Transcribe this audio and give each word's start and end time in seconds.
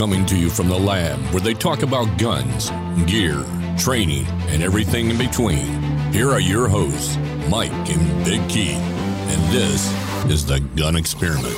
Coming 0.00 0.24
to 0.24 0.38
you 0.38 0.48
from 0.48 0.70
the 0.70 0.78
lab 0.78 1.18
where 1.30 1.42
they 1.42 1.52
talk 1.52 1.82
about 1.82 2.16
guns, 2.16 2.70
gear, 3.06 3.44
training, 3.76 4.24
and 4.48 4.62
everything 4.62 5.10
in 5.10 5.18
between. 5.18 5.66
Here 6.10 6.30
are 6.30 6.40
your 6.40 6.68
hosts, 6.68 7.18
Mike 7.50 7.70
and 7.70 8.24
Big 8.24 8.40
Key, 8.48 8.70
And 8.72 9.52
this 9.52 9.92
is 10.30 10.46
the 10.46 10.60
Gun 10.60 10.96
Experiment. 10.96 11.54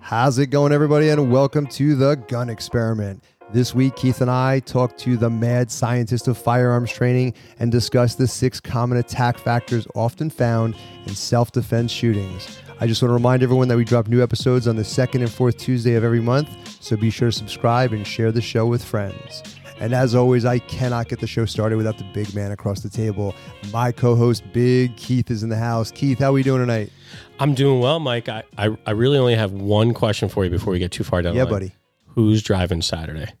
How's 0.00 0.38
it 0.38 0.46
going, 0.46 0.72
everybody? 0.72 1.10
And 1.10 1.30
welcome 1.30 1.66
to 1.66 1.96
the 1.96 2.16
Gun 2.28 2.48
Experiment. 2.48 3.22
This 3.56 3.74
week, 3.74 3.96
Keith 3.96 4.20
and 4.20 4.30
I 4.30 4.60
talked 4.60 4.98
to 4.98 5.16
the 5.16 5.30
mad 5.30 5.70
scientist 5.70 6.28
of 6.28 6.36
firearms 6.36 6.92
training 6.92 7.32
and 7.58 7.72
discussed 7.72 8.18
the 8.18 8.26
six 8.26 8.60
common 8.60 8.98
attack 8.98 9.38
factors 9.38 9.86
often 9.94 10.28
found 10.28 10.76
in 11.06 11.14
self 11.14 11.52
defense 11.52 11.90
shootings. 11.90 12.60
I 12.80 12.86
just 12.86 13.00
want 13.00 13.08
to 13.08 13.14
remind 13.14 13.42
everyone 13.42 13.68
that 13.68 13.78
we 13.78 13.84
drop 13.86 14.08
new 14.08 14.22
episodes 14.22 14.68
on 14.68 14.76
the 14.76 14.84
second 14.84 15.22
and 15.22 15.32
fourth 15.32 15.56
Tuesday 15.56 15.94
of 15.94 16.04
every 16.04 16.20
month, 16.20 16.50
so 16.82 16.98
be 16.98 17.08
sure 17.08 17.28
to 17.28 17.32
subscribe 17.32 17.94
and 17.94 18.06
share 18.06 18.30
the 18.30 18.42
show 18.42 18.66
with 18.66 18.84
friends. 18.84 19.42
And 19.80 19.94
as 19.94 20.14
always, 20.14 20.44
I 20.44 20.58
cannot 20.58 21.08
get 21.08 21.20
the 21.20 21.26
show 21.26 21.46
started 21.46 21.76
without 21.76 21.96
the 21.96 22.04
big 22.12 22.34
man 22.34 22.52
across 22.52 22.80
the 22.80 22.90
table. 22.90 23.34
My 23.72 23.90
co-host, 23.90 24.44
Big 24.52 24.94
Keith, 24.98 25.30
is 25.30 25.42
in 25.42 25.48
the 25.48 25.56
house. 25.56 25.90
Keith, 25.90 26.18
how 26.18 26.28
are 26.28 26.32
we 26.34 26.42
doing 26.42 26.60
tonight? 26.60 26.92
I'm 27.40 27.54
doing 27.54 27.80
well, 27.80 28.00
Mike. 28.00 28.28
I, 28.28 28.42
I, 28.58 28.76
I 28.84 28.90
really 28.90 29.16
only 29.16 29.34
have 29.34 29.52
one 29.52 29.94
question 29.94 30.28
for 30.28 30.44
you 30.44 30.50
before 30.50 30.74
we 30.74 30.78
get 30.78 30.92
too 30.92 31.04
far 31.04 31.22
down. 31.22 31.34
Yeah, 31.34 31.46
the 31.46 31.52
line. 31.52 31.60
buddy. 31.60 31.74
Who's 32.08 32.42
driving 32.42 32.82
Saturday? 32.82 33.32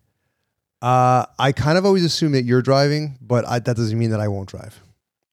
Uh, 0.82 1.26
I 1.38 1.52
kind 1.52 1.78
of 1.78 1.84
always 1.86 2.04
assume 2.04 2.32
that 2.32 2.44
you're 2.44 2.62
driving, 2.62 3.18
but 3.20 3.46
I, 3.46 3.58
that 3.60 3.76
doesn't 3.76 3.98
mean 3.98 4.10
that 4.10 4.20
I 4.20 4.28
won't 4.28 4.48
drive. 4.48 4.80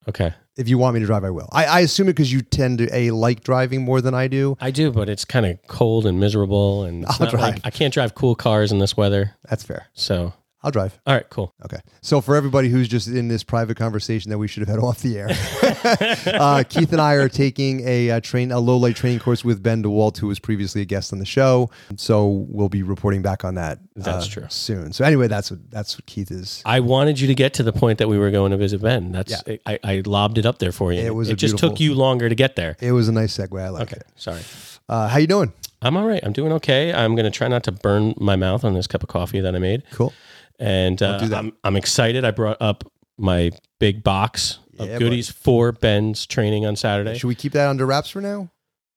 Okay, 0.08 0.34
If 0.58 0.68
you 0.68 0.78
want 0.78 0.96
me 0.96 1.00
to 1.00 1.06
drive, 1.06 1.24
I 1.24 1.30
will. 1.30 1.48
I, 1.54 1.64
I 1.66 1.80
assume 1.80 2.10
it 2.10 2.14
because 2.14 2.32
you 2.32 2.42
tend 2.42 2.80
to 2.80 2.90
a 2.94 3.12
like 3.12 3.42
driving 3.42 3.84
more 3.84 4.02
than 4.02 4.14
I 4.14 4.28
do. 4.28 4.58
I 4.60 4.70
do, 4.72 4.92
but 4.92 5.08
it's 5.08 5.24
kind 5.24 5.46
of 5.46 5.58
cold 5.68 6.06
and 6.06 6.20
miserable, 6.20 6.84
and 6.84 7.06
I'll 7.06 7.18
not 7.20 7.34
like- 7.34 7.62
I 7.64 7.70
can't 7.70 7.94
drive 7.94 8.14
cool 8.14 8.36
cars 8.36 8.72
in 8.74 8.80
this 8.80 8.98
weather. 8.98 9.36
That's 9.50 9.64
fair. 9.64 9.88
So, 9.94 10.34
I'll 10.64 10.72
drive. 10.72 10.98
all 11.06 11.14
right, 11.14 11.30
cool. 11.30 11.54
Okay. 11.66 11.80
So 12.02 12.22
for 12.22 12.36
everybody 12.36 12.70
who's 12.70 12.88
just 12.88 13.08
in 13.08 13.28
this 13.28 13.44
private 13.44 13.76
conversation 13.76 14.32
that 14.32 14.38
we 14.38 14.48
should 14.48 14.62
have 14.62 14.70
had 14.70 14.80
off 14.84 15.02
the 15.02 15.18
air, 15.18 15.28
uh, 16.40 16.64
Keith 16.68 16.92
and 16.92 17.02
I 17.02 17.14
are 17.16 17.28
taking 17.28 17.86
a, 17.88 18.12
uh 18.12 18.20
train 18.22 18.52
a 18.52 18.60
low 18.60 18.78
light 18.78 18.96
training 18.96 19.20
course 19.20 19.44
with 19.44 19.62
Ben 19.62 19.84
DeWalt, 19.84 20.18
who 20.18 20.28
was 20.28 20.40
previously 20.40 20.82
a 20.82 20.86
guest 20.86 21.12
on 21.12 21.20
the 21.20 21.26
show. 21.26 21.70
So 21.98 22.28
we'll 22.28 22.70
be 22.70 22.84
reporting 22.84 23.22
back 23.22 23.44
on 23.44 23.56
that. 23.56 23.80
That's 23.96 24.26
uh, 24.26 24.30
true. 24.30 24.46
Soon. 24.50 24.94
So 24.94 25.04
anyway, 25.04 25.28
that's 25.28 25.52
what 25.52 25.70
that's 25.70 25.98
what 25.98 26.06
Keith 26.06 26.32
is. 26.32 26.62
I 26.66 26.80
wanted 26.80 27.20
you 27.20 27.28
to 27.28 27.36
get 27.36 27.54
to 27.56 27.64
the 27.64 27.74
point 27.74 28.00
that 28.00 28.08
we 28.08 28.18
were 28.18 28.32
going 28.32 28.52
to 28.52 28.58
visit 28.58 28.82
Ben. 28.82 29.12
That's 29.12 29.44
Yeah. 29.46 29.58
I, 29.66 29.80
I 29.84 30.04
lobbed 30.06 30.38
it 30.38 30.46
up 30.46 30.60
there 30.60 30.72
for 30.72 30.94
you. 30.94 31.02
It 31.02 31.14
was 31.14 31.30
a 31.30 31.34
It 31.34 31.36
just 31.36 31.58
took 31.58 31.80
you 31.80 31.94
longer 31.94 32.30
to 32.30 32.36
get 32.36 32.56
there. 32.56 32.78
It 32.80 32.94
was 32.94 33.10
a 33.10 33.12
nice 33.12 33.38
segue. 33.38 33.62
I 33.62 33.70
like 33.70 33.82
it. 33.84 33.94
Okay, 33.94 34.02
it. 34.02 34.08
sorry. 34.16 34.42
Uh, 34.88 35.08
how 35.08 35.18
you 35.18 35.28
doing? 35.28 35.54
I'm 35.82 35.98
all 35.98 36.08
right. 36.08 36.22
I'm 36.24 36.32
doing 36.32 36.54
okay. 36.54 36.94
I'm 36.94 37.16
going 37.16 37.26
to 37.26 37.32
try 37.32 37.48
not 37.50 37.64
to 37.64 37.72
burn 37.72 38.14
my 38.18 38.36
mouth 38.38 38.64
on 38.64 38.74
this 38.74 38.88
cup 38.88 39.04
of 39.04 39.10
coffee 39.10 39.42
that 39.42 39.54
I 39.54 39.60
made. 39.60 39.84
Cool. 39.92 40.14
And 40.60 41.02
uh. 41.02 41.20
I'm 41.34 41.54
I'm 41.64 41.76
excited. 41.76 42.26
I 42.26 42.32
brought 42.32 42.58
up 42.62 42.84
my 43.18 43.52
big 43.80 44.04
box 44.04 44.60
of 44.80 44.88
Yeah, 44.90 44.98
goodies 44.98 45.30
for 45.30 45.72
Ben's 45.72 46.26
training 46.26 46.66
on 46.66 46.76
Saturday. 46.76 47.18
Should 47.18 47.28
we 47.28 47.36
keep 47.36 47.54
that 47.54 47.68
under 47.70 47.86
wraps 47.86 48.10
for 48.10 48.22
now? 48.22 48.50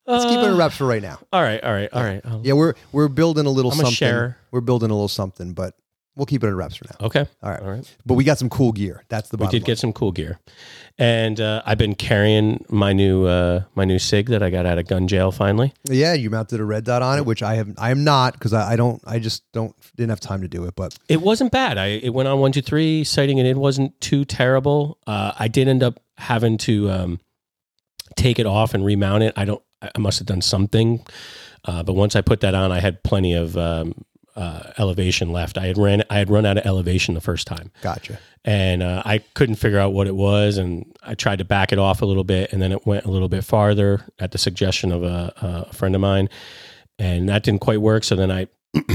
Let's 0.07 0.25
keep 0.25 0.35
it 0.35 0.39
Uh, 0.39 0.45
under 0.45 0.57
wraps 0.57 0.77
for 0.77 0.87
right 0.87 1.03
now. 1.03 1.19
All 1.33 1.43
right, 1.43 1.63
all 1.63 1.73
right, 1.73 1.89
all 1.93 2.03
right. 2.03 2.21
I'll- 2.25 2.41
Yeah, 2.45 2.53
we're 2.55 2.75
we're 2.93 3.09
building 3.09 3.45
a 3.47 3.51
little 3.51 3.73
I'm 3.73 3.79
a 3.81 3.83
something. 3.83 3.95
sharer. 3.95 4.37
We're 4.53 4.61
building 4.61 4.91
a 4.91 4.95
little 4.95 5.09
something, 5.09 5.53
but 5.53 5.75
we'll 6.17 6.27
keep 6.27 6.43
it 6.43 6.47
under 6.47 6.57
wraps 6.57 6.77
for 6.77 6.87
now. 6.87 7.07
Okay. 7.07 7.27
All 7.43 7.51
right. 7.51 7.61
All 7.61 7.71
right. 7.71 7.97
But 8.05 8.15
we 8.15 8.25
got 8.25 8.39
some 8.39 8.49
cool 8.49 8.73
gear. 8.73 9.05
That's 9.09 9.29
the 9.29 9.37
bottom. 9.37 9.49
We 9.49 9.59
did 9.59 9.63
line. 9.63 9.67
get 9.67 9.79
some 9.79 9.93
cool 9.93 10.13
gear, 10.13 10.39
and 10.99 11.41
uh, 11.41 11.63
I've 11.65 11.79
been 11.79 11.95
carrying 11.95 12.65
my 12.69 12.93
new 12.93 13.27
uh, 13.27 13.63
my 13.75 13.85
new 13.85 13.99
Sig 13.99 14.29
that 14.31 14.43
I 14.43 14.51
got 14.51 14.67
out 14.67 14.79
of 14.79 14.87
gun 14.89 15.07
jail 15.07 15.31
finally. 15.31 15.73
Yeah, 15.85 16.15
you 16.15 16.31
mounted 16.31 16.59
a 16.61 16.65
red 16.65 16.85
dot 16.85 17.03
on 17.03 17.19
it, 17.19 17.27
which 17.27 17.43
I 17.43 17.55
have. 17.57 17.73
I 17.79 17.91
am 17.91 18.03
not 18.03 18.33
because 18.33 18.53
I, 18.53 18.73
I 18.73 18.77
don't. 18.77 19.01
I 19.07 19.19
just 19.19 19.45
don't 19.53 19.75
didn't 19.97 20.11
have 20.11 20.21
time 20.21 20.43
to 20.43 20.49
do 20.49 20.65
it. 20.65 20.75
But 20.75 20.99
It 21.09 21.21
wasn't 21.21 21.53
bad. 21.53 21.79
I 21.79 21.87
it 21.87 22.13
went 22.15 22.29
on 22.29 22.41
one 22.41 22.53
two 22.53 22.63
three 22.63 23.05
sighting, 23.05 23.39
and 23.39 23.47
it 23.47 23.57
wasn't 23.57 23.99
too 24.01 24.25
terrible. 24.25 24.99
Uh, 25.07 25.33
I 25.39 25.49
did 25.49 25.69
end 25.69 25.83
up 25.83 26.01
having 26.19 26.57
to 26.59 26.91
um, 26.91 27.21
take 28.17 28.39
it 28.39 28.47
off 28.47 28.75
and 28.75 28.85
remount 28.85 29.23
it. 29.23 29.35
I 29.37 29.45
don't. 29.45 29.63
I 29.83 29.91
I 29.95 29.99
must 29.99 30.19
have 30.19 30.27
done 30.27 30.41
something, 30.41 31.05
uh, 31.67 31.83
but 31.83 31.93
once 31.93 32.17
I 32.17 32.23
put 32.23 32.41
that 32.41 32.55
on, 32.55 32.73
I 32.73 32.81
had 32.81 33.03
plenty 33.03 33.35
of 33.35 33.57
um, 33.59 34.05
uh, 34.37 34.73
elevation 34.79 35.33
left. 35.33 35.57
I 35.59 35.67
had 35.67 35.79
ran. 35.79 36.03
I 36.11 36.19
had 36.19 36.31
run 36.31 36.45
out 36.47 36.59
of 36.59 36.67
elevation 36.67 37.15
the 37.15 37.21
first 37.21 37.47
time. 37.47 37.71
gotcha. 37.83 38.19
and 38.45 38.83
uh, 38.83 39.03
I 39.05 39.19
couldn't 39.35 39.57
figure 39.57 39.79
out 39.79 39.93
what 39.93 40.07
it 40.07 40.15
was. 40.15 40.59
And 40.59 40.85
I 41.03 41.15
tried 41.15 41.39
to 41.39 41.45
back 41.45 41.73
it 41.73 41.79
off 41.79 42.03
a 42.03 42.07
little 42.07 42.23
bit, 42.25 42.53
and 42.53 42.61
then 42.63 42.71
it 42.73 42.87
went 42.87 43.05
a 43.07 43.11
little 43.11 43.29
bit 43.29 43.45
farther 43.45 44.05
at 44.19 44.33
the 44.33 44.39
suggestion 44.39 44.93
of 44.93 45.03
a, 45.03 45.33
a 45.69 45.73
friend 45.73 45.95
of 45.95 46.01
mine, 46.01 46.29
and 46.99 47.29
that 47.29 47.43
didn't 47.43 47.61
quite 47.61 47.81
work. 47.81 48.05
So 48.05 48.15
then 48.15 48.31
I 48.31 48.47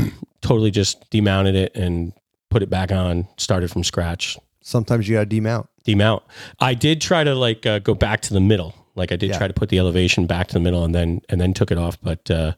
totally 0.42 0.72
just 0.72 1.10
demounted 1.10 1.56
it 1.56 1.76
and 1.76 2.14
put 2.50 2.62
it 2.64 2.70
back 2.70 2.92
on, 2.92 3.28
started 3.38 3.72
from 3.72 3.84
scratch, 3.84 4.38
Sometimes 4.64 5.08
you 5.10 5.16
got 5.16 5.28
to 5.30 5.36
demount. 5.42 5.68
demount. 5.88 6.22
I 6.60 6.76
did 6.76 7.02
try 7.02 7.24
to 7.24 7.34
like 7.34 7.66
uh, 7.66 7.80
go 7.80 7.96
back 7.96 8.22
to 8.22 8.34
the 8.34 8.40
middle, 8.40 8.76
like 8.94 9.12
I 9.12 9.16
did 9.16 9.32
Yeah. 9.32 9.38
try 9.40 9.48
to 9.48 9.54
put 9.56 9.70
the 9.70 9.80
elevation 9.80 10.28
back 10.28 10.48
to 10.50 10.54
the 10.54 10.60
middle, 10.60 10.84
and 10.84 10.94
then 10.94 11.22
and 11.30 11.42
then 11.42 11.54
took 11.56 11.72
it 11.72 11.78
off, 11.80 11.98
but. 12.02 12.30
Uh, 12.30 12.54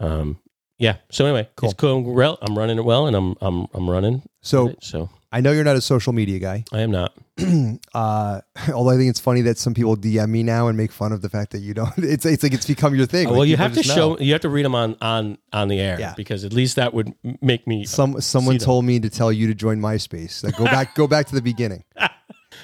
um, 0.00 0.38
yeah. 0.78 0.96
So 1.10 1.24
anyway, 1.26 1.48
Cool. 1.56 1.70
it's 1.70 1.78
going 1.80 2.04
well. 2.04 2.38
I'm 2.42 2.56
running 2.56 2.78
it 2.78 2.84
well, 2.84 3.06
and 3.06 3.16
I'm 3.16 3.34
I'm 3.40 3.66
I'm 3.74 3.88
running. 3.88 4.22
So 4.42 4.68
it, 4.68 4.82
so 4.84 5.08
I 5.32 5.40
know 5.40 5.52
you're 5.52 5.64
not 5.64 5.76
a 5.76 5.80
social 5.80 6.12
media 6.12 6.38
guy. 6.38 6.64
I 6.72 6.80
am 6.80 6.90
not. 6.90 7.12
Uh, 7.94 8.40
although 8.74 8.90
I 8.90 8.96
think 8.96 9.08
it's 9.10 9.20
funny 9.20 9.40
that 9.42 9.58
some 9.58 9.72
people 9.74 9.96
DM 9.96 10.28
me 10.30 10.42
now 10.42 10.68
and 10.68 10.76
make 10.76 10.92
fun 10.92 11.12
of 11.12 11.22
the 11.22 11.28
fact 11.28 11.52
that 11.52 11.58
you 11.60 11.72
don't. 11.74 11.92
It's 11.98 12.24
it's 12.26 12.42
like 12.42 12.52
it's 12.52 12.66
become 12.66 12.94
your 12.94 13.06
thing. 13.06 13.28
well, 13.28 13.40
Like, 13.40 13.48
you 13.48 13.56
have 13.56 13.74
to 13.74 13.82
show. 13.82 14.14
know. 14.14 14.18
You 14.18 14.32
have 14.32 14.42
to 14.42 14.48
read 14.48 14.64
them 14.64 14.74
on 14.74 14.96
on 15.00 15.38
on 15.52 15.68
the 15.68 15.78
air, 15.80 15.98
Yeah. 15.98 16.14
because 16.16 16.44
at 16.44 16.52
least 16.52 16.76
that 16.76 16.92
would 16.94 17.14
make 17.40 17.66
me. 17.66 17.84
Some 17.84 18.20
someone 18.20 18.54
see 18.54 18.58
them. 18.58 18.64
told 18.66 18.84
me 18.84 19.00
to 19.00 19.10
tell 19.10 19.32
you 19.32 19.46
to 19.48 19.54
join 19.54 19.80
MySpace. 19.80 20.44
Like 20.44 20.56
go 20.56 20.64
back 20.64 20.94
go 20.94 21.06
back 21.06 21.26
to 21.28 21.34
the 21.34 21.42
beginning. 21.42 21.84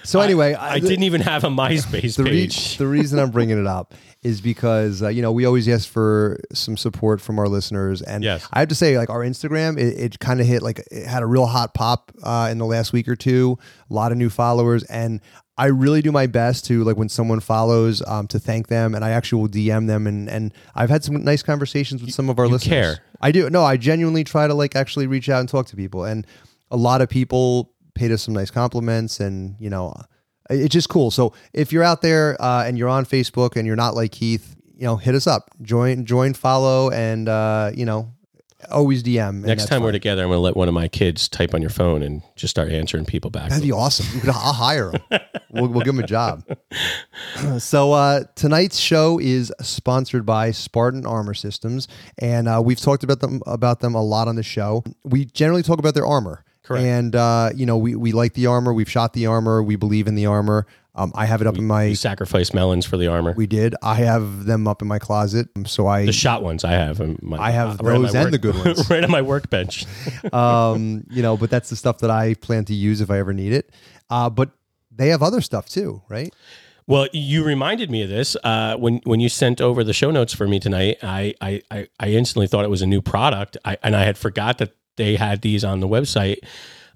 So 0.04 0.20
anyway, 0.20 0.54
I 0.54 0.80
didn't 0.80 1.02
even 1.04 1.20
have 1.20 1.44
a 1.44 1.48
MySpace 1.62 2.16
the, 2.16 2.24
re- 2.24 2.30
page. 2.30 2.76
the 2.78 2.86
reason 2.86 3.18
I'm 3.18 3.30
bringing 3.30 3.58
it 3.60 3.66
up 3.66 3.94
is 4.22 4.40
because 4.40 5.02
uh, 5.02 5.08
you 5.08 5.20
know 5.22 5.32
we 5.32 5.44
always 5.44 5.68
ask 5.68 5.88
for 5.88 6.38
some 6.52 6.76
support 6.76 7.20
from 7.20 7.38
our 7.38 7.48
listeners, 7.48 8.02
and 8.02 8.22
Yes. 8.22 8.46
I 8.52 8.60
have 8.60 8.68
to 8.68 8.74
say, 8.74 8.96
like 8.96 9.10
our 9.10 9.20
Instagram, 9.20 9.78
it, 9.78 9.98
it 9.98 10.18
kind 10.20 10.40
of 10.40 10.46
hit 10.46 10.62
like 10.62 10.80
it 10.90 11.06
had 11.06 11.22
a 11.22 11.26
real 11.26 11.46
hot 11.46 11.74
pop 11.74 12.12
uh, 12.22 12.48
in 12.50 12.58
the 12.58 12.66
last 12.66 12.92
week 12.92 13.08
or 13.08 13.16
two. 13.16 13.58
A 13.90 13.94
lot 13.94 14.12
of 14.12 14.18
new 14.18 14.30
followers, 14.30 14.84
and 14.84 15.20
I 15.58 15.66
really 15.66 16.02
do 16.02 16.12
my 16.12 16.26
best 16.26 16.64
to 16.66 16.82
like 16.84 16.96
when 16.96 17.08
someone 17.08 17.40
follows 17.40 18.02
um, 18.06 18.26
to 18.28 18.38
thank 18.38 18.68
them, 18.68 18.94
and 18.94 19.04
I 19.04 19.10
actually 19.10 19.42
will 19.42 19.48
DM 19.48 19.86
them, 19.88 20.06
and 20.06 20.28
and 20.30 20.52
I've 20.74 20.90
had 20.90 21.02
some 21.04 21.22
nice 21.24 21.42
conversations 21.42 22.00
with 22.00 22.12
some 22.14 22.30
of 22.30 22.38
our 22.38 22.46
you 22.46 22.52
listeners. 22.52 22.70
care. 22.96 22.98
I 23.20 23.32
do. 23.32 23.50
No, 23.50 23.64
I 23.64 23.76
genuinely 23.76 24.24
try 24.24 24.46
to 24.46 24.54
like 24.54 24.76
actually 24.76 25.06
reach 25.08 25.28
out 25.28 25.40
and 25.40 25.48
talk 25.48 25.66
to 25.66 25.76
people, 25.76 26.04
and 26.04 26.26
a 26.70 26.76
lot 26.76 27.00
of 27.02 27.08
people 27.08 27.72
paid 27.94 28.10
us 28.12 28.22
some 28.22 28.34
nice 28.34 28.50
compliments, 28.50 29.20
and 29.20 29.56
you 29.58 29.68
know, 29.68 29.94
it's 30.50 30.72
just 30.72 30.88
cool. 30.88 31.10
So 31.10 31.32
if 31.52 31.72
you're 31.72 31.84
out 31.84 32.02
there 32.02 32.40
uh, 32.40 32.64
and 32.64 32.76
you're 32.78 32.88
on 32.88 33.04
Facebook 33.04 33.56
and 33.56 33.66
you're 33.66 33.76
not 33.76 33.94
like 33.94 34.12
Keith, 34.12 34.56
you 34.76 34.84
know, 34.84 34.96
hit 34.96 35.14
us 35.14 35.26
up, 35.26 35.50
join, 35.62 36.04
join, 36.04 36.34
follow, 36.34 36.90
and 36.90 37.28
uh, 37.28 37.70
you 37.74 37.84
know, 37.84 38.12
always 38.70 39.02
DM. 39.02 39.44
Next 39.44 39.66
time 39.66 39.82
we're 39.82 39.92
together, 39.92 40.22
I'm 40.22 40.28
going 40.28 40.38
to 40.38 40.42
let 40.42 40.56
one 40.56 40.68
of 40.68 40.74
my 40.74 40.88
kids 40.88 41.28
type 41.28 41.54
on 41.54 41.60
your 41.60 41.70
phone 41.70 42.02
and 42.02 42.22
just 42.36 42.50
start 42.50 42.70
answering 42.70 43.04
people 43.04 43.30
back. 43.30 43.50
That'd 43.50 43.64
be 43.64 43.72
awesome. 43.72 44.06
I'll 44.28 44.52
hire 44.52 44.90
him. 44.90 45.02
we'll, 45.50 45.68
we'll 45.68 45.82
give 45.82 45.94
him 45.94 46.02
a 46.02 46.06
job. 46.06 46.44
so 47.58 47.92
uh, 47.92 48.24
tonight's 48.34 48.78
show 48.78 49.18
is 49.20 49.52
sponsored 49.60 50.26
by 50.26 50.50
Spartan 50.50 51.06
Armor 51.06 51.34
Systems, 51.34 51.88
and 52.18 52.48
uh, 52.48 52.62
we've 52.64 52.80
talked 52.80 53.04
about 53.04 53.20
them 53.20 53.42
about 53.46 53.80
them 53.80 53.94
a 53.94 54.02
lot 54.02 54.28
on 54.28 54.36
the 54.36 54.42
show. 54.42 54.84
We 55.04 55.24
generally 55.26 55.62
talk 55.62 55.78
about 55.78 55.94
their 55.94 56.06
armor, 56.06 56.44
Correct. 56.62 56.84
And 56.84 57.16
uh, 57.16 57.50
you 57.54 57.66
know, 57.66 57.76
we 57.76 57.96
we 57.96 58.12
like 58.12 58.34
the 58.34 58.46
armor. 58.46 58.72
We've 58.72 58.90
shot 58.90 59.12
the 59.12 59.26
armor. 59.26 59.62
We 59.62 59.76
believe 59.76 60.06
in 60.06 60.14
the 60.14 60.26
armor. 60.26 60.66
Um, 60.94 61.10
I 61.14 61.24
have 61.24 61.40
it 61.40 61.46
up 61.46 61.56
in 61.56 61.66
my. 61.66 61.84
you 61.84 61.94
sacrifice 61.94 62.52
melons 62.52 62.84
for 62.84 62.98
the 62.98 63.06
armor. 63.06 63.32
We 63.32 63.46
did. 63.46 63.74
I 63.82 63.94
have 63.94 64.44
them 64.44 64.68
up 64.68 64.82
in 64.82 64.88
my 64.88 64.98
closet. 64.98 65.48
So 65.66 65.86
I 65.86 66.04
the 66.04 66.12
shot 66.12 66.42
ones 66.42 66.64
I 66.64 66.72
have. 66.72 67.00
in 67.00 67.18
My, 67.22 67.38
I 67.38 67.50
have 67.50 67.80
right 67.80 67.94
my 67.98 68.06
those 68.06 68.14
and 68.14 68.24
work- 68.24 68.32
the 68.32 68.38
good 68.38 68.56
ones. 68.56 68.90
right 68.90 69.02
on 69.02 69.10
my 69.10 69.22
workbench. 69.22 69.86
um, 70.32 71.04
you 71.10 71.22
know, 71.22 71.36
but 71.36 71.50
that's 71.50 71.70
the 71.70 71.76
stuff 71.76 71.98
that 71.98 72.10
I 72.10 72.34
plan 72.34 72.66
to 72.66 72.74
use 72.74 73.00
if 73.00 73.10
I 73.10 73.18
ever 73.18 73.32
need 73.32 73.54
it. 73.54 73.70
Uh, 74.10 74.28
but 74.28 74.50
they 74.94 75.08
have 75.08 75.22
other 75.22 75.40
stuff 75.40 75.68
too, 75.68 76.02
right? 76.10 76.32
Well, 76.86 77.06
you 77.12 77.42
reminded 77.42 77.90
me 77.90 78.02
of 78.02 78.10
this 78.10 78.36
uh, 78.44 78.76
when 78.76 79.00
when 79.04 79.18
you 79.20 79.30
sent 79.30 79.60
over 79.62 79.82
the 79.82 79.94
show 79.94 80.10
notes 80.10 80.34
for 80.34 80.46
me 80.46 80.60
tonight. 80.60 80.98
I 81.02 81.32
I, 81.40 81.62
I, 81.70 81.88
I 81.98 82.08
instantly 82.10 82.46
thought 82.46 82.64
it 82.64 82.70
was 82.70 82.82
a 82.82 82.86
new 82.86 83.00
product, 83.00 83.56
I, 83.64 83.78
and 83.82 83.96
I 83.96 84.04
had 84.04 84.18
forgot 84.18 84.58
that 84.58 84.74
they 84.96 85.16
had 85.16 85.42
these 85.42 85.64
on 85.64 85.80
the 85.80 85.88
website. 85.88 86.36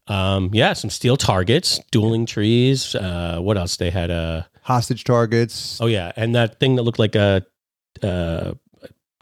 Um, 0.09 0.51
yeah, 0.53 0.73
some 0.73 0.91
steel 0.91 1.17
targets, 1.17 1.81
dueling 1.91 2.27
trees. 2.27 2.95
Uh, 2.95 3.39
what 3.41 3.57
else? 3.57 3.77
They 3.77 3.91
had 3.91 4.11
a 4.11 4.49
Hostage 4.63 5.05
targets. 5.05 5.81
oh 5.81 5.87
yeah, 5.87 6.13
and 6.17 6.35
that 6.35 6.59
thing 6.61 6.77
that 6.77 6.83
looked 6.83 6.99
like 6.99 7.15
a 7.15 7.45
uh, 8.03 8.53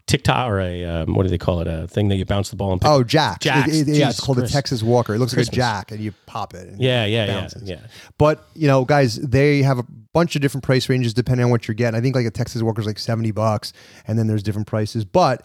TikTok 0.07 0.47
or 0.49 0.59
a 0.59 0.83
um, 0.85 1.15
what 1.15 1.23
do 1.23 1.29
they 1.29 1.37
call 1.39 1.61
it? 1.61 1.67
A 1.67 1.87
thing 1.87 2.09
that 2.09 2.15
you 2.17 2.25
bounce 2.25 2.51
the 2.51 2.55
ball 2.55 2.71
and 2.71 2.79
pick. 2.79 2.89
Oh, 2.89 3.03
Jack. 3.03 3.39
Jacks. 3.41 3.69
It- 3.73 3.87
it- 3.89 3.95
yeah, 3.95 4.09
it's 4.09 4.15
Jesus 4.17 4.19
called 4.19 4.37
a 4.37 4.41
Christ. 4.41 4.53
Texas 4.53 4.83
Walker. 4.83 5.15
It 5.15 5.19
looks 5.19 5.35
like 5.35 5.47
a 5.47 5.51
jack, 5.51 5.91
and 5.91 5.99
you 5.99 6.13
pop 6.27 6.53
it. 6.53 6.67
And 6.67 6.79
yeah, 6.79 7.05
yeah, 7.05 7.25
yeah, 7.25 7.39
bounces. 7.41 7.63
yeah. 7.67 7.79
But 8.19 8.47
you 8.53 8.67
know, 8.67 8.85
guys, 8.85 9.15
they 9.15 9.63
have 9.63 9.79
a 9.79 9.85
bunch 10.13 10.35
of 10.35 10.41
different 10.43 10.63
price 10.63 10.87
ranges 10.89 11.13
depending 11.13 11.43
on 11.45 11.49
what 11.51 11.67
you're 11.67 11.75
getting. 11.75 11.97
I 11.97 12.01
think 12.01 12.15
like 12.15 12.25
a 12.27 12.31
Texas 12.31 12.61
Walker 12.61 12.81
is 12.81 12.87
like 12.87 12.99
seventy 12.99 13.31
bucks, 13.31 13.73
and 14.07 14.19
then 14.19 14.27
there's 14.27 14.43
different 14.43 14.67
prices. 14.67 15.05
But 15.05 15.43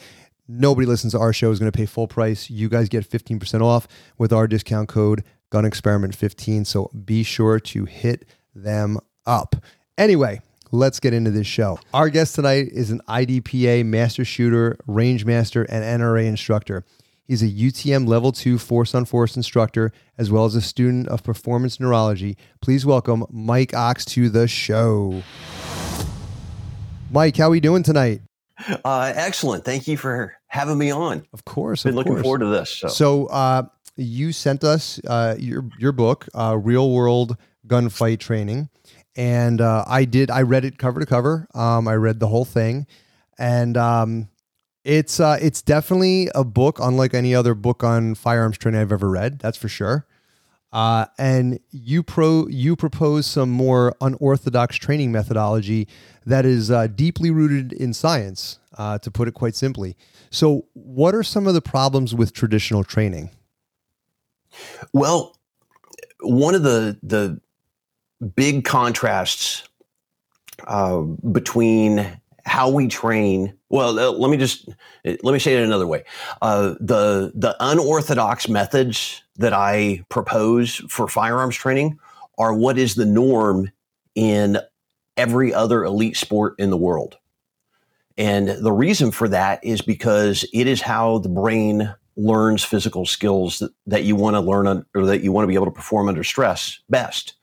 nobody 0.50 0.86
listens 0.86 1.12
to 1.12 1.18
our 1.18 1.32
show 1.32 1.50
is 1.50 1.58
going 1.58 1.70
to 1.70 1.76
pay 1.76 1.86
full 1.86 2.08
price. 2.08 2.50
You 2.50 2.68
guys 2.68 2.88
get 2.88 3.08
15% 3.08 3.62
off 3.62 3.86
with 4.18 4.32
our 4.32 4.46
discount 4.46 4.88
code 4.88 5.22
Gun 5.50 5.64
Experiment 5.64 6.14
15. 6.14 6.64
So 6.64 6.90
be 7.04 7.22
sure 7.22 7.60
to 7.60 7.84
hit 7.84 8.24
them 8.54 8.98
up. 9.26 9.56
Anyway, 9.96 10.40
let's 10.72 11.00
get 11.00 11.12
into 11.14 11.30
this 11.30 11.46
show. 11.46 11.78
Our 11.94 12.08
guest 12.08 12.34
tonight 12.34 12.68
is 12.72 12.90
an 12.90 13.00
IDPA 13.08 13.84
master 13.84 14.24
shooter, 14.24 14.76
range 14.86 15.24
master, 15.24 15.62
and 15.64 15.84
NRA 15.84 16.26
instructor. 16.26 16.84
He's 17.24 17.42
a 17.42 17.48
UTM 17.48 18.08
Level 18.08 18.32
2 18.32 18.58
Force 18.58 18.92
on 18.92 19.04
Force 19.04 19.36
instructor, 19.36 19.92
as 20.18 20.32
well 20.32 20.46
as 20.46 20.56
a 20.56 20.60
student 20.60 21.06
of 21.08 21.22
performance 21.22 21.78
neurology. 21.78 22.36
Please 22.60 22.84
welcome 22.84 23.24
Mike 23.30 23.72
Ox 23.72 24.04
to 24.06 24.28
the 24.28 24.48
show. 24.48 25.22
Mike, 27.12 27.36
how 27.36 27.46
are 27.46 27.50
we 27.50 27.60
doing 27.60 27.84
tonight? 27.84 28.22
Uh, 28.84 29.12
excellent. 29.14 29.64
Thank 29.64 29.88
you 29.88 29.96
for 29.96 30.34
having 30.46 30.78
me 30.78 30.90
on. 30.90 31.26
Of 31.32 31.44
course. 31.44 31.82
Been 31.84 31.90
of 31.90 31.96
looking 31.96 32.12
course. 32.14 32.22
forward 32.22 32.38
to 32.40 32.46
this. 32.46 32.70
So, 32.70 32.88
So, 32.88 33.26
uh, 33.26 33.62
you 33.96 34.32
sent 34.32 34.64
us 34.64 35.00
uh, 35.06 35.36
your 35.38 35.68
your 35.78 35.92
book, 35.92 36.28
uh, 36.34 36.56
Real 36.56 36.90
World 36.90 37.36
Gunfight 37.66 38.18
Training, 38.18 38.68
and 39.16 39.60
uh, 39.60 39.84
I 39.86 40.04
did. 40.04 40.30
I 40.30 40.42
read 40.42 40.64
it 40.64 40.78
cover 40.78 41.00
to 41.00 41.06
cover. 41.06 41.46
Um, 41.54 41.86
I 41.86 41.94
read 41.94 42.20
the 42.20 42.28
whole 42.28 42.44
thing, 42.46 42.86
and 43.38 43.76
um, 43.76 44.28
it's 44.84 45.20
uh, 45.20 45.38
it's 45.42 45.60
definitely 45.60 46.30
a 46.34 46.44
book 46.44 46.78
unlike 46.80 47.12
any 47.12 47.34
other 47.34 47.54
book 47.54 47.84
on 47.84 48.14
firearms 48.14 48.56
training 48.56 48.80
I've 48.80 48.92
ever 48.92 49.10
read. 49.10 49.38
That's 49.40 49.58
for 49.58 49.68
sure. 49.68 50.06
Uh, 50.72 51.06
and 51.18 51.58
you 51.70 52.02
pro 52.02 52.46
you 52.48 52.76
propose 52.76 53.26
some 53.26 53.50
more 53.50 53.94
unorthodox 54.00 54.76
training 54.76 55.10
methodology 55.10 55.88
that 56.24 56.46
is 56.46 56.70
uh, 56.70 56.86
deeply 56.86 57.30
rooted 57.30 57.72
in 57.72 57.92
science, 57.92 58.60
uh, 58.78 58.98
to 58.98 59.10
put 59.10 59.26
it 59.26 59.34
quite 59.34 59.56
simply. 59.56 59.96
So, 60.30 60.66
what 60.74 61.14
are 61.14 61.24
some 61.24 61.48
of 61.48 61.54
the 61.54 61.62
problems 61.62 62.14
with 62.14 62.32
traditional 62.32 62.84
training? 62.84 63.30
well, 64.92 65.36
one 66.20 66.54
of 66.54 66.62
the 66.62 66.98
the 67.02 67.40
big 68.34 68.64
contrasts 68.64 69.68
uh, 70.66 71.00
between 71.00 72.19
how 72.44 72.70
we 72.70 72.88
train. 72.88 73.54
Well, 73.68 73.98
uh, 73.98 74.12
let 74.12 74.30
me 74.30 74.36
just 74.36 74.68
let 75.04 75.32
me 75.32 75.38
say 75.38 75.54
it 75.54 75.62
another 75.62 75.86
way. 75.86 76.04
Uh, 76.42 76.74
the 76.80 77.32
the 77.34 77.56
unorthodox 77.60 78.48
methods 78.48 79.22
that 79.36 79.52
I 79.52 80.04
propose 80.08 80.76
for 80.88 81.08
firearms 81.08 81.56
training 81.56 81.98
are 82.38 82.54
what 82.54 82.78
is 82.78 82.94
the 82.94 83.06
norm 83.06 83.70
in 84.14 84.58
every 85.16 85.52
other 85.52 85.84
elite 85.84 86.16
sport 86.16 86.54
in 86.58 86.70
the 86.70 86.76
world. 86.76 87.18
And 88.16 88.48
the 88.48 88.72
reason 88.72 89.10
for 89.10 89.28
that 89.28 89.64
is 89.64 89.80
because 89.80 90.44
it 90.52 90.66
is 90.66 90.82
how 90.82 91.18
the 91.18 91.28
brain 91.28 91.94
learns 92.16 92.64
physical 92.64 93.06
skills 93.06 93.60
that, 93.60 93.72
that 93.86 94.04
you 94.04 94.16
want 94.16 94.34
to 94.34 94.40
learn 94.40 94.84
or 94.94 95.06
that 95.06 95.22
you 95.22 95.32
want 95.32 95.44
to 95.44 95.48
be 95.48 95.54
able 95.54 95.66
to 95.66 95.70
perform 95.70 96.08
under 96.08 96.24
stress 96.24 96.80
best. 96.88 97.34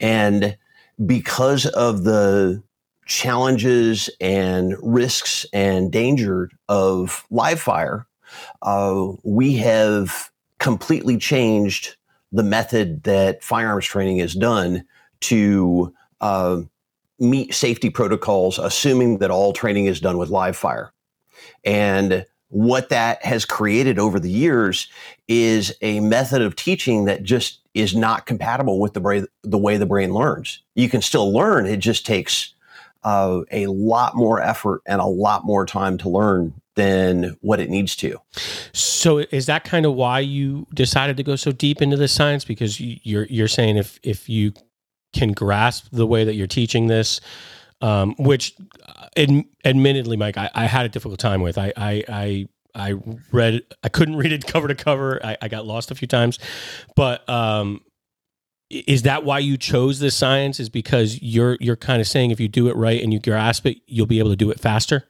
And 0.00 0.56
because 1.04 1.66
of 1.66 2.04
the 2.04 2.62
challenges 3.06 4.10
and 4.20 4.76
risks 4.82 5.46
and 5.52 5.90
danger 5.90 6.50
of 6.68 7.24
live 7.30 7.60
fire, 7.60 8.06
uh, 8.62 9.12
we 9.22 9.54
have 9.56 10.30
completely 10.58 11.16
changed 11.16 11.96
the 12.32 12.42
method 12.42 13.04
that 13.04 13.42
firearms 13.42 13.86
training 13.86 14.18
is 14.18 14.34
done 14.34 14.84
to 15.20 15.94
uh, 16.20 16.60
meet 17.18 17.54
safety 17.54 17.88
protocols, 17.88 18.58
assuming 18.58 19.18
that 19.18 19.30
all 19.30 19.52
training 19.52 19.86
is 19.86 20.00
done 20.00 20.18
with 20.18 20.28
live 20.28 20.56
fire. 20.56 20.92
And 21.64 22.26
what 22.48 22.88
that 22.90 23.24
has 23.24 23.44
created 23.44 23.98
over 23.98 24.20
the 24.20 24.30
years 24.30 24.88
is 25.28 25.74
a 25.82 26.00
method 26.00 26.42
of 26.42 26.56
teaching 26.56 27.04
that 27.06 27.22
just 27.22 27.60
is 27.74 27.94
not 27.94 28.26
compatible 28.26 28.80
with 28.80 28.94
the 28.94 29.00
brain, 29.00 29.26
the 29.42 29.58
way 29.58 29.76
the 29.76 29.86
brain 29.86 30.12
learns. 30.12 30.62
You 30.74 30.88
can 30.88 31.02
still 31.02 31.32
learn; 31.32 31.66
it 31.66 31.78
just 31.78 32.06
takes 32.06 32.54
uh, 33.06 33.42
a 33.52 33.66
lot 33.68 34.14
more 34.16 34.40
effort 34.42 34.82
and 34.84 35.00
a 35.00 35.06
lot 35.06 35.44
more 35.44 35.64
time 35.64 35.96
to 35.98 36.08
learn 36.08 36.52
than 36.74 37.36
what 37.40 37.60
it 37.60 37.70
needs 37.70 37.96
to. 37.96 38.18
So 38.72 39.18
is 39.18 39.46
that 39.46 39.64
kind 39.64 39.86
of 39.86 39.94
why 39.94 40.20
you 40.20 40.66
decided 40.74 41.16
to 41.16 41.22
go 41.22 41.36
so 41.36 41.52
deep 41.52 41.80
into 41.80 41.96
the 41.96 42.08
science? 42.08 42.44
Because 42.44 42.80
you- 42.80 42.98
you're 43.02 43.26
you're 43.30 43.48
saying 43.48 43.76
if 43.78 43.98
if 44.02 44.28
you 44.28 44.52
can 45.14 45.32
grasp 45.32 45.86
the 45.92 46.06
way 46.06 46.24
that 46.24 46.34
you're 46.34 46.46
teaching 46.48 46.88
this, 46.88 47.20
um, 47.80 48.14
which 48.18 48.54
uh, 48.86 49.06
ad, 49.16 49.44
admittedly, 49.64 50.16
Mike, 50.16 50.36
I, 50.36 50.50
I 50.54 50.66
had 50.66 50.84
a 50.84 50.88
difficult 50.90 51.20
time 51.20 51.40
with. 51.40 51.56
I 51.56 51.72
I 51.76 52.04
I, 52.08 52.48
I 52.74 52.94
read 53.32 53.62
I 53.84 53.88
couldn't 53.88 54.16
read 54.16 54.32
it 54.32 54.46
cover 54.46 54.68
to 54.68 54.74
cover. 54.74 55.24
I, 55.24 55.36
I 55.40 55.48
got 55.48 55.64
lost 55.64 55.90
a 55.90 55.94
few 55.94 56.08
times, 56.08 56.38
but 56.96 57.26
um, 57.28 57.80
is 58.70 59.02
that 59.02 59.24
why 59.24 59.38
you 59.38 59.56
chose 59.56 59.98
this 59.98 60.14
science? 60.14 60.58
Is 60.60 60.68
because 60.68 61.20
you're 61.22 61.56
you're 61.60 61.76
kind 61.76 62.00
of 62.00 62.06
saying 62.06 62.30
if 62.30 62.40
you 62.40 62.48
do 62.48 62.68
it 62.68 62.76
right 62.76 63.02
and 63.02 63.12
you 63.12 63.20
grasp 63.20 63.66
it, 63.66 63.78
you'll 63.86 64.06
be 64.06 64.18
able 64.18 64.30
to 64.30 64.36
do 64.36 64.50
it 64.50 64.60
faster. 64.60 65.04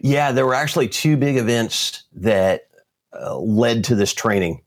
Yeah, 0.00 0.32
there 0.32 0.46
were 0.46 0.54
actually 0.54 0.88
two 0.88 1.16
big 1.16 1.36
events 1.36 2.04
that 2.14 2.68
uh, 3.12 3.38
led 3.38 3.84
to 3.84 3.94
this 3.94 4.12
training. 4.12 4.62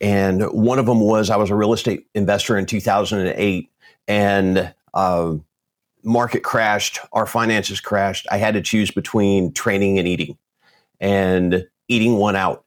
And 0.00 0.44
one 0.44 0.78
of 0.78 0.86
them 0.86 1.00
was 1.00 1.30
I 1.30 1.36
was 1.36 1.50
a 1.50 1.54
real 1.54 1.72
estate 1.72 2.06
investor 2.14 2.56
in 2.56 2.66
2008 2.66 3.70
and 4.06 4.74
uh, 4.94 5.34
market 6.02 6.42
crashed, 6.42 7.00
our 7.12 7.26
finances 7.26 7.80
crashed. 7.80 8.26
I 8.30 8.38
had 8.38 8.54
to 8.54 8.62
choose 8.62 8.90
between 8.90 9.52
training 9.52 9.98
and 9.98 10.08
eating, 10.08 10.38
and 11.00 11.66
eating 11.88 12.16
won 12.16 12.36
out. 12.36 12.64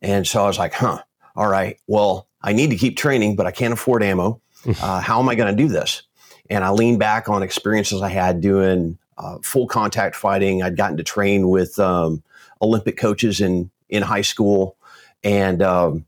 And 0.00 0.26
so 0.26 0.42
I 0.42 0.46
was 0.46 0.58
like, 0.58 0.72
huh, 0.72 1.02
all 1.36 1.48
right, 1.48 1.78
well, 1.86 2.27
I 2.42 2.52
need 2.52 2.70
to 2.70 2.76
keep 2.76 2.96
training, 2.96 3.36
but 3.36 3.46
I 3.46 3.50
can't 3.50 3.72
afford 3.72 4.02
ammo. 4.02 4.40
Uh, 4.80 5.00
how 5.00 5.20
am 5.20 5.28
I 5.28 5.34
going 5.34 5.54
to 5.54 5.62
do 5.62 5.68
this? 5.68 6.02
And 6.50 6.64
I 6.64 6.70
leaned 6.70 6.98
back 6.98 7.28
on 7.28 7.42
experiences 7.42 8.02
I 8.02 8.08
had 8.08 8.40
doing 8.40 8.98
uh, 9.18 9.38
full 9.42 9.66
contact 9.66 10.16
fighting. 10.16 10.62
I'd 10.62 10.76
gotten 10.76 10.96
to 10.96 11.02
train 11.02 11.48
with 11.48 11.78
um, 11.78 12.22
Olympic 12.60 12.96
coaches 12.96 13.40
in 13.40 13.70
in 13.88 14.02
high 14.02 14.22
school, 14.22 14.76
and 15.24 15.62
um, 15.62 16.06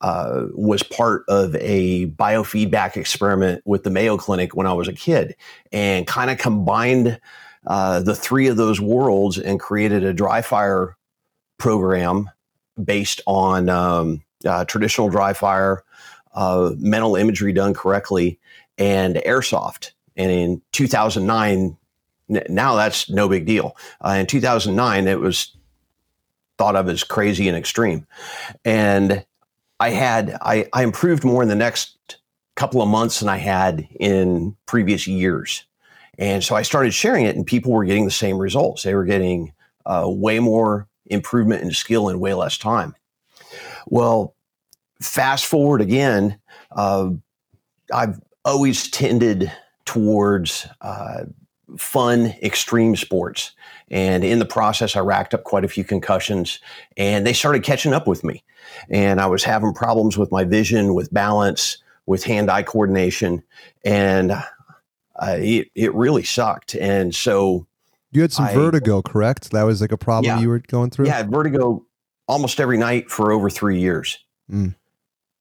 uh, 0.00 0.46
was 0.52 0.82
part 0.82 1.24
of 1.28 1.54
a 1.56 2.06
biofeedback 2.08 2.96
experiment 2.96 3.62
with 3.64 3.84
the 3.84 3.90
Mayo 3.90 4.16
Clinic 4.16 4.54
when 4.54 4.66
I 4.66 4.72
was 4.72 4.88
a 4.88 4.92
kid, 4.92 5.34
and 5.72 6.06
kind 6.06 6.30
of 6.30 6.38
combined 6.38 7.20
uh, 7.66 8.00
the 8.00 8.14
three 8.14 8.48
of 8.48 8.56
those 8.56 8.80
worlds 8.80 9.38
and 9.38 9.58
created 9.58 10.04
a 10.04 10.12
dry 10.12 10.42
fire 10.42 10.96
program 11.58 12.28
based 12.82 13.20
on 13.26 13.68
um, 13.68 14.23
uh, 14.44 14.64
traditional 14.64 15.08
dry 15.08 15.32
fire, 15.32 15.84
uh, 16.34 16.72
mental 16.78 17.16
imagery 17.16 17.52
done 17.52 17.74
correctly, 17.74 18.38
and 18.78 19.16
airsoft. 19.16 19.90
And 20.16 20.30
in 20.30 20.62
2009, 20.72 21.76
n- 22.30 22.42
now 22.48 22.74
that's 22.74 23.10
no 23.10 23.28
big 23.28 23.46
deal. 23.46 23.76
Uh, 24.04 24.16
in 24.20 24.26
2009, 24.26 25.06
it 25.06 25.20
was 25.20 25.56
thought 26.58 26.76
of 26.76 26.88
as 26.88 27.02
crazy 27.02 27.48
and 27.48 27.56
extreme. 27.56 28.06
And 28.64 29.24
I 29.80 29.90
had, 29.90 30.36
I, 30.40 30.68
I 30.72 30.82
improved 30.84 31.24
more 31.24 31.42
in 31.42 31.48
the 31.48 31.54
next 31.54 32.18
couple 32.56 32.80
of 32.80 32.88
months 32.88 33.20
than 33.20 33.28
I 33.28 33.38
had 33.38 33.86
in 33.98 34.56
previous 34.66 35.06
years. 35.06 35.64
And 36.18 36.44
so 36.44 36.54
I 36.54 36.62
started 36.62 36.94
sharing 36.94 37.24
it, 37.24 37.34
and 37.34 37.44
people 37.44 37.72
were 37.72 37.84
getting 37.84 38.04
the 38.04 38.10
same 38.10 38.38
results. 38.38 38.84
They 38.84 38.94
were 38.94 39.04
getting 39.04 39.52
uh, 39.84 40.04
way 40.06 40.38
more 40.38 40.88
improvement 41.06 41.62
in 41.62 41.72
skill 41.72 42.08
in 42.08 42.20
way 42.20 42.34
less 42.34 42.56
time. 42.56 42.94
Well, 43.86 44.34
fast 45.00 45.46
forward 45.46 45.80
again, 45.80 46.38
uh, 46.72 47.10
I've 47.92 48.20
always 48.44 48.88
tended 48.90 49.50
towards 49.84 50.66
uh, 50.80 51.24
fun 51.76 52.34
extreme 52.42 52.96
sports. 52.96 53.52
And 53.90 54.24
in 54.24 54.38
the 54.38 54.46
process, 54.46 54.96
I 54.96 55.00
racked 55.00 55.34
up 55.34 55.44
quite 55.44 55.64
a 55.64 55.68
few 55.68 55.84
concussions 55.84 56.58
and 56.96 57.26
they 57.26 57.32
started 57.32 57.62
catching 57.62 57.92
up 57.92 58.06
with 58.06 58.24
me. 58.24 58.42
And 58.88 59.20
I 59.20 59.26
was 59.26 59.44
having 59.44 59.74
problems 59.74 60.16
with 60.16 60.32
my 60.32 60.44
vision, 60.44 60.94
with 60.94 61.12
balance, 61.12 61.78
with 62.06 62.24
hand 62.24 62.50
eye 62.50 62.62
coordination. 62.62 63.42
And 63.84 64.32
uh, 64.32 64.42
it, 65.38 65.68
it 65.74 65.94
really 65.94 66.24
sucked. 66.24 66.74
And 66.74 67.14
so, 67.14 67.66
You 68.10 68.22
had 68.22 68.32
some 68.32 68.46
I- 68.46 68.54
vertigo, 68.54 69.02
correct? 69.02 69.50
That 69.50 69.64
was 69.64 69.80
like 69.82 69.92
a 69.92 69.98
problem 69.98 70.24
Yeah. 70.36 70.40
you 70.40 70.48
were 70.48 70.60
going 70.60 70.90
through. 70.90 71.06
yeah, 71.06 71.22
vertigo 71.22 71.84
almost 72.26 72.60
every 72.60 72.78
night 72.78 73.10
for 73.10 73.32
over 73.32 73.50
three 73.50 73.80
years. 73.80 74.18
Mm. 74.50 74.74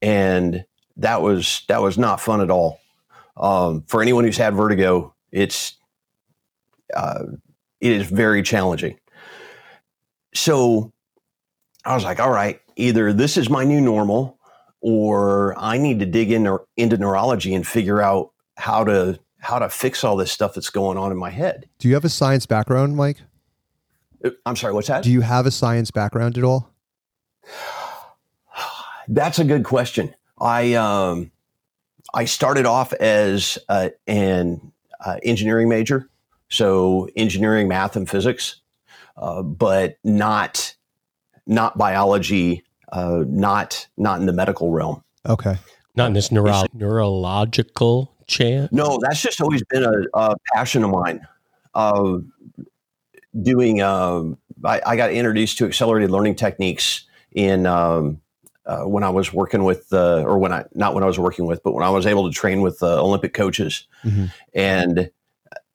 And 0.02 0.66
that 0.98 1.22
was 1.22 1.64
that 1.68 1.82
was 1.82 1.98
not 1.98 2.20
fun 2.20 2.42
at 2.42 2.52
all. 2.52 2.80
Um, 3.38 3.84
for 3.88 4.02
anyone 4.02 4.24
who's 4.24 4.38
had 4.38 4.54
vertigo, 4.54 5.14
it's 5.32 5.76
uh, 6.96 7.24
it 7.82 7.92
is 7.92 8.08
very 8.08 8.44
challenging. 8.44 9.00
So 10.34 10.92
I 11.86 11.96
was 11.96 12.04
like, 12.04 12.20
all 12.20 12.32
right, 12.32 12.60
either 12.76 13.14
this 13.14 13.38
is 13.38 13.50
my 13.50 13.64
new 13.64 13.82
normal, 13.82 14.38
or 14.82 15.58
I 15.58 15.78
need 15.78 16.00
to 16.00 16.06
dig 16.06 16.32
in 16.32 16.48
or 16.48 16.66
into 16.78 16.98
neurology 16.98 17.54
and 17.54 17.66
figure 17.66 18.02
out 18.02 18.32
how 18.58 18.84
to 18.84 19.20
how 19.40 19.60
to 19.60 19.70
fix 19.70 20.04
all 20.04 20.16
this 20.16 20.32
stuff 20.32 20.54
that's 20.54 20.70
going 20.70 20.98
on 20.98 21.12
in 21.12 21.18
my 21.18 21.30
head. 21.30 21.68
Do 21.80 21.88
you 21.88 21.94
have 21.96 22.06
a 22.06 22.10
science 22.10 22.46
background, 22.46 22.96
Mike? 22.96 23.18
I'm 24.46 24.56
sorry, 24.56 24.74
what's 24.74 24.88
that? 24.88 25.04
Do 25.04 25.12
you 25.12 25.22
have 25.22 25.46
a 25.46 25.52
science 25.52 25.92
background 25.92 26.38
at 26.38 26.44
all? 26.46 26.73
That's 29.08 29.40
a 29.40 29.44
good 29.44 29.64
question. 29.64 30.14
I 30.40 30.74
um, 30.74 31.32
I 32.14 32.26
started 32.26 32.66
off 32.66 32.94
as 32.94 33.58
uh, 33.70 33.90
an 34.08 34.72
uh, 35.04 35.18
engineering 35.24 35.70
major, 35.70 36.10
so 36.50 37.10
engineering, 37.16 37.68
math, 37.68 37.96
and 37.96 38.10
physics, 38.10 38.62
uh, 39.18 39.42
but 39.42 39.98
not 40.04 40.76
not 41.46 41.78
biology, 41.78 42.64
uh, 42.92 43.24
not 43.28 43.88
not 43.98 44.20
in 44.20 44.26
the 44.26 44.34
medical 44.34 44.72
realm. 44.72 45.04
Okay. 45.26 45.58
Not 45.96 46.08
in 46.08 46.14
this 46.14 46.32
neuro- 46.32 46.64
neurological 46.74 48.16
chair. 48.28 48.68
No, 48.72 49.00
that's 49.02 49.22
just 49.22 49.40
always 49.42 49.64
been 49.66 49.84
a, 49.84 50.04
a 50.14 50.36
passion 50.54 50.84
of 50.84 50.90
mine. 50.90 51.26
Uh, 51.76 52.20
doing, 53.42 53.82
um, 53.82 54.38
I, 54.64 54.82
I, 54.86 54.96
got 54.96 55.12
introduced 55.12 55.58
to 55.58 55.66
accelerated 55.66 56.12
learning 56.12 56.36
techniques 56.36 57.06
in 57.34 57.66
um, 57.66 58.22
uh, 58.66 58.84
when 58.84 59.04
I 59.04 59.10
was 59.10 59.34
working 59.34 59.64
with, 59.64 59.92
uh, 59.92 60.24
or 60.24 60.38
when 60.38 60.54
I 60.54 60.66
not 60.74 60.94
when 60.94 61.04
I 61.04 61.08
was 61.08 61.20
working 61.20 61.46
with, 61.46 61.62
but 61.64 61.74
when 61.74 61.84
I 61.84 61.90
was 61.90 62.06
able 62.06 62.30
to 62.30 62.36
train 62.36 62.62
with 62.62 62.82
uh, 62.82 63.02
Olympic 63.02 63.34
coaches, 63.34 63.88
mm-hmm. 64.04 64.26
and 64.54 65.10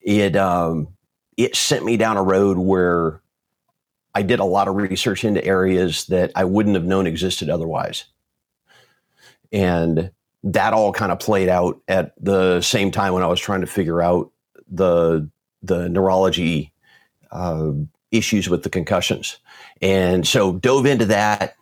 it 0.01 0.37
um, 0.37 0.89
it 1.37 1.55
sent 1.55 1.85
me 1.85 1.97
down 1.97 2.17
a 2.17 2.23
road 2.23 2.59
where 2.59 3.21
I 4.15 4.23
did 4.23 4.41
a 4.41 4.45
lot 4.45 4.69
of 4.69 4.77
research 4.77 5.25
into 5.25 5.45
areas 5.45 6.07
that 6.07 6.33
I 6.35 6.45
wouldn't 6.45 6.77
have 6.77 6.85
known 6.85 7.07
existed 7.07 7.51
otherwise, 7.51 8.05
and 9.53 10.11
that 10.45 10.73
all 10.73 10.93
kind 10.93 11.13
of 11.13 11.21
played 11.21 11.49
out 11.49 11.81
at 11.89 12.13
the 12.23 12.61
same 12.61 12.91
time 12.91 13.13
when 13.13 13.23
I 13.23 13.27
was 13.27 13.41
trying 13.41 13.61
to 13.61 13.67
figure 13.67 14.01
out 14.01 14.31
the 14.71 15.29
the 15.63 15.89
neurology 15.89 16.73
uh, 17.33 17.73
issues 18.11 18.49
with 18.49 18.63
the 18.63 18.71
concussions, 18.71 19.39
and 19.81 20.27
so 20.27 20.53
dove 20.53 20.87
into 20.87 21.07
that 21.07 21.55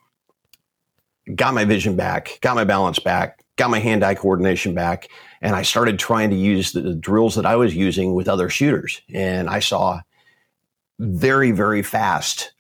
got 1.35 1.55
my 1.55 1.65
vision 1.65 1.97
back, 1.97 2.39
got 2.41 2.55
my 2.55 2.65
balance 2.65 2.99
back, 2.99 3.43
got 3.57 3.71
my 3.71 3.79
hand 3.79 4.05
eye 4.05 4.15
coordination 4.15 4.75
back, 4.75 5.09
and 5.41 5.57
I 5.57 5.63
started 5.63 5.99
trying 5.99 6.31
to 6.31 6.37
use 6.37 6.73
the 6.73 6.95
drills 6.95 7.35
that 7.35 7.47
I 7.47 7.57
was 7.57 7.75
using 7.75 8.15
with 8.15 8.29
other 8.29 8.49
shooters. 8.49 9.01
And 9.13 9.49
I 9.51 9.61
saw 9.61 10.01
very, 10.99 11.51
very 11.51 11.83
fast 11.83 12.53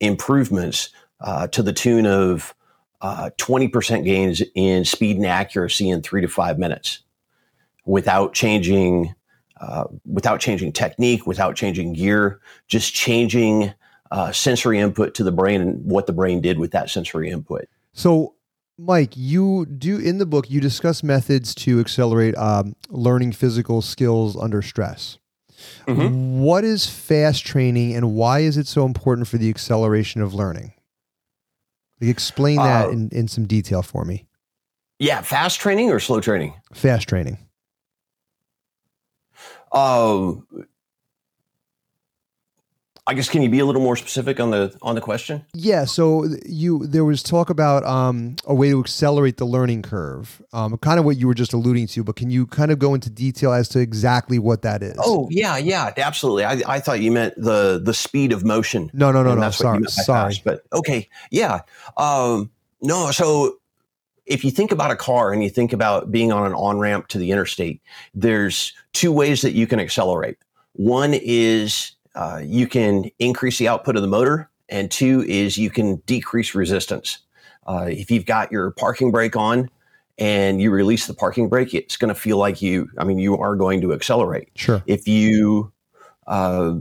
improvements 0.00 0.90
uh, 1.20 1.46
to 1.48 1.62
the 1.62 1.72
tune 1.72 2.06
of 2.06 2.54
uh, 3.00 3.30
20% 3.38 4.04
gains 4.04 4.42
in 4.54 4.84
speed 4.84 5.16
and 5.16 5.26
accuracy 5.26 5.88
in 5.88 6.02
three 6.02 6.20
to 6.20 6.28
five 6.28 6.58
minutes 6.58 7.00
without 7.86 8.34
changing. 8.34 9.14
Uh, 9.60 9.84
without 10.04 10.40
changing 10.40 10.72
technique, 10.72 11.28
without 11.28 11.54
changing 11.54 11.92
gear, 11.92 12.40
just 12.66 12.92
changing 12.92 13.72
uh, 14.14 14.30
sensory 14.30 14.78
input 14.78 15.12
to 15.12 15.24
the 15.24 15.32
brain 15.32 15.60
and 15.60 15.84
what 15.84 16.06
the 16.06 16.12
brain 16.12 16.40
did 16.40 16.56
with 16.56 16.70
that 16.70 16.88
sensory 16.88 17.30
input. 17.30 17.64
So, 17.92 18.36
Mike, 18.78 19.12
you 19.16 19.66
do 19.66 19.98
in 19.98 20.18
the 20.18 20.26
book 20.26 20.48
you 20.48 20.60
discuss 20.60 21.02
methods 21.02 21.52
to 21.56 21.80
accelerate 21.80 22.36
um, 22.36 22.76
learning 22.88 23.32
physical 23.32 23.82
skills 23.82 24.36
under 24.36 24.62
stress. 24.62 25.18
Mm-hmm. 25.88 26.40
What 26.40 26.62
is 26.62 26.86
fast 26.86 27.44
training, 27.44 27.96
and 27.96 28.14
why 28.14 28.40
is 28.40 28.56
it 28.56 28.68
so 28.68 28.86
important 28.86 29.26
for 29.26 29.36
the 29.36 29.50
acceleration 29.50 30.22
of 30.22 30.32
learning? 30.32 30.74
explain 32.00 32.56
that 32.56 32.88
uh, 32.88 32.90
in, 32.90 33.08
in 33.12 33.28
some 33.28 33.46
detail 33.46 33.82
for 33.82 34.04
me. 34.04 34.26
Yeah, 34.98 35.22
fast 35.22 35.58
training 35.58 35.90
or 35.90 35.98
slow 35.98 36.20
training? 36.20 36.52
Fast 36.74 37.08
training. 37.08 37.38
Uh, 39.72 40.34
I 43.06 43.12
guess 43.12 43.28
can 43.28 43.42
you 43.42 43.50
be 43.50 43.58
a 43.58 43.66
little 43.66 43.82
more 43.82 43.96
specific 43.96 44.40
on 44.40 44.50
the 44.50 44.74
on 44.80 44.94
the 44.94 45.00
question? 45.00 45.44
Yeah. 45.52 45.84
So 45.84 46.26
you 46.46 46.86
there 46.86 47.04
was 47.04 47.22
talk 47.22 47.50
about 47.50 47.84
um, 47.84 48.36
a 48.46 48.54
way 48.54 48.70
to 48.70 48.80
accelerate 48.80 49.36
the 49.36 49.44
learning 49.44 49.82
curve, 49.82 50.40
um, 50.54 50.78
kind 50.78 50.98
of 50.98 51.04
what 51.04 51.18
you 51.18 51.26
were 51.26 51.34
just 51.34 51.52
alluding 51.52 51.86
to. 51.88 52.02
But 52.02 52.16
can 52.16 52.30
you 52.30 52.46
kind 52.46 52.70
of 52.70 52.78
go 52.78 52.94
into 52.94 53.10
detail 53.10 53.52
as 53.52 53.68
to 53.70 53.78
exactly 53.78 54.38
what 54.38 54.62
that 54.62 54.82
is? 54.82 54.96
Oh 54.98 55.28
yeah, 55.30 55.58
yeah, 55.58 55.92
absolutely. 55.98 56.44
I, 56.44 56.62
I 56.66 56.80
thought 56.80 57.00
you 57.00 57.12
meant 57.12 57.34
the 57.36 57.78
the 57.82 57.92
speed 57.92 58.32
of 58.32 58.42
motion. 58.42 58.90
No, 58.94 59.12
no, 59.12 59.22
no, 59.22 59.34
no. 59.34 59.50
Sorry, 59.50 59.84
sorry. 59.84 60.32
Fast, 60.32 60.44
but 60.44 60.62
okay, 60.72 61.08
yeah. 61.30 61.60
Um, 61.98 62.50
no, 62.80 63.10
so 63.10 63.58
if 64.24 64.44
you 64.44 64.50
think 64.50 64.72
about 64.72 64.90
a 64.90 64.96
car 64.96 65.30
and 65.30 65.42
you 65.42 65.50
think 65.50 65.74
about 65.74 66.10
being 66.10 66.32
on 66.32 66.46
an 66.46 66.54
on 66.54 66.78
ramp 66.78 67.08
to 67.08 67.18
the 67.18 67.32
interstate, 67.32 67.82
there's 68.14 68.72
two 68.94 69.12
ways 69.12 69.42
that 69.42 69.52
you 69.52 69.66
can 69.66 69.78
accelerate. 69.78 70.38
One 70.72 71.12
is 71.12 71.93
uh, 72.14 72.40
you 72.42 72.66
can 72.66 73.10
increase 73.18 73.58
the 73.58 73.68
output 73.68 73.96
of 73.96 74.02
the 74.02 74.08
motor, 74.08 74.50
and 74.68 74.90
two 74.90 75.24
is 75.26 75.58
you 75.58 75.70
can 75.70 75.96
decrease 76.06 76.54
resistance. 76.54 77.18
Uh, 77.66 77.86
if 77.88 78.10
you've 78.10 78.26
got 78.26 78.52
your 78.52 78.70
parking 78.72 79.10
brake 79.10 79.36
on 79.36 79.70
and 80.18 80.60
you 80.60 80.70
release 80.70 81.06
the 81.06 81.14
parking 81.14 81.48
brake, 81.48 81.74
it's 81.74 81.96
going 81.96 82.12
to 82.12 82.18
feel 82.18 82.36
like 82.36 82.62
you, 82.62 82.88
I 82.98 83.04
mean, 83.04 83.18
you 83.18 83.36
are 83.38 83.56
going 83.56 83.80
to 83.80 83.92
accelerate. 83.92 84.48
Sure. 84.54 84.82
If 84.86 85.08
you 85.08 85.72
uh, 86.26 86.74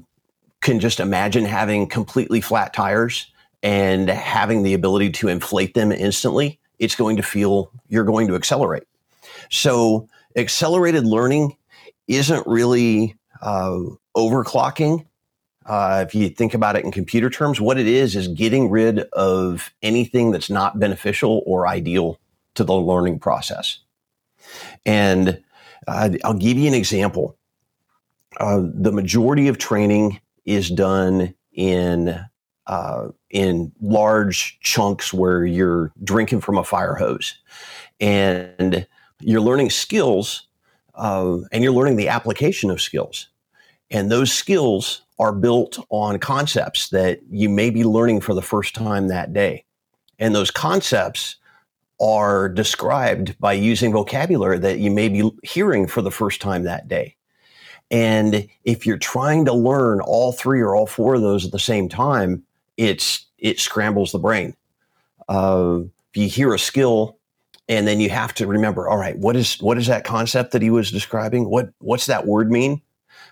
can 0.61 0.79
just 0.79 0.99
imagine 0.99 1.45
having 1.45 1.87
completely 1.87 2.41
flat 2.41 2.73
tires 2.73 3.31
and 3.63 4.09
having 4.09 4.63
the 4.63 4.73
ability 4.73 5.09
to 5.11 5.29
inflate 5.29 5.73
them 5.73 5.91
instantly, 5.91 6.59
it's 6.79 6.95
going 6.95 7.15
to 7.15 7.23
feel 7.23 7.71
you're 7.87 8.03
going 8.03 8.27
to 8.27 8.35
accelerate. 8.35 8.83
So, 9.49 10.07
accelerated 10.35 11.05
learning 11.05 11.55
isn't 12.07 12.45
really 12.45 13.15
uh, 13.41 13.79
overclocking. 14.15 15.05
Uh, 15.65 16.03
if 16.05 16.13
you 16.13 16.29
think 16.29 16.53
about 16.53 16.75
it 16.75 16.83
in 16.83 16.91
computer 16.91 17.29
terms, 17.29 17.61
what 17.61 17.79
it 17.79 17.87
is 17.87 18.15
is 18.15 18.27
getting 18.27 18.69
rid 18.69 18.99
of 19.13 19.71
anything 19.81 20.31
that's 20.31 20.49
not 20.49 20.79
beneficial 20.79 21.41
or 21.45 21.67
ideal 21.67 22.19
to 22.55 22.63
the 22.63 22.73
learning 22.73 23.19
process. 23.19 23.79
And 24.85 25.41
uh, 25.87 26.09
I'll 26.23 26.33
give 26.33 26.57
you 26.57 26.67
an 26.67 26.73
example. 26.73 27.37
Uh, 28.39 28.63
the 28.73 28.91
majority 28.91 29.47
of 29.47 29.57
training 29.57 30.19
is 30.45 30.69
done 30.69 31.33
in 31.53 32.19
uh, 32.67 33.09
in 33.29 33.71
large 33.81 34.57
chunks 34.61 35.13
where 35.13 35.45
you're 35.45 35.91
drinking 36.03 36.39
from 36.39 36.57
a 36.57 36.63
fire 36.63 36.95
hose, 36.95 37.37
and 37.99 38.87
you're 39.19 39.41
learning 39.41 39.69
skills, 39.69 40.47
uh, 40.95 41.37
and 41.51 41.63
you're 41.63 41.73
learning 41.73 41.97
the 41.97 42.07
application 42.09 42.69
of 42.69 42.81
skills. 42.81 43.27
And 43.91 44.09
those 44.09 44.31
skills 44.31 45.02
are 45.19 45.31
built 45.31 45.79
on 45.89 46.19
concepts 46.19 46.89
that 46.89 47.19
you 47.29 47.49
may 47.49 47.69
be 47.69 47.83
learning 47.83 48.21
for 48.21 48.33
the 48.33 48.41
first 48.41 48.73
time 48.73 49.07
that 49.07 49.33
day. 49.33 49.65
And 50.19 50.33
those 50.33 50.51
concepts 50.51 51.35
are 52.01 52.49
described 52.49 53.37
by 53.39 53.53
using 53.53 53.91
vocabulary 53.91 54.59
that 54.59 54.79
you 54.79 54.91
may 54.91 55.09
be 55.09 55.29
hearing 55.43 55.87
for 55.87 56.01
the 56.01 56.11
first 56.11 56.41
time 56.41 56.63
that 56.63 56.87
day. 56.87 57.15
And 57.91 58.47
if 58.63 58.85
you're 58.85 58.97
trying 58.97 59.45
to 59.45 59.53
learn 59.53 60.01
all 60.01 60.31
three 60.31 60.61
or 60.61 60.75
all 60.75 60.87
four 60.87 61.15
of 61.15 61.21
those 61.21 61.45
at 61.45 61.51
the 61.51 61.59
same 61.59 61.87
time, 61.87 62.43
it's 62.77 63.25
it 63.37 63.59
scrambles 63.59 64.11
the 64.11 64.19
brain. 64.19 64.55
Uh, 65.29 65.81
if 66.11 66.21
you 66.21 66.27
hear 66.27 66.53
a 66.53 66.59
skill 66.59 67.17
and 67.69 67.87
then 67.87 67.99
you 67.99 68.09
have 68.09 68.33
to 68.35 68.47
remember, 68.47 68.89
all 68.89 68.97
right, 68.97 69.17
what 69.17 69.35
is 69.35 69.61
what 69.61 69.77
is 69.77 69.87
that 69.87 70.05
concept 70.05 70.51
that 70.51 70.61
he 70.61 70.69
was 70.69 70.91
describing? 70.91 71.49
What 71.49 71.69
what's 71.79 72.07
that 72.07 72.25
word 72.25 72.51
mean? 72.51 72.81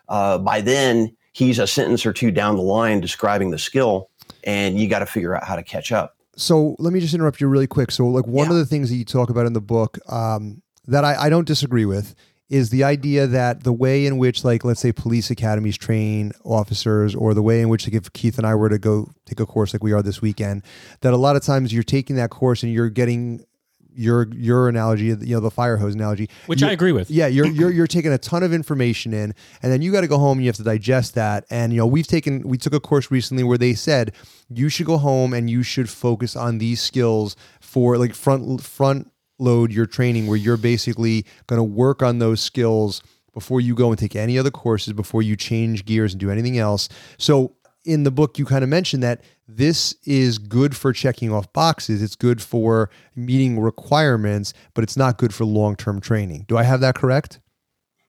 Uh, 0.07 0.37
by 0.37 0.61
then, 0.61 1.15
he's 1.33 1.59
a 1.59 1.67
sentence 1.67 2.05
or 2.05 2.13
two 2.13 2.31
down 2.31 2.55
the 2.55 2.61
line 2.61 2.99
describing 2.99 3.51
the 3.51 3.59
skill, 3.59 4.09
and 4.43 4.79
you 4.79 4.87
got 4.87 4.99
to 4.99 5.05
figure 5.05 5.35
out 5.35 5.43
how 5.43 5.55
to 5.55 5.63
catch 5.63 5.91
up. 5.91 6.15
So 6.35 6.75
let 6.79 6.93
me 6.93 6.99
just 6.99 7.13
interrupt 7.13 7.41
you 7.41 7.47
really 7.47 7.67
quick. 7.67 7.91
So, 7.91 8.07
like 8.07 8.25
one 8.25 8.47
yeah. 8.47 8.53
of 8.53 8.57
the 8.57 8.65
things 8.65 8.89
that 8.89 8.95
you 8.95 9.05
talk 9.05 9.29
about 9.29 9.45
in 9.45 9.53
the 9.53 9.61
book 9.61 9.97
um, 10.11 10.61
that 10.87 11.03
I, 11.03 11.15
I 11.15 11.29
don't 11.29 11.47
disagree 11.47 11.85
with 11.85 12.15
is 12.49 12.69
the 12.69 12.83
idea 12.83 13.27
that 13.27 13.63
the 13.63 13.71
way 13.71 14.05
in 14.05 14.17
which, 14.17 14.43
like, 14.43 14.65
let's 14.65 14.81
say 14.81 14.91
police 14.91 15.31
academies 15.31 15.77
train 15.77 16.33
officers, 16.43 17.15
or 17.15 17.33
the 17.33 17.41
way 17.41 17.61
in 17.61 17.69
which, 17.69 17.87
like, 17.87 17.93
if 17.93 18.11
Keith 18.11 18.37
and 18.37 18.45
I 18.45 18.55
were 18.55 18.67
to 18.67 18.77
go 18.77 19.09
take 19.25 19.39
a 19.39 19.45
course 19.45 19.73
like 19.73 19.81
we 19.81 19.93
are 19.93 20.03
this 20.03 20.21
weekend, 20.21 20.63
that 20.99 21.13
a 21.13 21.17
lot 21.17 21.37
of 21.37 21.43
times 21.43 21.73
you're 21.73 21.81
taking 21.81 22.17
that 22.17 22.29
course 22.29 22.61
and 22.61 22.73
you're 22.73 22.89
getting 22.89 23.45
your 23.93 24.27
your 24.33 24.69
analogy, 24.69 25.05
you 25.05 25.35
know, 25.35 25.39
the 25.39 25.51
fire 25.51 25.77
hose 25.77 25.95
analogy, 25.95 26.29
which 26.45 26.63
I 26.63 26.71
agree 26.71 26.91
with. 26.91 27.09
Yeah, 27.09 27.27
you're 27.27 27.47
you're 27.47 27.71
you're 27.71 27.87
taking 27.87 28.11
a 28.11 28.17
ton 28.17 28.43
of 28.43 28.53
information 28.53 29.13
in, 29.13 29.33
and 29.61 29.71
then 29.71 29.81
you 29.81 29.91
got 29.91 30.01
to 30.01 30.07
go 30.07 30.17
home 30.17 30.37
and 30.37 30.45
you 30.45 30.49
have 30.49 30.57
to 30.57 30.63
digest 30.63 31.15
that. 31.15 31.45
And 31.49 31.73
you 31.73 31.79
know, 31.79 31.87
we've 31.87 32.07
taken 32.07 32.47
we 32.47 32.57
took 32.57 32.73
a 32.73 32.79
course 32.79 33.11
recently 33.11 33.43
where 33.43 33.57
they 33.57 33.73
said 33.73 34.13
you 34.49 34.69
should 34.69 34.85
go 34.85 34.97
home 34.97 35.33
and 35.33 35.49
you 35.49 35.63
should 35.63 35.89
focus 35.89 36.35
on 36.35 36.57
these 36.57 36.81
skills 36.81 37.35
for 37.59 37.97
like 37.97 38.13
front 38.13 38.61
front 38.61 39.11
load 39.39 39.73
your 39.73 39.85
training, 39.85 40.27
where 40.27 40.37
you're 40.37 40.57
basically 40.57 41.25
going 41.47 41.57
to 41.57 41.63
work 41.63 42.01
on 42.03 42.19
those 42.19 42.39
skills 42.39 43.01
before 43.33 43.61
you 43.61 43.73
go 43.73 43.89
and 43.89 43.97
take 43.97 44.15
any 44.15 44.37
other 44.37 44.51
courses, 44.51 44.93
before 44.93 45.21
you 45.21 45.35
change 45.35 45.85
gears 45.85 46.13
and 46.13 46.19
do 46.19 46.29
anything 46.29 46.57
else. 46.57 46.89
So 47.17 47.55
in 47.83 48.03
the 48.03 48.11
book, 48.11 48.37
you 48.37 48.45
kind 48.45 48.63
of 48.63 48.69
mentioned 48.69 49.03
that 49.03 49.21
this 49.47 49.95
is 50.05 50.37
good 50.37 50.75
for 50.75 50.93
checking 50.93 51.31
off 51.31 51.51
boxes. 51.53 52.01
It's 52.01 52.15
good 52.15 52.41
for 52.41 52.89
meeting 53.15 53.59
requirements, 53.59 54.53
but 54.73 54.83
it's 54.83 54.97
not 54.97 55.17
good 55.17 55.33
for 55.33 55.45
long 55.45 55.75
term 55.75 55.99
training. 55.99 56.45
Do 56.47 56.57
I 56.57 56.63
have 56.63 56.79
that 56.81 56.95
correct? 56.95 57.39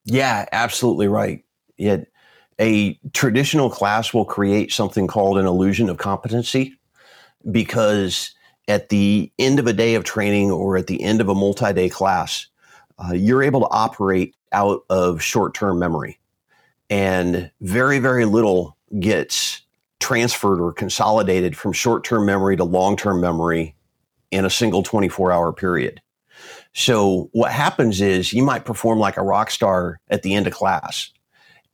Yeah, 0.05 0.47
absolutely 0.53 1.09
right. 1.09 1.45
A 2.61 2.95
traditional 3.13 3.71
class 3.71 4.13
will 4.13 4.25
create 4.25 4.73
something 4.73 5.07
called 5.07 5.39
an 5.39 5.47
illusion 5.47 5.89
of 5.89 5.99
competency 5.99 6.79
because 7.51 8.35
at 8.69 8.89
the 8.89 9.33
end 9.39 9.59
of 9.59 9.67
a 9.67 9.73
day 9.73 9.95
of 9.95 10.05
training 10.05 10.51
or 10.51 10.77
at 10.77 10.87
the 10.87 11.03
end 11.03 11.21
of 11.21 11.29
a 11.29 11.35
multi 11.35 11.73
day 11.73 11.89
class, 11.89 12.47
uh, 12.99 13.13
you're 13.13 13.43
able 13.43 13.61
to 13.61 13.69
operate 13.71 14.37
out 14.53 14.85
of 14.91 15.23
short 15.23 15.55
term 15.55 15.79
memory. 15.79 16.19
And 16.91 17.51
very, 17.61 17.99
very 17.99 18.27
little 18.27 18.77
gets 19.01 19.63
transferred 20.01 20.61
or 20.61 20.73
consolidated 20.73 21.57
from 21.57 21.73
short 21.73 22.05
term 22.05 22.27
memory 22.27 22.57
to 22.57 22.65
long 22.65 22.97
term 22.97 23.21
memory 23.21 23.75
in 24.31 24.45
a 24.45 24.51
single 24.51 24.83
24 24.83 25.33
hour 25.33 25.53
period. 25.53 26.01
So, 26.75 27.29
what 27.33 27.53
happens 27.53 28.01
is 28.01 28.33
you 28.33 28.43
might 28.43 28.65
perform 28.65 28.99
like 28.99 29.17
a 29.17 29.23
rock 29.23 29.51
star 29.51 30.01
at 30.09 30.23
the 30.23 30.35
end 30.35 30.47
of 30.47 30.53
class, 30.53 31.11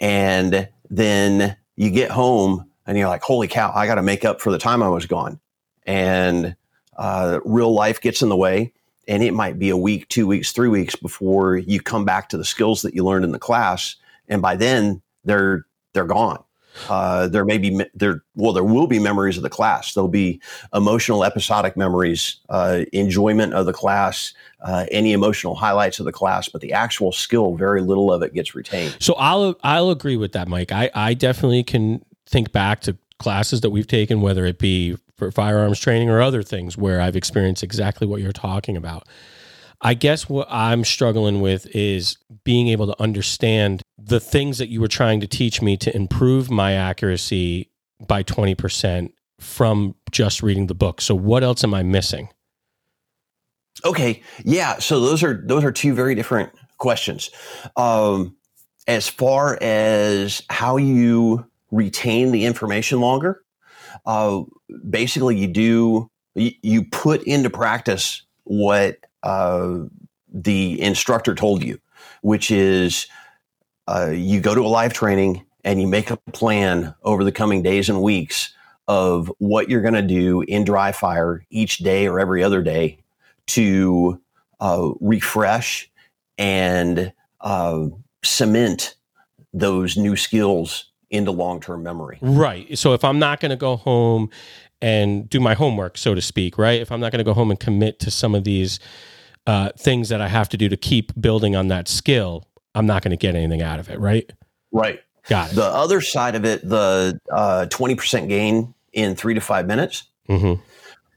and 0.00 0.68
then 0.90 1.56
you 1.76 1.90
get 1.90 2.10
home 2.10 2.68
and 2.86 2.98
you're 2.98 3.08
like, 3.08 3.22
holy 3.22 3.48
cow, 3.48 3.72
I 3.74 3.86
got 3.86 3.96
to 3.96 4.02
make 4.02 4.24
up 4.24 4.40
for 4.40 4.50
the 4.50 4.58
time 4.58 4.82
I 4.82 4.88
was 4.88 5.06
gone. 5.06 5.38
And 5.86 6.56
uh, 6.96 7.40
real 7.44 7.72
life 7.72 8.00
gets 8.00 8.22
in 8.22 8.28
the 8.28 8.36
way 8.36 8.72
and 9.08 9.22
it 9.22 9.32
might 9.32 9.58
be 9.58 9.70
a 9.70 9.76
week, 9.76 10.06
two 10.08 10.26
weeks, 10.26 10.52
three 10.52 10.68
weeks 10.68 10.94
before 10.94 11.56
you 11.56 11.80
come 11.80 12.04
back 12.04 12.28
to 12.28 12.36
the 12.36 12.44
skills 12.44 12.82
that 12.82 12.94
you 12.94 13.02
learned 13.02 13.24
in 13.24 13.32
the 13.32 13.38
class, 13.38 13.96
and 14.28 14.42
by 14.42 14.54
then 14.54 15.02
they're 15.24 15.64
they're 15.94 16.04
gone. 16.04 16.44
Uh, 16.88 17.28
there 17.28 17.44
may 17.44 17.58
be 17.58 17.84
there 17.94 18.22
well 18.34 18.52
there 18.52 18.64
will 18.64 18.86
be 18.86 18.98
memories 18.98 19.36
of 19.36 19.42
the 19.42 19.50
class. 19.50 19.94
There'll 19.94 20.08
be 20.08 20.40
emotional 20.74 21.24
episodic 21.24 21.76
memories, 21.76 22.36
uh, 22.48 22.84
enjoyment 22.92 23.54
of 23.54 23.66
the 23.66 23.72
class, 23.72 24.34
uh, 24.62 24.86
any 24.90 25.12
emotional 25.12 25.54
highlights 25.54 25.98
of 25.98 26.06
the 26.06 26.12
class, 26.12 26.48
but 26.48 26.60
the 26.60 26.72
actual 26.72 27.12
skill, 27.12 27.56
very 27.56 27.80
little 27.80 28.12
of 28.12 28.22
it 28.22 28.34
gets 28.34 28.54
retained. 28.54 28.96
So 29.00 29.14
I'll 29.14 29.58
I'll 29.62 29.90
agree 29.90 30.16
with 30.16 30.32
that, 30.32 30.48
Mike. 30.48 30.72
I 30.72 30.90
I 30.94 31.14
definitely 31.14 31.62
can 31.64 32.04
think 32.26 32.52
back 32.52 32.80
to 32.82 32.96
classes 33.18 33.60
that 33.62 33.70
we've 33.70 33.86
taken, 33.86 34.20
whether 34.20 34.44
it 34.46 34.58
be 34.58 34.96
for 35.16 35.30
firearms 35.32 35.80
training 35.80 36.08
or 36.08 36.22
other 36.22 36.42
things 36.42 36.76
where 36.76 37.00
I've 37.00 37.16
experienced 37.16 37.62
exactly 37.62 38.06
what 38.06 38.20
you're 38.20 38.32
talking 38.32 38.76
about. 38.76 39.08
I 39.80 39.94
guess 39.94 40.28
what 40.28 40.48
I'm 40.50 40.84
struggling 40.84 41.40
with 41.40 41.66
is 41.74 42.16
being 42.44 42.68
able 42.68 42.86
to 42.86 43.00
understand 43.00 43.82
the 43.96 44.18
things 44.20 44.58
that 44.58 44.68
you 44.68 44.80
were 44.80 44.88
trying 44.88 45.20
to 45.20 45.26
teach 45.26 45.62
me 45.62 45.76
to 45.78 45.94
improve 45.94 46.50
my 46.50 46.72
accuracy 46.72 47.70
by 48.06 48.22
20% 48.22 49.12
from 49.38 49.94
just 50.10 50.42
reading 50.42 50.66
the 50.66 50.74
book. 50.74 51.00
So 51.00 51.14
what 51.14 51.44
else 51.44 51.62
am 51.62 51.74
I 51.74 51.82
missing? 51.82 52.28
Okay. 53.84 54.22
Yeah, 54.44 54.78
so 54.78 54.98
those 54.98 55.22
are 55.22 55.42
those 55.46 55.62
are 55.62 55.70
two 55.70 55.94
very 55.94 56.16
different 56.16 56.50
questions. 56.78 57.30
Um, 57.76 58.36
as 58.88 59.08
far 59.08 59.58
as 59.60 60.42
how 60.50 60.76
you 60.78 61.46
retain 61.70 62.32
the 62.32 62.44
information 62.44 63.00
longer, 63.00 63.42
uh, 64.06 64.42
basically 64.88 65.36
you 65.36 65.46
do 65.46 66.10
you, 66.34 66.50
you, 66.62 66.84
put 66.84 67.22
into 67.24 67.50
practice 67.50 68.22
what 68.44 68.98
uh, 69.22 69.78
the 70.32 70.80
instructor 70.80 71.34
told 71.34 71.62
you, 71.62 71.80
which 72.22 72.50
is 72.50 73.06
uh, 73.86 74.10
you 74.14 74.40
go 74.40 74.54
to 74.54 74.60
a 74.60 74.68
live 74.68 74.92
training 74.92 75.44
and 75.64 75.80
you 75.80 75.86
make 75.86 76.10
a 76.10 76.16
plan 76.32 76.94
over 77.02 77.24
the 77.24 77.32
coming 77.32 77.62
days 77.62 77.88
and 77.88 78.02
weeks 78.02 78.54
of 78.86 79.30
what 79.38 79.68
you're 79.68 79.82
going 79.82 79.94
to 79.94 80.02
do 80.02 80.42
in 80.42 80.64
dry 80.64 80.92
fire 80.92 81.44
each 81.50 81.78
day 81.78 82.06
or 82.06 82.18
every 82.18 82.42
other 82.42 82.62
day 82.62 82.98
to 83.46 84.20
uh, 84.60 84.90
refresh 85.00 85.90
and 86.38 87.12
uh, 87.40 87.86
cement 88.24 88.94
those 89.52 89.96
new 89.96 90.16
skills 90.16 90.90
into 91.10 91.30
long 91.30 91.60
term 91.60 91.82
memory. 91.82 92.18
Right. 92.20 92.78
So 92.78 92.92
if 92.92 93.04
I'm 93.04 93.18
not 93.18 93.40
going 93.40 93.50
to 93.50 93.56
go 93.56 93.76
home 93.76 94.30
and 94.80 95.28
do 95.28 95.40
my 95.40 95.54
homework, 95.54 95.98
so 95.98 96.14
to 96.14 96.22
speak, 96.22 96.58
right? 96.58 96.80
If 96.80 96.92
I'm 96.92 97.00
not 97.00 97.12
going 97.12 97.18
to 97.18 97.24
go 97.24 97.34
home 97.34 97.50
and 97.50 97.58
commit 97.58 97.98
to 98.00 98.10
some 98.10 98.34
of 98.34 98.44
these 98.44 98.78
uh, 99.46 99.70
things 99.78 100.08
that 100.08 100.20
I 100.20 100.28
have 100.28 100.48
to 100.50 100.56
do 100.56 100.68
to 100.68 100.76
keep 100.76 101.18
building 101.20 101.56
on 101.56 101.68
that 101.68 101.88
skill, 101.88 102.44
I'm 102.74 102.86
not 102.86 103.02
going 103.02 103.10
to 103.10 103.16
get 103.16 103.34
anything 103.34 103.62
out 103.62 103.80
of 103.80 103.88
it, 103.88 103.98
right? 103.98 104.30
Right. 104.70 105.00
Got 105.28 105.52
it. 105.52 105.56
The 105.56 105.64
other 105.64 106.00
side 106.00 106.34
of 106.34 106.44
it, 106.44 106.66
the 106.68 107.20
uh, 107.30 107.66
20% 107.70 108.28
gain 108.28 108.74
in 108.92 109.14
three 109.14 109.34
to 109.34 109.40
five 109.40 109.66
minutes, 109.66 110.04
mm-hmm. 110.28 110.60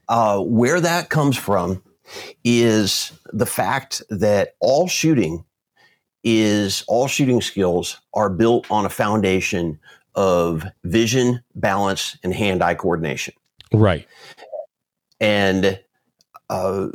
uh, 0.09 0.39
where 0.41 0.81
that 0.81 1.09
comes 1.09 1.37
from 1.37 1.83
is 2.43 3.13
the 3.31 3.45
fact 3.45 4.01
that 4.09 4.55
all 4.59 4.87
shooting 4.87 5.45
is 6.23 6.83
all 6.87 7.07
shooting 7.07 7.41
skills 7.41 7.99
are 8.13 8.29
built 8.29 8.69
on 8.69 8.85
a 8.85 8.89
foundation 8.89 9.79
of 10.15 10.65
vision, 10.83 11.41
balance, 11.55 12.17
and 12.23 12.33
hand 12.33 12.61
eye 12.61 12.75
coordination. 12.75 13.33
Right. 13.73 14.07
And 15.19 15.79
uh, 16.49 16.87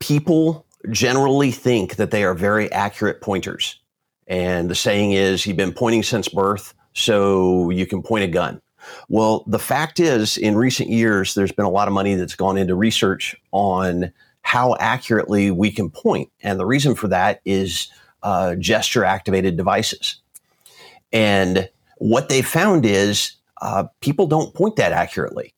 people 0.00 0.66
generally 0.90 1.50
think 1.50 1.96
that 1.96 2.10
they 2.10 2.24
are 2.24 2.34
very 2.34 2.70
accurate 2.72 3.20
pointers. 3.20 3.80
And 4.26 4.70
the 4.70 4.74
saying 4.74 5.12
is, 5.12 5.46
you've 5.46 5.56
been 5.56 5.72
pointing 5.72 6.02
since 6.02 6.28
birth, 6.28 6.74
so 6.94 7.70
you 7.70 7.86
can 7.86 8.02
point 8.02 8.24
a 8.24 8.28
gun. 8.28 8.60
Well, 9.08 9.44
the 9.46 9.58
fact 9.58 10.00
is, 10.00 10.36
in 10.36 10.56
recent 10.56 10.90
years, 10.90 11.34
there's 11.34 11.52
been 11.52 11.64
a 11.64 11.70
lot 11.70 11.88
of 11.88 11.94
money 11.94 12.14
that's 12.14 12.34
gone 12.34 12.58
into 12.58 12.74
research 12.74 13.36
on 13.52 14.12
how 14.42 14.76
accurately 14.78 15.50
we 15.50 15.70
can 15.70 15.90
point. 15.90 16.30
And 16.42 16.60
the 16.60 16.66
reason 16.66 16.94
for 16.94 17.08
that 17.08 17.40
is 17.44 17.88
uh, 18.22 18.56
gesture 18.56 19.04
activated 19.04 19.56
devices. 19.56 20.16
And 21.12 21.68
what 21.98 22.28
they 22.28 22.42
found 22.42 22.84
is 22.84 23.32
uh, 23.62 23.84
people 24.00 24.26
don't 24.26 24.54
point 24.54 24.76
that 24.76 24.92
accurately. 24.92 25.53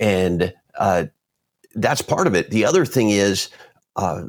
And 0.00 0.52
uh, 0.76 1.06
that's 1.74 2.02
part 2.02 2.26
of 2.26 2.34
it. 2.34 2.50
The 2.50 2.64
other 2.64 2.84
thing 2.84 3.10
is 3.10 3.50
uh, 3.94 4.24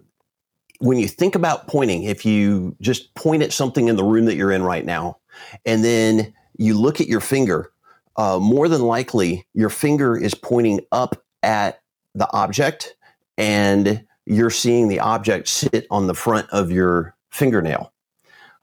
when 0.79 0.99
you 0.99 1.07
think 1.07 1.33
about 1.35 1.67
pointing, 1.67 2.03
if 2.03 2.25
you 2.25 2.75
just 2.81 3.13
point 3.15 3.41
at 3.41 3.53
something 3.53 3.87
in 3.87 3.95
the 3.95 4.03
room 4.03 4.25
that 4.25 4.35
you're 4.35 4.51
in 4.51 4.63
right 4.63 4.85
now, 4.85 5.17
and 5.65 5.83
then 5.83 6.33
you 6.57 6.77
look 6.77 7.01
at 7.01 7.07
your 7.07 7.21
finger, 7.21 7.71
uh, 8.17 8.37
more 8.39 8.67
than 8.67 8.81
likely 8.81 9.47
your 9.53 9.69
finger 9.69 10.17
is 10.17 10.35
pointing 10.35 10.81
up 10.91 11.23
at 11.41 11.81
the 12.13 12.31
object 12.33 12.95
and 13.37 14.05
you're 14.25 14.49
seeing 14.49 14.87
the 14.87 14.99
object 14.99 15.47
sit 15.47 15.87
on 15.89 16.07
the 16.07 16.13
front 16.13 16.47
of 16.51 16.71
your 16.71 17.15
fingernail 17.31 17.93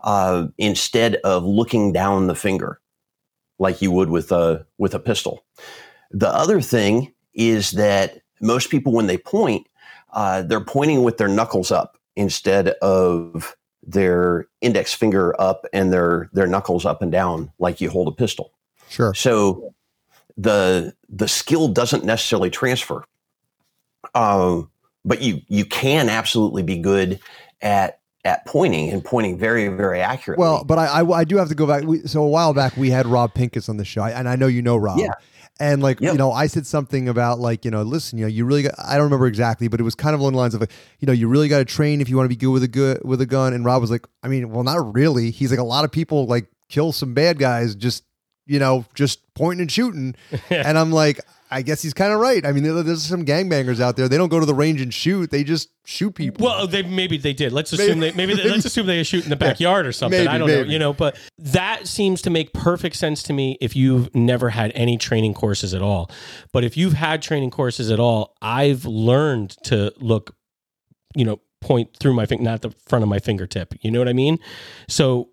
uh, 0.04 0.46
instead 0.58 1.16
of 1.16 1.44
looking 1.44 1.92
down 1.92 2.26
the 2.26 2.34
finger 2.34 2.80
like 3.58 3.82
you 3.82 3.90
would 3.90 4.10
with 4.10 4.30
a 4.30 4.66
with 4.76 4.94
a 4.94 5.00
pistol. 5.00 5.44
The 6.10 6.28
other 6.28 6.60
thing 6.60 7.12
is 7.34 7.72
that 7.72 8.20
most 8.40 8.70
people, 8.70 8.92
when 8.92 9.06
they 9.06 9.18
point, 9.18 9.66
uh, 10.12 10.42
they're 10.42 10.60
pointing 10.60 11.02
with 11.02 11.18
their 11.18 11.28
knuckles 11.28 11.70
up 11.70 11.98
instead 12.16 12.68
of 12.82 13.56
their 13.86 14.46
index 14.60 14.92
finger 14.92 15.38
up 15.40 15.64
and 15.72 15.92
their 15.92 16.28
their 16.32 16.46
knuckles 16.46 16.84
up 16.84 17.00
and 17.00 17.10
down 17.10 17.50
like 17.58 17.80
you 17.80 17.88
hold 17.88 18.08
a 18.08 18.12
pistol. 18.12 18.52
Sure. 18.88 19.14
So 19.14 19.74
the 20.36 20.94
the 21.08 21.28
skill 21.28 21.68
doesn't 21.68 22.04
necessarily 22.04 22.50
transfer. 22.50 23.04
Um, 24.14 24.70
but 25.04 25.22
you 25.22 25.42
you 25.48 25.64
can 25.64 26.08
absolutely 26.08 26.62
be 26.62 26.78
good 26.78 27.20
at 27.60 28.00
at 28.24 28.44
pointing 28.46 28.90
and 28.90 29.04
pointing 29.04 29.38
very 29.38 29.68
very 29.68 30.00
accurately. 30.00 30.42
Well, 30.42 30.64
but 30.64 30.78
I 30.78 30.86
I, 30.86 31.10
I 31.20 31.24
do 31.24 31.36
have 31.36 31.48
to 31.48 31.54
go 31.54 31.66
back. 31.66 31.84
We, 31.84 32.00
so 32.00 32.22
a 32.22 32.28
while 32.28 32.52
back 32.52 32.76
we 32.76 32.90
had 32.90 33.06
Rob 33.06 33.34
Pincus 33.34 33.68
on 33.68 33.76
the 33.76 33.84
show, 33.84 34.04
and 34.04 34.28
I 34.28 34.36
know 34.36 34.46
you 34.46 34.62
know 34.62 34.76
Rob. 34.76 34.98
Yeah. 34.98 35.12
And 35.60 35.82
like 35.82 36.00
Yep. 36.00 36.12
you 36.12 36.18
know, 36.18 36.30
I 36.30 36.46
said 36.46 36.66
something 36.66 37.08
about 37.08 37.40
like 37.40 37.64
you 37.64 37.70
know, 37.70 37.82
listen, 37.82 38.18
you 38.18 38.24
know, 38.24 38.28
you 38.28 38.44
really 38.44 38.62
got, 38.62 38.74
I 38.78 38.94
don't 38.94 39.04
remember 39.04 39.26
exactly, 39.26 39.66
but 39.68 39.80
it 39.80 39.82
was 39.82 39.94
kind 39.94 40.14
of 40.14 40.20
along 40.20 40.32
the 40.32 40.38
lines 40.38 40.54
of 40.54 40.60
like, 40.60 40.70
you 41.00 41.06
know, 41.06 41.12
you 41.12 41.26
really 41.28 41.48
got 41.48 41.58
to 41.58 41.64
train 41.64 42.00
if 42.00 42.08
you 42.08 42.16
want 42.16 42.26
to 42.26 42.28
be 42.28 42.36
good 42.36 42.50
with 42.52 42.62
a 42.62 42.68
good 42.68 43.00
with 43.04 43.20
a 43.20 43.26
gun. 43.26 43.52
And 43.52 43.64
Rob 43.64 43.80
was 43.80 43.90
like, 43.90 44.06
I 44.22 44.28
mean, 44.28 44.50
well, 44.50 44.62
not 44.62 44.94
really. 44.94 45.30
He's 45.30 45.50
like, 45.50 45.58
a 45.60 45.64
lot 45.64 45.84
of 45.84 45.90
people 45.90 46.26
like 46.26 46.46
kill 46.68 46.92
some 46.92 47.12
bad 47.14 47.38
guys 47.38 47.74
just 47.74 48.04
you 48.46 48.58
know 48.58 48.84
just 48.94 49.20
pointing 49.34 49.62
and 49.62 49.72
shooting. 49.72 50.14
and 50.50 50.78
I'm 50.78 50.92
like, 50.92 51.18
I 51.50 51.62
guess 51.62 51.82
he's 51.82 51.94
kind 51.94 52.12
of 52.12 52.20
right. 52.20 52.44
I 52.44 52.52
mean, 52.52 52.62
there's 52.62 53.02
some 53.02 53.24
gangbangers 53.24 53.80
out 53.80 53.96
there. 53.96 54.08
They 54.08 54.18
don't 54.18 54.28
go 54.28 54.38
to 54.40 54.46
the 54.46 54.54
range 54.54 54.80
and 54.80 54.92
shoot. 54.92 55.30
They 55.30 55.44
just 55.44 55.70
shoot 55.84 56.14
people. 56.14 56.44
Well, 56.44 56.66
they 56.66 56.82
maybe 56.82 57.16
they 57.16 57.32
did. 57.32 57.52
Let's 57.52 57.72
assume 57.72 58.00
Maybe- 58.00 58.10
they 58.12 58.16
maybe 58.16 58.34
they, 58.34 58.50
let's 58.50 58.64
assume 58.66 58.86
they 58.86 59.02
shoot 59.02 59.24
in 59.24 59.30
the 59.30 59.36
backyard 59.36 59.86
or 59.86 59.92
something. 59.92 60.18
Maybe, 60.20 60.28
I 60.28 60.38
don't 60.38 60.48
know, 60.48 60.62
you 60.62 60.78
know. 60.78 60.92
But 60.92 61.18
that 61.38 61.86
seems 61.86 62.22
to 62.22 62.30
make 62.30 62.52
perfect 62.52 62.96
sense 62.96 63.22
to 63.24 63.32
me 63.32 63.56
if 63.60 63.74
you've 63.74 64.14
never 64.14 64.50
had 64.50 64.72
any 64.74 64.98
training 64.98 65.34
courses 65.34 65.72
at 65.74 65.82
all. 65.82 66.10
But 66.52 66.64
if 66.64 66.76
you've 66.76 66.92
had 66.94 67.22
training 67.22 67.50
courses 67.50 67.90
at 67.90 67.98
all, 68.00 68.36
I've 68.42 68.84
learned 68.84 69.50
to 69.64 69.92
look, 69.98 70.34
you 71.16 71.24
know, 71.24 71.40
point 71.60 71.96
through 71.98 72.14
my 72.14 72.26
finger, 72.26 72.44
not 72.44 72.62
the 72.62 72.70
front 72.86 73.02
of 73.02 73.08
my 73.08 73.18
fingertip. 73.18 73.74
You 73.80 73.90
know 73.90 73.98
what 73.98 74.08
I 74.08 74.12
mean? 74.12 74.38
So 74.88 75.30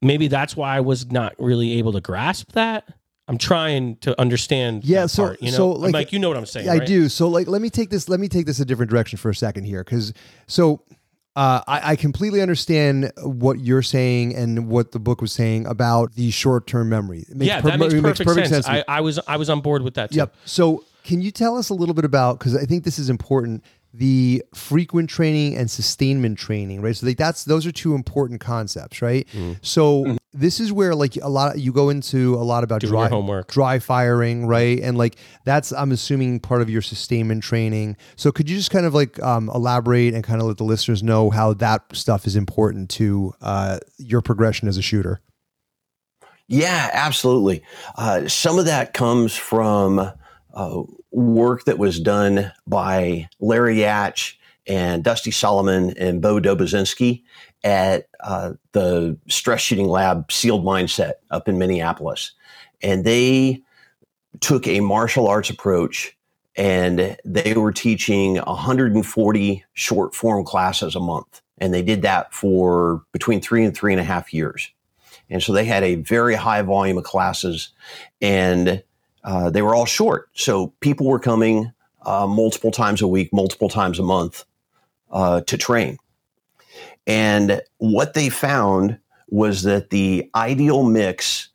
maybe 0.00 0.28
that's 0.28 0.56
why 0.56 0.76
I 0.76 0.80
was 0.80 1.10
not 1.10 1.34
really 1.38 1.78
able 1.78 1.92
to 1.92 2.00
grasp 2.00 2.52
that. 2.52 2.84
I'm 3.28 3.38
trying 3.38 3.96
to 3.96 4.18
understand. 4.20 4.84
Yeah, 4.84 5.06
so- 5.06 5.26
part, 5.26 5.42
you 5.42 5.50
know, 5.50 5.56
so, 5.56 5.74
I'm 5.74 5.80
like- 5.82 5.92
like, 5.92 6.12
you 6.12 6.18
know 6.18 6.28
what 6.28 6.38
I'm 6.38 6.46
saying? 6.46 6.68
I 6.68 6.78
right? 6.78 6.86
do. 6.86 7.08
So 7.08 7.28
like 7.28 7.46
let 7.46 7.60
me 7.62 7.70
take 7.70 7.90
this 7.90 8.08
let 8.08 8.20
me 8.20 8.28
take 8.28 8.46
this 8.46 8.58
a 8.58 8.64
different 8.64 8.90
direction 8.90 9.18
for 9.18 9.30
a 9.30 9.34
second 9.34 9.64
here 9.64 9.84
cuz 9.84 10.12
so 10.46 10.82
uh, 11.36 11.62
I, 11.68 11.92
I 11.92 11.96
completely 11.96 12.42
understand 12.42 13.12
what 13.22 13.60
you're 13.60 13.82
saying 13.82 14.34
and 14.34 14.66
what 14.68 14.90
the 14.90 14.98
book 14.98 15.20
was 15.20 15.30
saying 15.30 15.66
about 15.66 16.14
the 16.14 16.32
short-term 16.32 16.88
memory. 16.88 17.26
It 17.28 17.40
yeah, 17.42 17.60
per- 17.60 17.70
that 17.70 17.78
makes 17.78 17.94
it 17.94 18.02
perfect, 18.02 18.48
sense. 18.48 18.66
me. 18.66 18.82
I, 18.88 18.98
I 18.98 19.00
was 19.02 19.20
I 19.28 19.36
was 19.36 19.48
on 19.48 19.60
board 19.60 19.82
with 19.82 19.94
that 19.94 20.10
too. 20.10 20.16
Yep. 20.16 20.34
So, 20.46 20.84
can 21.04 21.22
you 21.22 21.30
tell 21.30 21.56
us 21.56 21.68
a 21.68 21.74
little 21.74 21.94
bit 21.94 22.04
about 22.04 22.40
because 22.40 22.56
I 22.56 22.64
think 22.64 22.82
this 22.82 22.98
is 22.98 23.08
important 23.08 23.62
the 23.94 24.42
frequent 24.54 25.08
training 25.08 25.56
and 25.56 25.70
sustainment 25.70 26.38
training, 26.38 26.82
right? 26.82 26.94
So 26.94 27.06
like 27.06 27.16
that's 27.16 27.44
those 27.44 27.66
are 27.66 27.72
two 27.72 27.94
important 27.94 28.40
concepts, 28.40 29.00
right? 29.00 29.26
Mm-hmm. 29.28 29.54
So 29.62 30.16
this 30.32 30.60
is 30.60 30.72
where 30.72 30.94
like 30.94 31.16
a 31.16 31.28
lot 31.28 31.58
you 31.58 31.72
go 31.72 31.88
into 31.88 32.34
a 32.34 32.44
lot 32.44 32.64
about 32.64 32.80
Doing 32.82 32.92
dry 32.92 33.08
homework. 33.08 33.50
dry 33.50 33.78
firing, 33.78 34.46
right? 34.46 34.78
And 34.80 34.98
like 34.98 35.16
that's 35.44 35.72
I'm 35.72 35.90
assuming 35.90 36.40
part 36.40 36.60
of 36.60 36.68
your 36.68 36.82
sustainment 36.82 37.42
training. 37.42 37.96
So 38.16 38.30
could 38.30 38.50
you 38.50 38.56
just 38.56 38.70
kind 38.70 38.84
of 38.84 38.94
like 38.94 39.20
um, 39.22 39.50
elaborate 39.54 40.12
and 40.14 40.22
kind 40.22 40.40
of 40.40 40.48
let 40.48 40.58
the 40.58 40.64
listeners 40.64 41.02
know 41.02 41.30
how 41.30 41.54
that 41.54 41.84
stuff 41.94 42.26
is 42.26 42.36
important 42.36 42.90
to 42.90 43.32
uh, 43.40 43.78
your 43.96 44.20
progression 44.20 44.68
as 44.68 44.76
a 44.76 44.82
shooter? 44.82 45.20
Yeah, 46.46 46.90
absolutely. 46.92 47.62
Uh, 47.96 48.26
some 48.28 48.58
of 48.58 48.64
that 48.66 48.94
comes 48.94 49.34
from 49.34 49.98
uh, 49.98 50.82
work 51.10 51.64
that 51.64 51.78
was 51.78 52.00
done 52.00 52.52
by 52.66 53.28
Larry 53.40 53.76
Yatch 53.76 54.34
and 54.66 55.02
Dusty 55.02 55.30
Solomon 55.30 55.94
and 55.96 56.20
Bo 56.20 56.40
Dobozinski 56.40 57.22
at 57.64 58.08
uh, 58.20 58.52
the 58.72 59.16
stress 59.28 59.60
shooting 59.60 59.88
lab 59.88 60.30
Sealed 60.30 60.64
Mindset 60.64 61.14
up 61.30 61.48
in 61.48 61.58
Minneapolis. 61.58 62.32
And 62.82 63.04
they 63.04 63.62
took 64.40 64.66
a 64.66 64.80
martial 64.80 65.26
arts 65.26 65.50
approach 65.50 66.16
and 66.56 67.16
they 67.24 67.54
were 67.54 67.72
teaching 67.72 68.36
140 68.36 69.64
short 69.74 70.14
form 70.14 70.44
classes 70.44 70.94
a 70.94 71.00
month. 71.00 71.40
And 71.58 71.72
they 71.72 71.82
did 71.82 72.02
that 72.02 72.32
for 72.32 73.02
between 73.12 73.40
three 73.40 73.64
and 73.64 73.76
three 73.76 73.92
and 73.92 74.00
a 74.00 74.04
half 74.04 74.32
years. 74.32 74.70
And 75.30 75.42
so 75.42 75.52
they 75.52 75.64
had 75.64 75.84
a 75.84 75.96
very 75.96 76.34
high 76.34 76.62
volume 76.62 76.98
of 76.98 77.04
classes 77.04 77.70
and 78.20 78.82
uh, 79.28 79.50
they 79.50 79.60
were 79.60 79.74
all 79.74 79.84
short. 79.84 80.30
So 80.32 80.68
people 80.80 81.06
were 81.06 81.18
coming 81.18 81.70
uh, 82.00 82.26
multiple 82.26 82.70
times 82.70 83.02
a 83.02 83.06
week, 83.06 83.30
multiple 83.30 83.68
times 83.68 83.98
a 83.98 84.02
month 84.02 84.46
uh, 85.10 85.42
to 85.42 85.58
train. 85.58 85.98
And 87.06 87.60
what 87.76 88.14
they 88.14 88.30
found 88.30 88.98
was 89.28 89.64
that 89.64 89.90
the 89.90 90.30
ideal 90.34 90.82
mix 90.82 91.50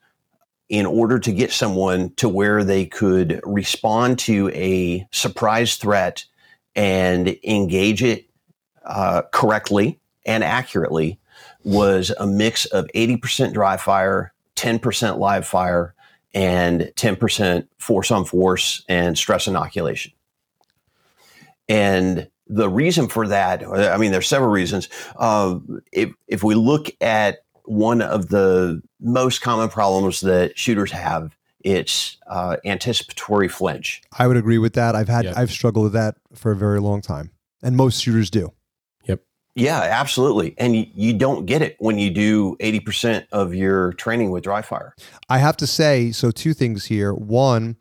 in 0.69 0.85
order 0.85 1.17
to 1.17 1.31
get 1.31 1.51
someone 1.51 2.13
to 2.17 2.29
where 2.29 2.63
they 2.63 2.85
could 2.85 3.41
respond 3.43 4.19
to 4.19 4.51
a 4.53 5.07
surprise 5.11 5.75
threat 5.75 6.25
and 6.75 7.35
engage 7.43 8.03
it 8.03 8.27
uh, 8.85 9.23
correctly 9.31 9.99
and 10.27 10.43
accurately 10.43 11.19
was 11.63 12.11
a 12.19 12.27
mix 12.27 12.65
of 12.65 12.85
80% 12.93 13.51
dry 13.51 13.77
fire, 13.77 14.31
10% 14.57 15.17
live 15.17 15.47
fire, 15.47 15.92
and 16.33 16.91
10% 16.95 17.67
force 17.77 18.11
on 18.11 18.25
force 18.25 18.83
and 18.89 19.17
stress 19.17 19.47
inoculation. 19.47 20.11
And 21.69 22.29
the 22.47 22.69
reason 22.69 23.07
for 23.07 23.27
that, 23.27 23.63
I 23.65 23.97
mean, 23.97 24.11
there's 24.11 24.27
several 24.27 24.51
reasons. 24.51 24.89
Uh, 25.15 25.59
if, 25.91 26.11
if 26.27 26.43
we 26.43 26.55
look 26.55 26.89
at 27.01 27.39
one 27.65 28.01
of 28.01 28.29
the 28.29 28.81
most 28.99 29.41
common 29.41 29.69
problems 29.69 30.21
that 30.21 30.57
shooters 30.57 30.91
have, 30.91 31.35
it's 31.63 32.17
uh, 32.27 32.57
anticipatory 32.65 33.47
flinch. 33.47 34.01
I 34.17 34.27
would 34.27 34.37
agree 34.37 34.57
with 34.57 34.73
that. 34.73 34.95
I've 34.95 35.07
had 35.07 35.25
Yep. 35.25 35.37
I've 35.37 35.51
struggled 35.51 35.85
with 35.85 35.93
that 35.93 36.15
for 36.33 36.51
a 36.51 36.55
very 36.55 36.81
long 36.81 37.01
time, 37.01 37.31
and 37.61 37.77
most 37.77 38.01
shooters 38.01 38.29
do. 38.29 38.51
Yeah, 39.55 39.81
absolutely. 39.81 40.55
And 40.57 40.75
you, 40.75 41.13
don't 41.13 41.45
get 41.45 41.61
it 41.61 41.75
when 41.79 41.99
you 41.99 42.09
do 42.09 42.55
80% 42.59 43.27
of 43.31 43.53
your 43.53 43.93
training 43.93 44.31
with 44.31 44.43
dry 44.43 44.63
fire. 44.63 44.95
I 45.29 45.37
have 45.37 45.57
to 45.57 45.67
say, 45.67 46.11
so 46.11 46.31
two 46.31 46.53
things 46.53 46.85
here. 46.85 47.13
One, 47.13 47.77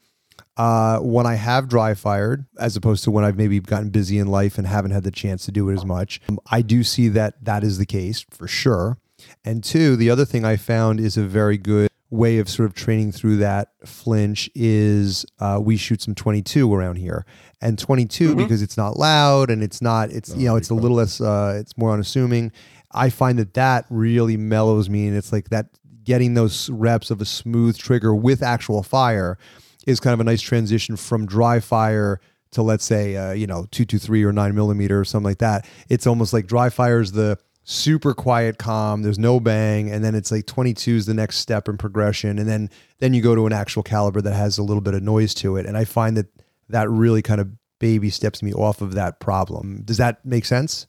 uh, 0.58 0.98
when 0.98 1.26
I 1.26 1.36
have 1.36 1.68
dry 1.68 1.94
fired, 1.94 2.44
as 2.58 2.76
opposed 2.76 3.04
to 3.04 3.10
when 3.10 3.24
I've 3.24 3.36
maybe 3.36 3.58
gotten 3.60 3.88
busy 3.88 4.18
in 4.18 4.26
life 4.26 4.58
and 4.58 4.66
haven't 4.66 4.90
had 4.90 5.02
the 5.02 5.10
chance 5.10 5.46
to 5.46 5.52
do 5.52 5.70
it 5.70 5.74
as 5.74 5.84
much, 5.84 6.20
um, 6.28 6.38
I 6.50 6.60
do 6.60 6.84
see 6.84 7.08
that 7.08 7.42
that 7.42 7.64
is 7.64 7.78
the 7.78 7.86
case 7.86 8.26
for 8.30 8.46
sure. 8.46 8.98
And 9.44 9.64
two, 9.64 9.96
the 9.96 10.10
other 10.10 10.24
thing 10.24 10.44
I 10.44 10.56
found 10.56 11.00
is 11.00 11.16
a 11.16 11.22
very 11.22 11.56
good 11.56 11.88
way 12.12 12.38
of 12.38 12.48
sort 12.48 12.68
of 12.68 12.74
training 12.74 13.10
through 13.10 13.38
that 13.38 13.70
flinch 13.86 14.50
is 14.54 15.24
uh, 15.40 15.58
we 15.60 15.78
shoot 15.78 16.02
some 16.02 16.14
22 16.14 16.72
around 16.72 16.96
here. 16.96 17.24
And 17.60 17.78
22 17.78 18.36
because 18.36 18.60
it's 18.60 18.76
not 18.76 18.98
loud 18.98 19.48
and 19.48 19.62
it's 19.62 19.80
not 19.80 20.10
it's 20.10 20.34
you 20.36 20.46
know 20.46 20.56
it's 20.56 20.68
a 20.68 20.74
little 20.74 20.96
less 20.96 21.20
uh, 21.20 21.56
it's 21.58 21.76
more 21.78 21.92
unassuming. 21.92 22.52
I 22.92 23.08
find 23.08 23.38
that 23.38 23.54
that 23.54 23.86
really 23.88 24.36
mellows 24.36 24.90
me 24.90 25.06
and 25.06 25.16
it's 25.16 25.32
like 25.32 25.48
that 25.50 25.66
getting 26.04 26.34
those 26.34 26.68
reps 26.70 27.10
of 27.10 27.20
a 27.20 27.24
smooth 27.24 27.78
trigger 27.78 28.14
with 28.14 28.42
actual 28.42 28.82
fire 28.82 29.38
is 29.86 30.00
kind 30.00 30.12
of 30.12 30.20
a 30.20 30.24
nice 30.24 30.42
transition 30.42 30.96
from 30.96 31.24
dry 31.24 31.60
fire 31.60 32.20
to 32.50 32.62
let's 32.62 32.84
say 32.84 33.16
uh, 33.16 33.32
you 33.32 33.46
know 33.46 33.66
223 33.70 34.24
or 34.24 34.32
9 34.32 34.54
millimeter 34.54 35.00
or 35.00 35.04
something 35.04 35.30
like 35.30 35.38
that. 35.38 35.66
It's 35.88 36.06
almost 36.06 36.32
like 36.32 36.46
dry 36.46 36.68
fire 36.68 37.00
is 37.00 37.12
the 37.12 37.38
super 37.64 38.12
quiet 38.12 38.58
calm 38.58 39.02
there's 39.02 39.18
no 39.20 39.38
bang 39.38 39.90
and 39.90 40.04
then 40.04 40.14
it's 40.16 40.32
like 40.32 40.46
22 40.46 40.96
is 40.96 41.06
the 41.06 41.14
next 41.14 41.36
step 41.38 41.68
in 41.68 41.76
progression 41.76 42.38
and 42.38 42.48
then 42.48 42.68
then 42.98 43.14
you 43.14 43.22
go 43.22 43.34
to 43.36 43.46
an 43.46 43.52
actual 43.52 43.82
caliber 43.84 44.20
that 44.20 44.34
has 44.34 44.58
a 44.58 44.62
little 44.64 44.80
bit 44.80 44.94
of 44.94 45.02
noise 45.02 45.32
to 45.32 45.56
it 45.56 45.64
and 45.64 45.76
i 45.76 45.84
find 45.84 46.16
that 46.16 46.26
that 46.68 46.90
really 46.90 47.22
kind 47.22 47.40
of 47.40 47.48
baby 47.78 48.10
steps 48.10 48.42
me 48.42 48.52
off 48.52 48.80
of 48.80 48.94
that 48.94 49.20
problem 49.20 49.80
does 49.84 49.96
that 49.96 50.24
make 50.24 50.44
sense 50.44 50.86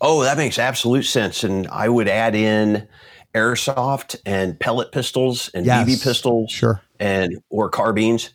Oh, 0.00 0.22
that 0.24 0.36
makes 0.36 0.58
absolute 0.58 1.04
sense. 1.04 1.44
And 1.44 1.68
I 1.68 1.88
would 1.88 2.08
add 2.08 2.34
in 2.34 2.88
airsoft 3.34 4.16
and 4.26 4.58
pellet 4.58 4.90
pistols 4.90 5.48
and 5.54 5.64
Yes. 5.64 5.86
BB 5.88 6.02
pistols 6.02 6.50
sure 6.50 6.80
and 6.98 7.36
or 7.50 7.68
carbines 7.68 8.30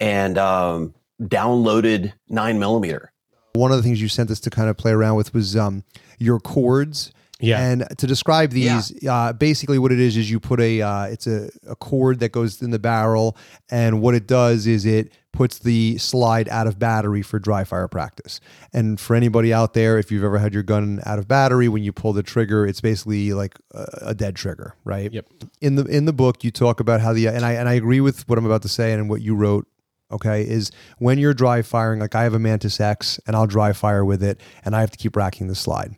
and 0.00 0.36
um, 0.36 0.94
downloaded 1.22 2.12
nine 2.28 2.58
millimeter. 2.58 3.12
one 3.54 3.70
of 3.70 3.76
the 3.78 3.82
things 3.82 4.02
you 4.02 4.08
sent 4.08 4.30
us 4.30 4.40
to 4.40 4.50
kind 4.50 4.68
of 4.68 4.76
play 4.76 4.90
around 4.92 5.16
with 5.16 5.32
was 5.32 5.56
um, 5.56 5.82
your 6.18 6.40
chords 6.40 7.12
Yeah. 7.40 7.60
And 7.60 7.86
to 7.98 8.06
describe 8.06 8.50
these, 8.50 8.92
uh, 9.06 9.32
basically 9.32 9.78
what 9.78 9.92
it 9.92 10.00
is 10.00 10.16
is 10.16 10.28
you 10.28 10.40
put 10.40 10.58
a 10.60 10.82
uh, 10.82 11.04
it's 11.04 11.26
a, 11.28 11.50
a 11.68 11.76
cord 11.76 12.18
that 12.18 12.32
goes 12.32 12.60
in 12.60 12.70
the 12.70 12.80
barrel, 12.80 13.36
and 13.70 14.02
what 14.02 14.14
it 14.14 14.26
does 14.26 14.66
is 14.66 14.84
it 14.84 15.12
puts 15.32 15.60
the 15.60 15.98
slide 15.98 16.48
out 16.48 16.66
of 16.66 16.80
battery 16.80 17.22
for 17.22 17.38
dry 17.38 17.62
fire 17.62 17.86
practice. 17.86 18.40
And 18.72 18.98
for 18.98 19.14
anybody 19.14 19.52
out 19.52 19.72
there, 19.74 19.98
if 19.98 20.10
you've 20.10 20.24
ever 20.24 20.38
had 20.38 20.52
your 20.52 20.64
gun 20.64 21.00
out 21.06 21.20
of 21.20 21.28
battery, 21.28 21.68
when 21.68 21.84
you 21.84 21.92
pull 21.92 22.12
the 22.12 22.24
trigger, 22.24 22.66
it's 22.66 22.80
basically 22.80 23.32
like 23.32 23.54
a, 23.72 23.86
a 24.06 24.14
dead 24.14 24.34
trigger, 24.34 24.74
right? 24.84 25.12
Yep. 25.12 25.26
In 25.60 25.76
the 25.76 25.84
in 25.84 26.06
the 26.06 26.12
book, 26.12 26.42
you 26.42 26.50
talk 26.50 26.80
about 26.80 27.00
how 27.00 27.12
the 27.12 27.28
and 27.28 27.44
I 27.44 27.52
and 27.52 27.68
I 27.68 27.74
agree 27.74 28.00
with 28.00 28.28
what 28.28 28.36
I'm 28.36 28.46
about 28.46 28.62
to 28.62 28.68
say 28.68 28.92
and 28.92 29.08
what 29.08 29.20
you 29.20 29.36
wrote 29.36 29.68
okay, 30.10 30.42
is 30.42 30.70
when 30.96 31.18
you're 31.18 31.34
dry 31.34 31.60
firing, 31.60 32.00
like 32.00 32.14
I 32.14 32.22
have 32.22 32.32
a 32.32 32.38
Mantis 32.38 32.80
X 32.80 33.20
and 33.26 33.36
I'll 33.36 33.46
dry 33.46 33.74
fire 33.74 34.04
with 34.06 34.22
it 34.22 34.40
and 34.64 34.74
I 34.74 34.80
have 34.80 34.90
to 34.90 34.96
keep 34.96 35.14
racking 35.14 35.48
the 35.48 35.54
slide. 35.54 35.96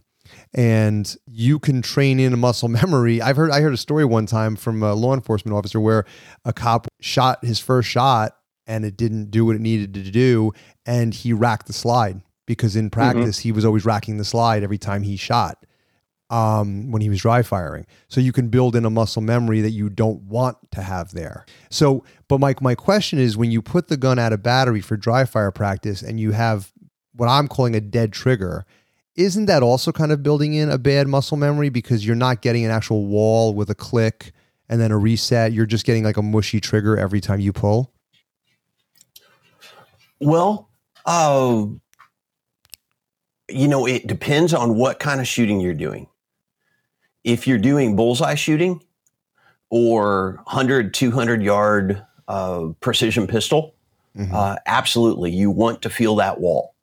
And 0.52 1.14
you 1.26 1.58
can 1.58 1.80
train 1.82 2.18
in 2.18 2.32
a 2.32 2.36
muscle 2.36 2.68
memory. 2.80 3.22
I've 3.22 3.36
heard 3.36 3.50
I 3.50 3.60
heard 3.60 3.74
a 3.74 3.78
story 3.78 4.04
one 4.04 4.26
time 4.26 4.56
from 4.56 4.82
a 4.82 4.94
law 4.94 5.14
enforcement 5.14 5.56
officer 5.56 5.80
where 5.80 6.04
a 6.44 6.52
cop 6.52 6.88
shot 7.00 7.44
his 7.44 7.58
first 7.58 7.88
shot 7.88 8.36
and 8.66 8.84
it 8.84 8.96
didn't 8.96 9.30
do 9.30 9.44
what 9.44 9.56
it 9.56 9.60
needed 9.60 9.94
to 9.94 10.10
do 10.10 10.52
and 10.86 11.12
he 11.12 11.32
racked 11.32 11.66
the 11.66 11.72
slide 11.72 12.20
because 12.46 12.76
in 12.76 12.90
practice 12.90 13.40
he 13.40 13.52
was 13.52 13.64
always 13.64 13.84
racking 13.84 14.16
the 14.16 14.24
slide 14.24 14.62
every 14.62 14.78
time 14.78 15.02
he 15.02 15.16
shot 15.16 15.64
um, 16.30 16.90
when 16.90 17.02
he 17.02 17.08
was 17.08 17.20
dry 17.20 17.42
firing. 17.42 17.86
So 18.08 18.20
you 18.20 18.32
can 18.32 18.48
build 18.48 18.76
in 18.76 18.84
a 18.84 18.90
muscle 18.90 19.22
memory 19.22 19.60
that 19.60 19.70
you 19.70 19.90
don't 19.90 20.22
want 20.22 20.56
to 20.72 20.82
have 20.82 21.10
there. 21.12 21.44
So, 21.70 22.04
but 22.28 22.38
Mike, 22.38 22.62
my 22.62 22.74
question 22.74 23.18
is 23.18 23.36
when 23.36 23.50
you 23.50 23.60
put 23.60 23.88
the 23.88 23.96
gun 23.96 24.18
out 24.18 24.32
of 24.32 24.42
battery 24.42 24.80
for 24.80 24.96
dry 24.96 25.24
fire 25.24 25.50
practice 25.50 26.02
and 26.02 26.20
you 26.20 26.32
have 26.32 26.72
what 27.14 27.28
I'm 27.28 27.48
calling 27.48 27.74
a 27.74 27.80
dead 27.80 28.12
trigger, 28.12 28.64
isn't 29.16 29.46
that 29.46 29.62
also 29.62 29.92
kind 29.92 30.12
of 30.12 30.22
building 30.22 30.54
in 30.54 30.70
a 30.70 30.78
bad 30.78 31.08
muscle 31.08 31.36
memory 31.36 31.68
because 31.68 32.06
you're 32.06 32.16
not 32.16 32.42
getting 32.42 32.64
an 32.64 32.70
actual 32.70 33.06
wall 33.06 33.54
with 33.54 33.70
a 33.70 33.74
click 33.74 34.32
and 34.68 34.80
then 34.80 34.90
a 34.90 34.98
reset? 34.98 35.52
You're 35.52 35.66
just 35.66 35.84
getting 35.84 36.04
like 36.04 36.16
a 36.16 36.22
mushy 36.22 36.60
trigger 36.60 36.96
every 36.96 37.20
time 37.20 37.40
you 37.40 37.52
pull? 37.52 37.92
Well, 40.20 40.70
uh, 41.06 41.66
you 43.48 43.68
know, 43.68 43.86
it 43.86 44.06
depends 44.06 44.54
on 44.54 44.76
what 44.76 44.98
kind 44.98 45.20
of 45.20 45.26
shooting 45.26 45.60
you're 45.60 45.74
doing. 45.74 46.06
If 47.24 47.46
you're 47.46 47.58
doing 47.58 47.96
bullseye 47.96 48.34
shooting 48.34 48.82
or 49.70 50.40
100, 50.44 50.94
200 50.94 51.42
yard 51.42 52.02
uh, 52.28 52.68
precision 52.80 53.26
pistol, 53.26 53.74
Mhm. 54.16 54.32
uh, 54.32 54.56
absolutely, 54.66 55.30
you 55.30 55.50
want 55.50 55.82
to 55.82 55.90
feel 55.90 56.16
that 56.16 56.40
wall. 56.40 56.74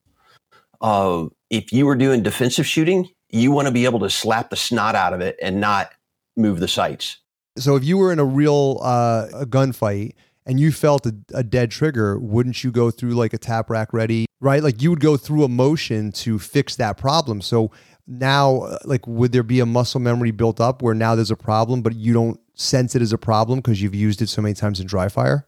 Uh, 0.82 1.26
if 1.50 1.72
you 1.72 1.86
were 1.86 1.96
doing 1.96 2.24
defensive 2.24 2.66
shooting, 2.66 3.10
you 3.30 3.52
want 3.52 3.68
to 3.68 3.74
be 3.74 3.86
able 3.86 4.00
to 4.00 4.10
slap 4.10 4.50
the 4.50 4.56
snot 4.56 4.96
out 4.96 5.14
of 5.14 5.22
it 5.22 5.38
and 5.42 5.60
not 5.60 5.92
move 6.36 6.60
the 6.60 6.68
sights. 6.68 7.18
so 7.58 7.76
if 7.76 7.84
you 7.84 7.98
were 7.98 8.12
in 8.12 8.20
a 8.20 8.26
real 8.26 8.80
uh, 8.82 9.28
a 9.34 9.46
gunfight 9.46 10.14
and 10.46 10.60
you 10.60 10.72
felt 10.72 11.06
a, 11.06 11.16
a 11.34 11.44
dead 11.44 11.72
trigger, 11.72 12.20
wouldn't 12.20 12.64
you 12.64 12.72
go 12.72 12.92
through 12.92 13.12
like 13.12 13.34
a 13.34 13.38
tap 13.38 13.70
rack 13.70 13.92
ready, 13.92 14.26
right? 14.40 14.64
Like 14.64 14.82
you 14.82 14.90
would 14.90 15.00
go 15.00 15.18
through 15.18 15.44
a 15.44 15.50
motion 15.50 16.12
to 16.14 16.40
fix 16.40 16.76
that 16.78 16.98
problem. 16.98 17.42
So 17.42 17.72
now, 18.08 18.62
uh, 18.62 18.78
like, 18.86 19.06
would 19.06 19.34
there 19.34 19.44
be 19.44 19.60
a 19.60 19.66
muscle 19.66 20.00
memory 20.00 20.32
built 20.32 20.62
up 20.62 20.82
where 20.82 20.94
now 20.94 21.16
there's 21.16 21.32
a 21.32 21.36
problem, 21.36 21.82
but 21.82 21.96
you 21.96 22.14
don't 22.14 22.40
sense 22.54 22.96
it 22.96 23.02
as 23.02 23.12
a 23.12 23.18
problem 23.18 23.60
because 23.60 23.82
you've 23.82 23.96
used 23.96 24.22
it 24.22 24.30
so 24.30 24.42
many 24.42 24.54
times 24.54 24.80
in 24.80 24.88
dry 24.88 25.10
fire? 25.10 25.46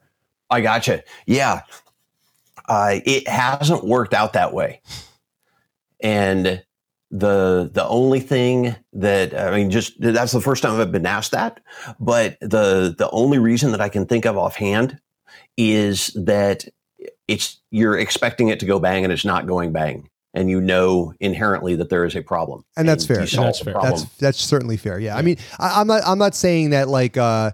I 0.49 0.61
gotcha. 0.61 1.03
Yeah, 1.25 1.61
uh, 2.67 2.99
it 3.05 3.27
hasn't 3.27 3.85
worked 3.85 4.13
out 4.13 4.33
that 4.33 4.53
way, 4.53 4.81
and 6.01 6.63
the 7.11 7.69
the 7.73 7.87
only 7.87 8.19
thing 8.19 8.75
that 8.93 9.33
I 9.33 9.55
mean, 9.55 9.71
just 9.71 9.99
that's 9.99 10.31
the 10.31 10.41
first 10.41 10.61
time 10.61 10.79
I've 10.79 10.91
been 10.91 11.05
asked 11.05 11.31
that. 11.31 11.59
But 11.99 12.37
the 12.39 12.93
the 12.97 13.09
only 13.11 13.39
reason 13.39 13.71
that 13.71 13.81
I 13.81 13.89
can 13.89 14.05
think 14.05 14.25
of 14.25 14.37
offhand 14.37 14.99
is 15.57 16.07
that 16.15 16.65
it's 17.27 17.59
you're 17.71 17.97
expecting 17.97 18.49
it 18.49 18.59
to 18.59 18.65
go 18.65 18.79
bang 18.79 19.03
and 19.03 19.11
it's 19.11 19.25
not 19.25 19.47
going 19.47 19.71
bang. 19.71 20.09
And 20.35 20.47
you 20.47 20.61
know 20.61 21.13
inherently 21.19 21.75
that 21.77 21.89
there 21.89 22.05
is 22.05 22.15
a 22.15 22.21
problem. 22.21 22.63
And 22.77 22.87
that's 22.87 23.05
fair. 23.05 23.25
that's 23.25 23.59
fair. 23.59 23.73
that's 23.81 24.03
that's 24.17 24.39
certainly 24.39 24.77
fair. 24.77 24.99
Yeah, 24.99 25.13
yeah. 25.13 25.17
i 25.17 25.23
mean 25.23 25.37
I, 25.57 25.81
am 25.81 25.87
not 25.87 26.03
i'm 26.05 26.19
not 26.19 26.35
saying 26.35 26.69
that 26.69 26.87
like 26.87 27.17
uh 27.17 27.51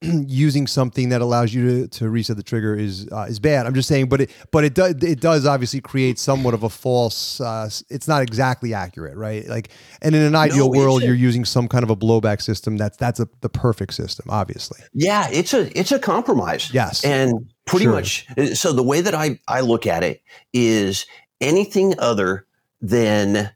using 0.02 0.66
something 0.68 1.08
that 1.08 1.20
allows 1.20 1.52
you 1.52 1.82
to, 1.82 1.88
to 1.88 2.08
reset 2.08 2.36
the 2.36 2.42
trigger 2.42 2.76
is 2.76 3.08
uh, 3.10 3.26
is 3.28 3.40
bad. 3.40 3.66
I'm 3.66 3.74
just 3.74 3.88
saying, 3.88 4.08
but 4.08 4.20
it 4.20 4.30
but 4.52 4.64
it 4.64 4.74
does 4.74 4.94
it 5.02 5.20
does 5.20 5.44
obviously 5.44 5.80
create 5.80 6.18
somewhat 6.18 6.54
of 6.54 6.62
a 6.62 6.68
false. 6.68 7.40
Uh, 7.40 7.68
it's 7.90 8.06
not 8.06 8.22
exactly 8.22 8.72
accurate, 8.72 9.16
right? 9.16 9.46
Like, 9.48 9.70
and 10.00 10.14
in 10.14 10.22
an 10.22 10.36
ideal 10.36 10.72
no, 10.72 10.78
world, 10.78 11.02
you're 11.02 11.14
using 11.14 11.44
some 11.44 11.66
kind 11.66 11.82
of 11.82 11.90
a 11.90 11.96
blowback 11.96 12.42
system. 12.42 12.76
That's 12.76 12.96
that's 12.96 13.18
a, 13.18 13.28
the 13.40 13.48
perfect 13.48 13.94
system, 13.94 14.26
obviously. 14.28 14.78
Yeah, 14.94 15.28
it's 15.32 15.52
a 15.52 15.76
it's 15.76 15.90
a 15.90 15.98
compromise. 15.98 16.72
Yes, 16.72 17.04
and 17.04 17.50
pretty 17.66 17.86
sure. 17.86 17.94
much. 17.94 18.26
So 18.54 18.72
the 18.72 18.84
way 18.84 19.00
that 19.00 19.16
I 19.16 19.40
I 19.48 19.62
look 19.62 19.84
at 19.84 20.04
it 20.04 20.22
is 20.52 21.06
anything 21.40 21.98
other 21.98 22.46
than 22.80 23.50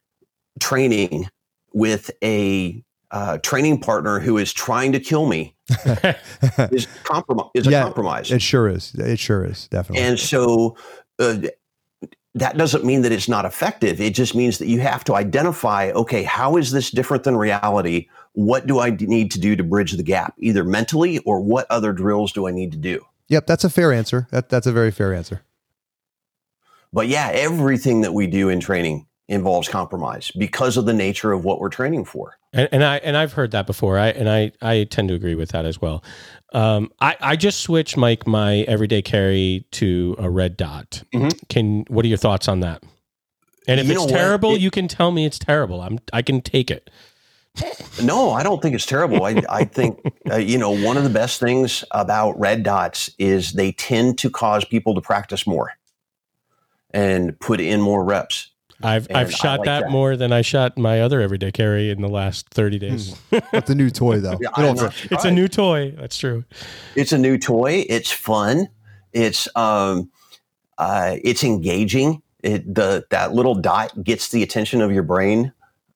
training 0.58 1.28
with 1.72 2.10
a 2.22 2.82
uh, 3.12 3.38
training 3.38 3.78
partner 3.78 4.18
who 4.18 4.38
is 4.38 4.52
trying 4.52 4.92
to 4.92 5.00
kill 5.00 5.26
me 5.26 5.54
is, 6.72 6.86
compromise, 7.04 7.50
is 7.54 7.66
yeah, 7.66 7.80
a 7.80 7.84
compromise. 7.84 8.30
It 8.30 8.42
sure 8.42 8.68
is. 8.68 8.94
It 8.94 9.18
sure 9.18 9.44
is, 9.44 9.68
definitely. 9.68 10.02
And 10.02 10.18
so 10.18 10.76
uh, 11.18 11.38
that 12.34 12.56
doesn't 12.56 12.84
mean 12.84 13.02
that 13.02 13.12
it's 13.12 13.28
not 13.28 13.44
effective. 13.44 14.00
It 14.00 14.14
just 14.14 14.34
means 14.34 14.58
that 14.58 14.66
you 14.66 14.80
have 14.80 15.04
to 15.04 15.14
identify 15.14 15.90
okay, 15.90 16.22
how 16.22 16.56
is 16.56 16.72
this 16.72 16.90
different 16.90 17.24
than 17.24 17.36
reality? 17.36 18.08
What 18.32 18.66
do 18.66 18.80
I 18.80 18.90
need 18.90 19.30
to 19.32 19.40
do 19.40 19.56
to 19.56 19.62
bridge 19.62 19.92
the 19.92 20.02
gap, 20.02 20.34
either 20.38 20.64
mentally 20.64 21.18
or 21.18 21.40
what 21.40 21.66
other 21.70 21.92
drills 21.92 22.32
do 22.32 22.48
I 22.48 22.50
need 22.50 22.72
to 22.72 22.78
do? 22.78 23.04
Yep, 23.28 23.46
that's 23.46 23.64
a 23.64 23.70
fair 23.70 23.92
answer. 23.92 24.26
That, 24.30 24.48
that's 24.48 24.66
a 24.66 24.72
very 24.72 24.90
fair 24.90 25.12
answer. 25.12 25.42
But 26.94 27.08
yeah, 27.08 27.30
everything 27.32 28.02
that 28.02 28.14
we 28.14 28.26
do 28.26 28.48
in 28.48 28.60
training 28.60 29.06
involves 29.32 29.68
compromise 29.68 30.30
because 30.32 30.76
of 30.76 30.84
the 30.84 30.92
nature 30.92 31.32
of 31.32 31.44
what 31.44 31.58
we're 31.58 31.70
training 31.70 32.04
for. 32.04 32.36
And, 32.52 32.68
and 32.70 32.84
I 32.84 32.98
and 32.98 33.16
I've 33.16 33.32
heard 33.32 33.50
that 33.52 33.66
before. 33.66 33.98
I 33.98 34.08
and 34.08 34.28
I 34.28 34.52
I 34.60 34.84
tend 34.84 35.08
to 35.08 35.14
agree 35.14 35.34
with 35.34 35.50
that 35.50 35.64
as 35.64 35.80
well. 35.80 36.04
Um, 36.52 36.90
I 37.00 37.16
I 37.20 37.36
just 37.36 37.60
switched 37.60 37.96
Mike 37.96 38.26
my 38.26 38.58
everyday 38.68 39.02
carry 39.02 39.66
to 39.72 40.14
a 40.18 40.28
red 40.28 40.56
dot. 40.56 41.02
Mm-hmm. 41.14 41.28
Can 41.48 41.84
what 41.88 42.04
are 42.04 42.08
your 42.08 42.18
thoughts 42.18 42.46
on 42.46 42.60
that? 42.60 42.82
And 43.66 43.80
if 43.80 43.86
you 43.86 43.94
it's 43.94 44.06
terrible, 44.06 44.54
it, 44.54 44.60
you 44.60 44.70
can 44.70 44.86
tell 44.86 45.10
me 45.10 45.24
it's 45.24 45.38
terrible. 45.38 45.80
I'm 45.80 45.98
I 46.12 46.22
can 46.22 46.42
take 46.42 46.70
it. 46.70 46.90
no, 48.02 48.32
I 48.32 48.42
don't 48.42 48.62
think 48.62 48.74
it's 48.74 48.86
terrible. 48.86 49.24
I, 49.24 49.42
I 49.48 49.64
think, 49.64 50.00
uh, 50.30 50.36
you 50.36 50.56
know, 50.56 50.70
one 50.70 50.96
of 50.96 51.04
the 51.04 51.10
best 51.10 51.38
things 51.38 51.84
about 51.90 52.38
red 52.40 52.62
dots 52.62 53.10
is 53.18 53.52
they 53.52 53.72
tend 53.72 54.16
to 54.20 54.30
cause 54.30 54.64
people 54.64 54.94
to 54.94 55.02
practice 55.02 55.46
more 55.46 55.74
and 56.92 57.38
put 57.40 57.60
in 57.60 57.82
more 57.82 58.04
reps. 58.04 58.51
I've 58.84 59.08
and 59.08 59.16
I've 59.16 59.32
shot 59.32 59.60
like 59.60 59.66
that, 59.66 59.80
that, 59.82 59.90
more 59.90 60.16
than 60.16 60.32
I 60.32 60.42
shot 60.42 60.78
my 60.78 61.00
other 61.00 61.20
everyday 61.20 61.50
carry 61.50 61.90
in 61.90 62.00
the 62.00 62.08
last 62.08 62.48
thirty 62.50 62.78
hmm. 62.78 62.90
days. 62.90 63.16
That's 63.52 63.70
a 63.70 63.74
new 63.74 63.90
toy, 63.90 64.20
though. 64.20 64.38
Yeah, 64.40 64.50
it's 65.10 65.24
a 65.24 65.30
new 65.30 65.48
toy. 65.48 65.92
That's 65.92 66.16
true. 66.16 66.44
It's 66.96 67.12
a 67.12 67.18
new 67.18 67.38
toy. 67.38 67.84
It's 67.88 68.10
fun. 68.10 68.68
It's 69.12 69.48
um, 69.56 70.10
uh, 70.78 71.16
it's 71.22 71.44
engaging. 71.44 72.22
It 72.42 72.74
the 72.74 73.04
that 73.10 73.32
little 73.32 73.54
dot 73.54 74.02
gets 74.02 74.30
the 74.30 74.42
attention 74.42 74.80
of 74.80 74.92
your 74.92 75.04
brain 75.04 75.52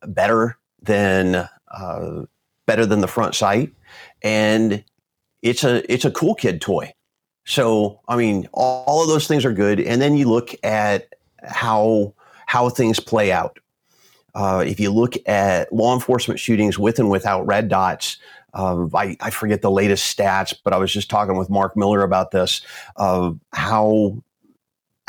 better 0.07 0.59
than 0.83 1.49
uh, 1.69 2.23
better 2.67 2.87
than 2.87 3.01
the 3.01 3.09
front 3.09 3.35
sight, 3.35 3.73
and 4.23 4.85
it's 5.43 5.65
a 5.65 5.91
it's 5.93 6.05
a 6.05 6.11
cool 6.11 6.35
kid 6.35 6.61
toy. 6.61 6.93
So 7.45 8.01
I 8.09 8.17
mean, 8.17 8.49
all, 8.53 8.85
all 8.87 9.03
of 9.03 9.09
those 9.09 9.27
things 9.27 9.45
are 9.45 9.53
good, 9.53 9.81
and 9.81 10.01
then 10.01 10.17
you 10.17 10.29
look 10.29 10.55
at 10.63 11.15
how 11.43 12.15
how 12.47 12.69
things 12.69 12.99
play 12.99 13.31
out. 13.31 13.59
Uh, 14.35 14.65
if 14.67 14.81
you 14.81 14.91
look 14.91 15.15
at 15.27 15.73
law 15.73 15.95
enforcement 15.95 16.41
shootings 16.41 16.79
with 16.79 16.99
and 16.99 17.11
without 17.11 17.47
red 17.47 17.69
dots, 17.69 18.19
uh, 18.55 18.87
I, 18.95 19.17
I, 19.21 19.31
forget 19.31 19.63
the 19.63 19.71
latest 19.71 20.17
stats, 20.17 20.55
but 20.65 20.73
I 20.73 20.79
was 20.79 20.93
just 20.93 21.11
talking 21.11 21.37
with 21.37 21.51
Mark 21.51 21.77
Miller 21.77 22.03
about 22.03 22.31
this 22.31 22.63
of 22.97 23.39
how 23.53 24.23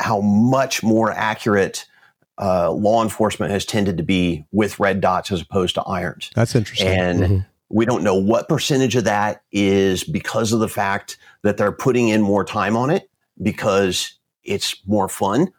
how 0.00 0.20
much 0.20 0.82
more 0.82 1.10
accurate 1.12 1.86
uh, 2.40 2.70
law 2.70 3.02
enforcement 3.02 3.50
has 3.50 3.64
tended 3.64 3.96
to 3.96 4.02
be 4.02 4.44
with 4.52 4.78
red 4.78 5.00
dots 5.00 5.32
as 5.32 5.40
opposed 5.40 5.74
to 5.74 5.82
irons. 5.82 6.30
That's 6.34 6.54
interesting. 6.54 6.88
And 6.88 7.20
mm-hmm. 7.20 7.38
we 7.68 7.84
don't 7.84 8.04
know 8.04 8.14
what 8.14 8.48
percentage 8.48 8.96
of 8.96 9.04
that 9.04 9.42
is 9.50 10.04
because 10.04 10.52
of 10.52 10.60
the 10.60 10.68
fact 10.68 11.18
that 11.42 11.56
they're 11.56 11.72
putting 11.72 12.08
in 12.08 12.22
more 12.22 12.44
time 12.44 12.76
on 12.76 12.90
it 12.90 13.10
because 13.42 14.14
it's 14.44 14.76
more 14.86 15.08
fun 15.08 15.52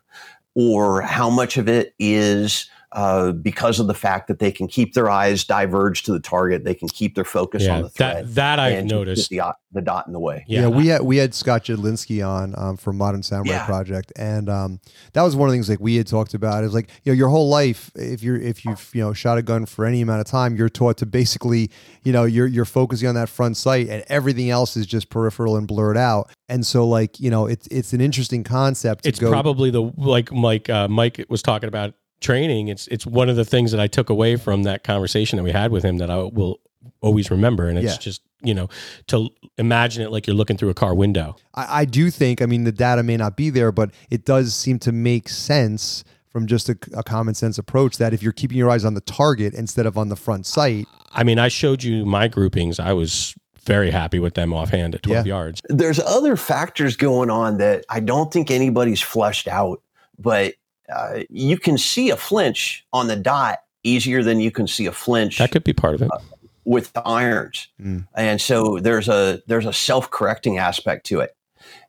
or 0.59 1.01
how 1.01 1.29
much 1.29 1.55
of 1.55 1.69
it 1.69 1.93
is 1.99 2.69
uh, 2.91 3.31
because 3.33 3.79
of 3.79 3.85
the 3.85 3.93
fact 3.93 4.27
that 4.27 4.39
they 4.39 4.51
can 4.51 4.67
keep 4.67 4.95
their 4.95 5.11
eyes 5.11 5.43
diverged 5.43 6.05
to 6.05 6.11
the 6.11 6.19
target, 6.19 6.63
they 6.63 6.73
can 6.73 6.87
keep 6.87 7.13
their 7.13 7.23
focus 7.23 7.63
yeah, 7.63 7.75
on 7.75 7.81
the 7.83 7.89
threat. 7.89 8.25
That, 8.25 8.35
that 8.35 8.59
I've 8.59 8.85
noticed. 8.85 9.29
The, 9.29 9.53
the, 9.71 9.81
dot 9.81 10.07
in 10.07 10.13
the 10.13 10.19
way. 10.19 10.43
Yeah. 10.47 10.61
yeah, 10.61 10.67
we 10.69 10.87
had 10.87 11.01
we 11.03 11.17
had 11.17 11.35
Scott 11.35 11.65
Jedlinski 11.65 12.27
on 12.27 12.55
um, 12.57 12.77
from 12.77 12.97
Modern 12.97 13.21
Samurai 13.21 13.57
yeah. 13.57 13.65
Project, 13.67 14.11
and 14.15 14.49
um, 14.49 14.79
that 15.13 15.21
was 15.21 15.35
one 15.35 15.47
of 15.47 15.51
the 15.51 15.55
things 15.55 15.69
like 15.69 15.79
we 15.79 15.97
had 15.97 16.07
talked 16.07 16.33
about. 16.33 16.63
Is 16.63 16.73
like 16.73 16.89
you 17.03 17.11
know 17.11 17.15
your 17.15 17.29
whole 17.29 17.47
life, 17.47 17.91
if 17.93 18.23
you're 18.23 18.37
if 18.37 18.65
you've 18.65 18.89
you 18.93 19.01
know 19.01 19.13
shot 19.13 19.37
a 19.37 19.43
gun 19.43 19.67
for 19.67 19.85
any 19.85 20.01
amount 20.01 20.21
of 20.21 20.25
time, 20.25 20.55
you're 20.55 20.69
taught 20.69 20.97
to 20.97 21.05
basically 21.05 21.69
you 22.03 22.11
know 22.11 22.23
you're 22.23 22.47
you're 22.47 22.65
focusing 22.65 23.07
on 23.07 23.13
that 23.15 23.29
front 23.29 23.55
sight, 23.55 23.87
and 23.87 24.03
everything 24.07 24.49
else 24.49 24.75
is 24.75 24.87
just 24.87 25.11
peripheral 25.11 25.57
and 25.57 25.67
blurred 25.67 25.97
out. 25.97 26.31
And 26.47 26.65
so 26.65 26.87
like 26.87 27.19
you 27.19 27.29
know 27.29 27.45
it's 27.45 27.67
it's 27.67 27.93
an 27.93 28.01
interesting 28.01 28.43
concept. 28.43 29.05
it's 29.05 29.19
go- 29.19 29.29
probably 29.29 29.69
the 29.69 29.91
like 29.95 30.31
Mike 30.31 30.69
uh, 30.71 30.87
Mike 30.87 31.23
was 31.29 31.43
talking 31.43 31.67
about 31.67 31.93
training, 32.19 32.67
it's 32.67 32.87
it's 32.87 33.05
one 33.05 33.29
of 33.29 33.35
the 33.35 33.45
things 33.45 33.71
that 33.71 33.79
I 33.79 33.87
took 33.87 34.09
away 34.09 34.35
from 34.35 34.63
that 34.63 34.83
conversation 34.83 35.37
that 35.37 35.43
we 35.43 35.51
had 35.51 35.71
with 35.71 35.83
him 35.83 35.97
that 35.97 36.09
I 36.09 36.17
will 36.17 36.59
always 37.01 37.31
remember. 37.31 37.67
And 37.67 37.77
it's 37.77 37.93
yeah. 37.93 37.97
just 37.97 38.21
you 38.41 38.53
know 38.53 38.69
to 39.07 39.29
imagine 39.57 40.03
it 40.03 40.11
like 40.11 40.27
you're 40.27 40.35
looking 40.35 40.57
through 40.57 40.69
a 40.69 40.73
car 40.73 40.93
window. 40.93 41.35
I, 41.53 41.81
I 41.81 41.85
do 41.85 42.09
think. 42.09 42.41
I 42.41 42.45
mean, 42.45 42.63
the 42.63 42.71
data 42.71 43.03
may 43.03 43.17
not 43.17 43.35
be 43.35 43.49
there, 43.49 43.71
but 43.71 43.91
it 44.09 44.25
does 44.25 44.55
seem 44.55 44.79
to 44.79 44.91
make 44.91 45.29
sense 45.29 46.03
from 46.29 46.45
just 46.45 46.69
a, 46.69 46.77
a, 46.93 47.01
common 47.01 47.33
sense 47.33 47.57
approach 47.57 47.97
that 47.97 48.13
if 48.13 48.21
you're 48.21 48.31
keeping 48.31 48.55
your 48.55 48.69
eyes 48.69 48.85
on 48.85 48.93
the 48.93 49.01
target 49.01 49.53
instead 49.55 49.87
of 49.87 49.97
on 49.97 50.09
the 50.09 50.15
front 50.15 50.45
sight. 50.45 50.85
I 51.11 51.23
mean, 51.23 51.39
I 51.39 51.47
showed 51.47 51.81
you 51.83 52.05
my 52.05 52.27
groupings. 52.27 52.79
I 52.79 52.93
was 52.93 53.33
very 53.63 53.91
happy 53.91 54.19
with 54.19 54.35
them 54.35 54.53
offhand 54.53 54.95
at 54.95 55.03
12 55.03 55.25
yeah. 55.25 55.29
yards. 55.29 55.61
There's 55.69 55.99
other 55.99 56.35
factors 56.35 56.95
going 56.95 57.29
on 57.29 57.57
that 57.57 57.85
I 57.89 57.99
don't 57.99 58.31
think 58.31 58.51
anybody's 58.51 59.01
flushed 59.01 59.47
out, 59.47 59.81
but 60.17 60.55
uh, 60.93 61.19
you 61.29 61.57
can 61.57 61.77
see 61.77 62.09
a 62.09 62.17
flinch 62.17 62.85
on 62.93 63.07
the 63.07 63.15
dot 63.15 63.59
easier 63.83 64.23
than 64.23 64.39
you 64.39 64.51
can 64.51 64.67
see 64.67 64.85
a 64.85 64.91
flinch. 64.91 65.37
That 65.37 65.51
could 65.51 65.63
be 65.63 65.73
part 65.73 65.95
of 65.95 66.01
it. 66.01 66.09
Uh, 66.11 66.19
with 66.65 66.93
the 66.93 67.01
irons. 67.01 67.67
Mm. 67.81 68.07
And 68.15 68.39
so 68.39 68.79
there's 68.79 69.09
a 69.09 69.41
there's 69.47 69.65
a 69.65 69.73
self-correcting 69.73 70.57
aspect 70.57 71.05
to 71.07 71.19
it. 71.21 71.35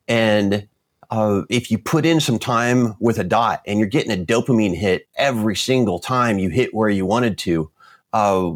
And 0.09 0.69
uh, 1.11 1.43
if 1.51 1.71
you 1.71 1.79
put 1.79 2.07
in 2.07 2.21
some 2.21 2.39
time 2.39 2.95
with 3.01 3.19
a 3.19 3.25
dot 3.25 3.63
and 3.67 3.79
you're 3.79 3.89
getting 3.89 4.13
a 4.13 4.25
dopamine 4.25 4.75
hit 4.75 5.09
every 5.17 5.57
single 5.57 5.99
time 5.99 6.39
you 6.39 6.49
hit 6.49 6.73
where 6.73 6.89
you 6.89 7.05
wanted 7.05 7.37
to, 7.39 7.71
uh, 8.13 8.53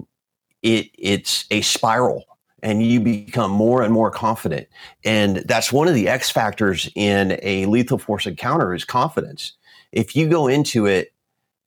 it 0.63 0.91
it's 0.97 1.45
a 1.51 1.61
spiral 1.61 2.25
and 2.63 2.83
you 2.83 3.01
become 3.01 3.51
more 3.51 3.83
and 3.83 3.93
more 3.93 4.11
confident. 4.11 4.67
And 5.05 5.39
that's 5.39 5.73
one 5.73 5.89
of 5.89 5.95
the 5.95 6.09
X 6.09 6.31
factors 6.31 6.91
in 6.95 7.39
a 7.43 7.67
lethal 7.67 7.99
force 7.99 8.25
encounter 8.25 8.73
is 8.73 8.85
confidence 8.85 9.53
if 9.95 10.17
you 10.17 10.29
go 10.29 10.49
into 10.49 10.87
it 10.87 11.13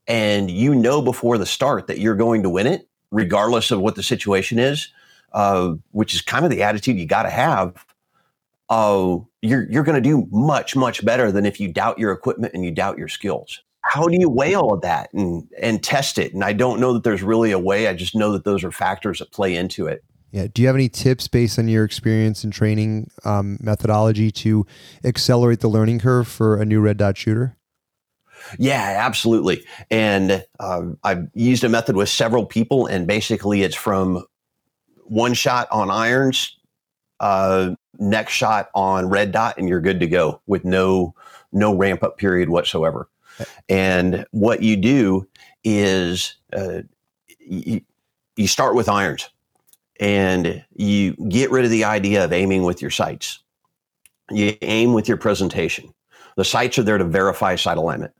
and 0.06 0.52
you 0.52 0.76
know 0.76 1.02
before 1.02 1.38
the 1.38 1.46
start 1.46 1.88
that 1.88 2.00
you're 2.00 2.16
going 2.16 2.44
to 2.44 2.50
win 2.50 2.68
it, 2.68 2.88
regardless 3.10 3.72
of 3.72 3.80
what 3.80 3.96
the 3.96 4.04
situation 4.04 4.60
is, 4.60 4.90
uh, 5.34 5.74
which 5.92 6.14
is 6.14 6.22
kind 6.22 6.46
of 6.46 6.52
the 6.52 6.62
attitude 6.62 6.98
you 6.98 7.06
got 7.06 7.24
to 7.24 7.30
have, 7.30 7.86
uh, 8.70 9.18
you're 9.42 9.70
you're 9.70 9.84
going 9.84 10.02
to 10.02 10.10
do 10.10 10.28
much 10.30 10.76
much 10.76 11.04
better 11.04 11.32
than 11.32 11.46
if 11.46 11.60
you 11.60 11.72
doubt 11.72 11.98
your 11.98 12.12
equipment 12.12 12.54
and 12.54 12.66
you 12.66 12.72
doubt 12.72 12.98
your 12.98 13.08
skills. 13.08 13.64
How 13.82 14.08
do 14.08 14.18
you 14.20 14.30
weigh 14.30 14.54
all 14.54 14.74
of 14.74 14.82
that 14.82 15.12
and 15.14 15.48
and 15.62 15.82
test 15.82 16.18
it? 16.18 16.34
And 16.34 16.44
I 16.44 16.52
don't 16.52 16.82
know 16.82 16.92
that 16.94 17.04
there's 17.04 17.24
really 17.24 17.52
a 17.52 17.60
way. 17.60 17.88
I 17.88 17.94
just 17.94 18.14
know 18.14 18.34
that 18.34 18.44
those 18.44 18.64
are 18.66 18.72
factors 18.72 19.20
that 19.20 19.32
play 19.32 19.56
into 19.56 19.88
it. 19.88 20.04
Yeah. 20.32 20.48
Do 20.54 20.62
you 20.62 20.68
have 20.68 20.76
any 20.76 20.90
tips 20.90 21.30
based 21.30 21.58
on 21.58 21.70
your 21.70 21.86
experience 21.86 22.44
and 22.44 22.52
training 22.52 23.10
um, 23.24 23.58
methodology 23.62 24.30
to 24.32 24.66
accelerate 25.06 25.62
the 25.62 25.70
learning 25.70 26.00
curve 26.00 26.28
for 26.28 26.62
a 26.62 26.66
new 26.66 26.82
red 26.82 26.98
dot 26.98 27.16
shooter? 27.16 27.56
Yeah, 28.58 28.96
absolutely. 29.00 29.64
And 29.90 30.46
um, 30.60 30.98
I've 31.04 31.28
used 31.34 31.64
a 31.64 31.70
method 31.70 31.96
with 31.96 32.10
several 32.10 32.46
people, 32.46 32.86
and 32.86 33.08
basically 33.08 33.64
it's 33.64 33.76
from 33.76 34.26
one 35.06 35.34
shot 35.34 35.68
on 35.72 35.90
irons, 35.90 36.58
uh, 37.20 37.76
next 38.00 38.34
shot 38.34 38.70
on 38.74 39.10
red 39.10 39.32
dot, 39.32 39.58
and 39.58 39.68
you're 39.68 39.82
good 39.82 40.00
to 40.00 40.08
go 40.08 40.42
with 40.48 40.66
no 40.66 41.14
no 41.52 41.74
ramp 41.76 42.04
up 42.04 42.18
period 42.18 42.50
whatsoever. 42.50 43.10
And 43.70 44.26
what 44.32 44.62
you 44.62 44.76
do 44.76 45.28
is 45.64 46.36
uh, 46.54 46.82
you, 47.40 47.82
you 48.36 48.48
start 48.48 48.76
with 48.76 48.90
irons, 48.90 49.30
and 50.00 50.64
you 50.76 51.14
get 51.30 51.52
rid 51.52 51.66
of 51.66 51.72
the 51.72 51.84
idea 51.84 52.24
of 52.24 52.34
aiming 52.34 52.64
with 52.64 52.82
your 52.82 52.92
sights. 52.92 53.40
You 54.30 54.56
aim 54.62 54.94
with 54.94 55.08
your 55.08 55.18
presentation. 55.18 55.94
The 56.36 56.44
sights 56.44 56.78
are 56.78 56.84
there 56.84 56.98
to 56.98 57.06
verify 57.06 57.56
sight 57.56 57.78
alignment. 57.78 58.14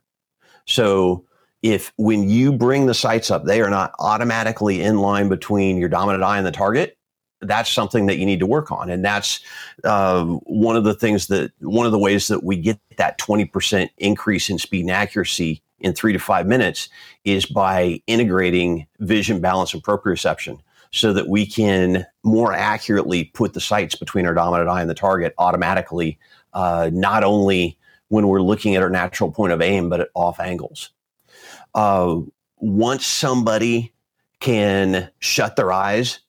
So 0.68 1.24
if 1.62 1.92
when 1.96 2.28
you 2.28 2.52
bring 2.52 2.86
the 2.86 2.94
sights 2.94 3.30
up, 3.30 3.44
they 3.44 3.60
are 3.60 3.70
not 3.70 3.92
automatically 3.98 4.80
in 4.80 4.98
line 4.98 5.28
between 5.28 5.76
your 5.76 5.88
dominant 5.88 6.22
eye 6.22 6.38
and 6.38 6.46
the 6.46 6.52
target, 6.52 6.96
that's 7.40 7.70
something 7.70 8.06
that 8.06 8.18
you 8.18 8.26
need 8.26 8.40
to 8.40 8.46
work 8.46 8.70
on. 8.70 8.90
And 8.90 9.04
that's 9.04 9.40
uh, 9.84 10.24
one 10.24 10.76
of 10.76 10.84
the 10.84 10.94
things 10.94 11.28
that, 11.28 11.52
one 11.60 11.86
of 11.86 11.92
the 11.92 11.98
ways 11.98 12.28
that 12.28 12.44
we 12.44 12.56
get 12.56 12.78
that 12.96 13.18
20% 13.18 13.88
increase 13.98 14.50
in 14.50 14.58
speed 14.58 14.82
and 14.82 14.90
accuracy 14.90 15.62
in 15.80 15.94
three 15.94 16.12
to 16.12 16.18
five 16.18 16.46
minutes 16.46 16.88
is 17.24 17.46
by 17.46 18.00
integrating 18.06 18.86
vision, 19.00 19.40
balance, 19.40 19.72
and 19.72 19.82
proprioception 19.82 20.58
so 20.90 21.12
that 21.12 21.28
we 21.28 21.46
can 21.46 22.04
more 22.24 22.52
accurately 22.52 23.24
put 23.24 23.54
the 23.54 23.60
sights 23.60 23.94
between 23.94 24.26
our 24.26 24.34
dominant 24.34 24.68
eye 24.68 24.80
and 24.80 24.90
the 24.90 24.94
target 24.94 25.34
automatically, 25.38 26.18
uh, 26.54 26.90
not 26.92 27.22
only 27.22 27.78
when 28.08 28.26
we're 28.26 28.42
looking 28.42 28.74
at 28.74 28.82
our 28.82 28.90
natural 28.90 29.30
point 29.30 29.52
of 29.52 29.60
aim, 29.60 29.88
but 29.88 30.00
at 30.00 30.08
off 30.14 30.40
angles. 30.40 30.90
Uh, 31.74 32.20
once 32.56 33.06
somebody 33.06 33.92
can 34.40 35.10
shut 35.18 35.56
their 35.56 35.72
eyes, 35.72 36.20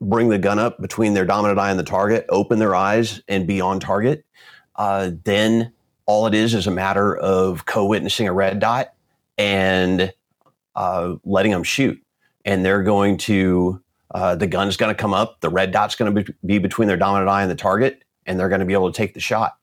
bring 0.00 0.28
the 0.28 0.38
gun 0.38 0.58
up 0.58 0.80
between 0.80 1.14
their 1.14 1.24
dominant 1.24 1.58
eye 1.58 1.70
and 1.70 1.78
the 1.78 1.84
target, 1.84 2.26
open 2.28 2.58
their 2.58 2.74
eyes, 2.74 3.22
and 3.28 3.46
be 3.46 3.60
on 3.60 3.80
target, 3.80 4.24
uh, 4.76 5.10
then 5.24 5.72
all 6.06 6.26
it 6.26 6.34
is 6.34 6.54
is 6.54 6.66
a 6.66 6.70
matter 6.70 7.16
of 7.16 7.66
co-witnessing 7.66 8.26
a 8.26 8.32
red 8.32 8.58
dot 8.58 8.92
and 9.38 10.12
uh, 10.74 11.14
letting 11.24 11.52
them 11.52 11.62
shoot. 11.62 12.02
And 12.44 12.64
they're 12.64 12.82
going 12.82 13.16
to, 13.18 13.80
uh, 14.12 14.34
the 14.34 14.48
gun's 14.48 14.76
going 14.76 14.94
to 14.94 15.00
come 15.00 15.14
up, 15.14 15.40
the 15.40 15.48
red 15.50 15.70
dot's 15.70 15.94
going 15.94 16.14
to 16.14 16.22
be, 16.22 16.34
be 16.44 16.58
between 16.58 16.88
their 16.88 16.96
dominant 16.96 17.30
eye 17.30 17.42
and 17.42 17.50
the 17.50 17.56
target, 17.56 18.02
and 18.26 18.38
they're 18.38 18.48
going 18.48 18.60
to 18.60 18.66
be 18.66 18.72
able 18.72 18.90
to 18.90 18.96
take 18.96 19.14
the 19.14 19.20
shot. 19.20 19.56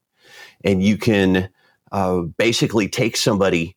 And 0.63 0.81
you 0.81 0.97
can 0.97 1.49
uh, 1.91 2.21
basically 2.21 2.87
take 2.87 3.17
somebody 3.17 3.75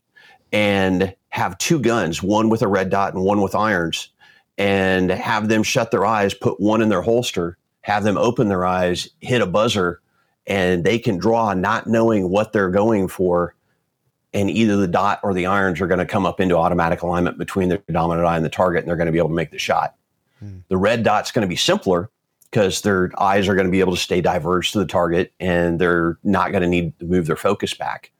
and 0.52 1.14
have 1.30 1.56
two 1.58 1.80
guns, 1.80 2.22
one 2.22 2.48
with 2.48 2.62
a 2.62 2.68
red 2.68 2.90
dot 2.90 3.14
and 3.14 3.24
one 3.24 3.40
with 3.40 3.54
irons, 3.54 4.10
and 4.58 5.10
have 5.10 5.48
them 5.48 5.62
shut 5.62 5.90
their 5.90 6.04
eyes, 6.04 6.34
put 6.34 6.60
one 6.60 6.82
in 6.82 6.88
their 6.88 7.02
holster, 7.02 7.56
have 7.80 8.04
them 8.04 8.18
open 8.18 8.48
their 8.48 8.66
eyes, 8.66 9.08
hit 9.20 9.40
a 9.40 9.46
buzzer, 9.46 10.00
and 10.46 10.84
they 10.84 10.98
can 10.98 11.16
draw 11.16 11.54
not 11.54 11.86
knowing 11.86 12.28
what 12.28 12.52
they're 12.52 12.70
going 12.70 13.08
for. 13.08 13.54
And 14.34 14.50
either 14.50 14.76
the 14.76 14.88
dot 14.88 15.20
or 15.22 15.34
the 15.34 15.46
irons 15.46 15.80
are 15.80 15.86
going 15.86 15.98
to 15.98 16.06
come 16.06 16.24
up 16.24 16.40
into 16.40 16.56
automatic 16.56 17.02
alignment 17.02 17.38
between 17.38 17.68
the 17.68 17.82
dominant 17.90 18.26
eye 18.26 18.36
and 18.36 18.44
the 18.44 18.50
target, 18.50 18.80
and 18.80 18.88
they're 18.88 18.96
going 18.96 19.06
to 19.06 19.12
be 19.12 19.18
able 19.18 19.28
to 19.28 19.34
make 19.34 19.50
the 19.50 19.58
shot. 19.58 19.94
Hmm. 20.38 20.58
The 20.68 20.76
red 20.76 21.02
dot's 21.02 21.32
going 21.32 21.42
to 21.42 21.48
be 21.48 21.56
simpler 21.56 22.10
because 22.52 22.82
their 22.82 23.10
eyes 23.18 23.48
are 23.48 23.54
going 23.54 23.66
to 23.66 23.70
be 23.70 23.80
able 23.80 23.94
to 23.94 24.00
stay 24.00 24.20
diverged 24.20 24.74
to 24.74 24.78
the 24.78 24.86
target 24.86 25.32
and 25.40 25.80
they're 25.80 26.18
not 26.22 26.52
going 26.52 26.62
to 26.62 26.68
need 26.68 26.96
to 26.98 27.06
move 27.06 27.26
their 27.26 27.36
focus 27.36 27.72
back. 27.72 28.12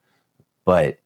But 0.65 0.99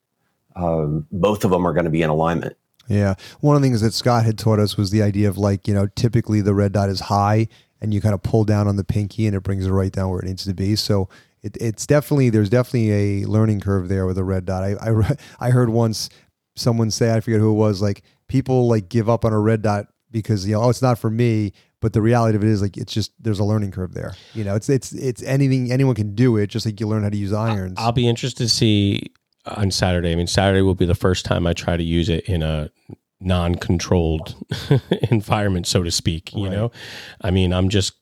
um, 0.54 1.08
both 1.10 1.44
of 1.44 1.50
them 1.50 1.66
are 1.66 1.72
going 1.72 1.86
to 1.86 1.90
be 1.90 2.02
in 2.02 2.08
alignment. 2.08 2.56
Yeah. 2.88 3.14
One 3.40 3.56
of 3.56 3.62
the 3.62 3.66
things 3.66 3.80
that 3.80 3.94
Scott 3.94 4.24
had 4.24 4.38
taught 4.38 4.60
us 4.60 4.76
was 4.76 4.92
the 4.92 5.02
idea 5.02 5.28
of 5.28 5.38
like, 5.38 5.66
you 5.66 5.74
know, 5.74 5.88
typically 5.96 6.40
the 6.40 6.54
red 6.54 6.72
dot 6.72 6.88
is 6.88 7.00
high 7.00 7.48
and 7.80 7.92
you 7.92 8.00
kind 8.00 8.14
of 8.14 8.22
pull 8.22 8.44
down 8.44 8.68
on 8.68 8.76
the 8.76 8.84
pinky 8.84 9.26
and 9.26 9.34
it 9.34 9.42
brings 9.42 9.66
it 9.66 9.72
right 9.72 9.90
down 9.90 10.10
where 10.10 10.20
it 10.20 10.26
needs 10.26 10.44
to 10.44 10.54
be. 10.54 10.76
So 10.76 11.08
it, 11.42 11.56
it's 11.60 11.84
definitely, 11.84 12.30
there's 12.30 12.48
definitely 12.48 13.24
a 13.24 13.26
learning 13.26 13.58
curve 13.58 13.88
there 13.88 14.06
with 14.06 14.18
a 14.18 14.24
red 14.24 14.44
dot. 14.44 14.62
I, 14.62 14.76
I, 14.80 15.16
I 15.48 15.50
heard 15.50 15.70
once 15.70 16.10
someone 16.54 16.92
say, 16.92 17.12
I 17.12 17.18
forget 17.18 17.40
who 17.40 17.50
it 17.50 17.54
was, 17.54 17.82
like 17.82 18.02
people 18.28 18.68
like 18.68 18.88
give 18.88 19.10
up 19.10 19.24
on 19.24 19.32
a 19.32 19.40
red 19.40 19.62
dot 19.62 19.88
because, 20.12 20.46
you 20.46 20.54
know, 20.54 20.62
oh, 20.62 20.70
it's 20.70 20.80
not 20.80 20.96
for 20.96 21.10
me 21.10 21.52
but 21.87 21.92
the 21.92 22.03
reality 22.03 22.35
of 22.35 22.42
it 22.42 22.49
is 22.49 22.61
like 22.61 22.77
it's 22.77 22.92
just 22.92 23.12
there's 23.20 23.38
a 23.38 23.44
learning 23.44 23.70
curve 23.70 23.94
there. 23.94 24.16
You 24.35 24.42
know 24.42 24.57
it's 24.57 24.68
it's 24.68 24.90
it's 24.90 25.22
anything 25.22 25.70
anyone 25.70 25.94
can 25.94 26.16
do 26.16 26.37
it 26.37 26.49
just 26.49 26.66
like 26.66 26.81
you 26.81 26.88
learn 26.88 27.05
how 27.05 27.11
to 27.11 27.16
use 27.16 27.33
irons. 27.33 27.75
I'll 27.77 27.92
be 27.92 28.09
interested 28.09 28.42
to 28.42 28.49
see 28.49 29.12
on 29.44 29.70
saturday. 29.70 30.11
I 30.11 30.16
mean 30.16 30.27
saturday 30.27 30.62
will 30.62 30.75
be 30.75 30.85
the 30.85 30.96
first 30.96 31.25
time 31.25 31.46
i 31.46 31.53
try 31.53 31.77
to 31.77 31.85
use 31.85 32.09
it 32.09 32.25
in 32.25 32.42
a 32.42 32.72
non-controlled 33.20 34.35
environment 35.12 35.68
so 35.68 35.85
to 35.85 35.92
speak 35.92 36.35
you 36.35 36.49
right. 36.49 36.53
know 36.53 36.72
i 37.20 37.31
mean 37.31 37.53
i'm 37.53 37.68
just 37.68 37.94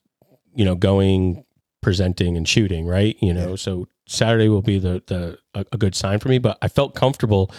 you 0.54 0.64
know 0.64 0.74
going 0.74 1.44
presenting 1.82 2.38
and 2.38 2.48
shooting 2.48 2.86
right? 2.86 3.18
You 3.20 3.34
know 3.34 3.50
yeah. 3.50 3.56
so 3.56 3.86
saturday 4.06 4.48
will 4.48 4.62
be 4.62 4.78
the 4.78 5.02
the 5.08 5.38
a, 5.54 5.66
a 5.72 5.76
good 5.76 5.94
sign 5.94 6.20
for 6.20 6.30
me 6.30 6.38
but 6.38 6.56
i 6.62 6.68
felt 6.68 6.94
comfortable 6.94 7.50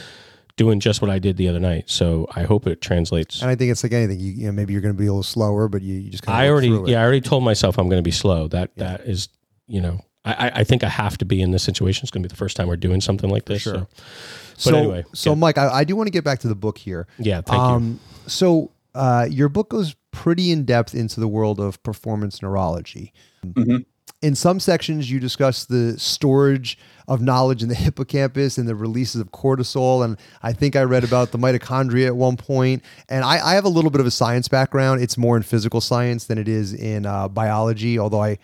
doing 0.58 0.80
just 0.80 1.02
what 1.02 1.12
I 1.12 1.20
did 1.20 1.38
the 1.38 1.50
other 1.50 1.60
night. 1.60 1.89
So 1.89 2.28
I 2.36 2.44
hope 2.44 2.68
it 2.68 2.82
translates. 2.82 3.41
And 3.41 3.50
I 3.50 3.56
think 3.56 3.72
it's 3.72 3.84
like 3.84 3.91
anything. 3.91 4.20
You, 4.20 4.32
you 4.32 4.46
know, 4.48 4.52
maybe 4.52 4.74
you're 4.74 4.82
going 4.82 4.94
to 4.94 4.98
be 4.98 5.08
a 5.08 5.12
little 5.12 5.24
slower, 5.24 5.68
but 5.68 5.82
you, 5.82 5.96
you 5.96 6.10
just 6.10 6.24
kind 6.24 6.38
of. 6.38 6.44
I 6.44 6.50
already, 6.50 6.91
yeah, 6.91 7.02
I 7.02 7.04
already 7.04 7.22
told 7.22 7.44
myself 7.44 7.78
I'm 7.78 7.89
going 7.89 8.00
to 8.00 8.08
be 8.08 8.12
slow. 8.12 8.48
That 8.48 8.72
yeah. 8.76 8.84
that 8.84 9.02
is, 9.02 9.30
you 9.68 9.82
know, 9.82 10.02
I, 10.24 10.52
I 10.56 10.63
think 10.63 10.84
I 10.84 10.89
have 10.89 11.18
to 11.20 11.26
be 11.26 11.41
in 11.41 11.52
this 11.52 11.63
situation. 11.63 12.04
It's 12.04 12.12
going 12.12 12.24
to 12.24 12.30
be 12.30 12.32
the 12.32 12.38
first 12.38 12.58
time 12.58 12.68
we're 12.68 12.78
doing 12.78 13.02
something 13.02 13.30
like 13.30 13.46
this. 13.46 13.62
Sure. 13.62 13.74
So, 13.74 13.88
but 13.91 14.60
so, 14.60 14.78
anyway, 14.78 15.06
so 15.13 15.32
yeah. 15.32 15.36
Mike, 15.36 15.58
I, 15.58 15.68
I, 15.68 15.84
do 15.84 15.96
want 15.96 16.08
to 16.08 16.12
get 16.12 16.24
back 16.24 16.39
to 16.39 16.48
the 16.48 16.56
book 16.56 16.78
here. 16.78 17.08
Yeah, 17.20 17.41
thank 17.41 17.62
um, 17.62 18.00
you. 18.24 18.30
So 18.30 18.72
uh, 18.96 19.28
your 19.30 19.50
book 19.50 19.70
goes 19.70 19.96
pretty 20.12 20.52
in 20.52 20.63
depth 20.63 20.96
into 20.96 21.20
the 21.20 21.28
world 21.28 21.60
of 21.60 21.82
performance 21.84 22.41
neurology. 22.41 23.13
Mm-hmm 23.46 23.78
in 24.26 24.34
some 24.34 24.60
sections 24.60 25.12
you 25.12 25.20
discuss 25.20 25.66
the 25.66 26.00
storage 26.00 26.80
of 27.08 27.22
knowledge 27.22 27.62
in 27.62 27.70
the 27.70 27.76
hippocampus 27.86 28.58
and 28.58 28.68
the 28.68 28.74
releases 28.74 29.22
of 29.22 29.32
cortisol. 29.32 30.04
And 30.04 30.18
i 30.42 30.52
think 30.52 30.76
i 30.76 30.82
read 30.82 31.04
about 31.04 31.32
the 31.32 31.38
mitochondria 31.38 32.08
at 32.08 32.16
one 32.16 32.36
point. 32.36 32.84
And 33.08 33.24
i, 33.24 33.52
I 33.52 33.54
have 33.54 33.66
a 33.66 33.70
little 33.70 33.92
bit 33.92 34.02
of 34.02 34.08
a 34.08 34.12
science 34.12 34.48
background. 34.48 35.02
It's 35.02 35.16
more 35.18 35.38
in 35.38 35.44
physical 35.44 35.80
science 35.80 36.26
than 36.26 36.40
it 36.40 36.48
is 36.48 36.74
in 36.74 37.06
uh, 37.06 37.28
biology 37.28 38.00
although 38.00 38.24
I 38.24 38.40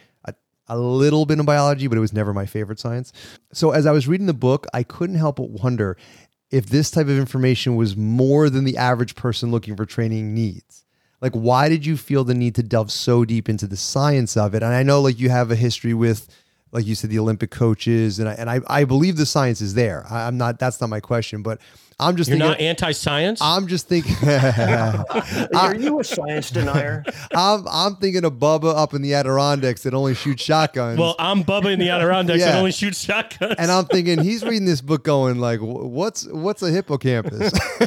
a 0.67 0.77
little 0.77 1.25
bit 1.25 1.37
in 1.37 1.45
biology 1.45 1.87
but 1.87 1.97
it 1.97 2.01
was 2.01 2.13
never 2.13 2.31
my 2.31 2.45
favorite 2.45 2.79
science. 2.79 3.11
So 3.51 3.71
as 3.71 3.87
i 3.87 3.91
was 3.91 4.07
reading 4.07 4.27
the 4.27 4.33
book 4.33 4.67
i 4.73 4.83
couldn't 4.83 5.15
help 5.15 5.37
but 5.37 5.49
wonder 5.49 5.97
if 6.51 6.67
this 6.67 6.91
type 6.91 7.07
of 7.07 7.17
information 7.17 7.75
was 7.75 7.97
more 7.97 8.49
than 8.49 8.65
the 8.65 8.77
average 8.77 9.15
person 9.15 9.49
looking 9.49 9.75
for 9.75 9.85
training 9.85 10.35
needs 10.35 10.85
like 11.21 11.33
why 11.33 11.69
did 11.69 11.85
you 11.85 11.95
feel 11.95 12.23
the 12.23 12.33
need 12.33 12.55
to 12.55 12.63
delve 12.63 12.91
so 12.91 13.23
deep 13.23 13.47
into 13.47 13.67
the 13.67 13.77
science 13.77 14.35
of 14.35 14.53
it? 14.55 14.63
And 14.63 14.73
i 14.73 14.83
know 14.83 15.01
like 15.01 15.19
you 15.19 15.29
have 15.29 15.51
a 15.51 15.55
history 15.55 15.93
with 15.93 16.27
like 16.71 16.85
you 16.85 16.95
said 16.95 17.09
the 17.09 17.19
olympic 17.19 17.51
coaches 17.51 18.19
and 18.19 18.29
i, 18.29 18.33
and 18.33 18.49
I, 18.49 18.61
I 18.67 18.83
believe 18.85 19.17
the 19.17 19.25
science 19.25 19.61
is 19.61 19.73
there 19.73 20.05
I, 20.09 20.27
i'm 20.27 20.37
not 20.37 20.59
that's 20.59 20.81
not 20.81 20.89
my 20.89 20.99
question 20.99 21.41
but 21.41 21.59
I'm 22.01 22.15
just 22.15 22.29
You're 22.29 22.39
thinking, 22.39 22.49
not 22.49 22.59
anti-science. 22.59 23.39
I'm 23.41 23.67
just 23.67 23.87
thinking. 23.87 24.15
Are 24.27 25.75
you 25.75 25.99
a 25.99 26.03
science 26.03 26.49
denier? 26.49 27.03
I'm 27.31 27.67
I'm 27.67 27.95
thinking 27.97 28.25
of 28.25 28.33
Bubba 28.33 28.75
up 28.75 28.95
in 28.95 29.03
the 29.03 29.13
Adirondacks 29.13 29.83
that 29.83 29.93
only 29.93 30.15
shoots 30.15 30.41
shotguns. 30.41 30.97
Well, 30.97 31.15
I'm 31.19 31.43
Bubba 31.43 31.71
in 31.71 31.79
the 31.79 31.89
Adirondacks 31.89 32.39
yeah. 32.39 32.53
that 32.53 32.57
only 32.57 32.71
shoots 32.71 32.99
shotguns. 32.99 33.53
And 33.59 33.69
I'm 33.69 33.85
thinking 33.85 34.19
he's 34.23 34.43
reading 34.43 34.65
this 34.65 34.81
book, 34.81 35.03
going 35.03 35.37
like, 35.37 35.59
"What's 35.61 36.27
what's 36.27 36.63
a 36.63 36.71
hippocampus?" 36.71 37.53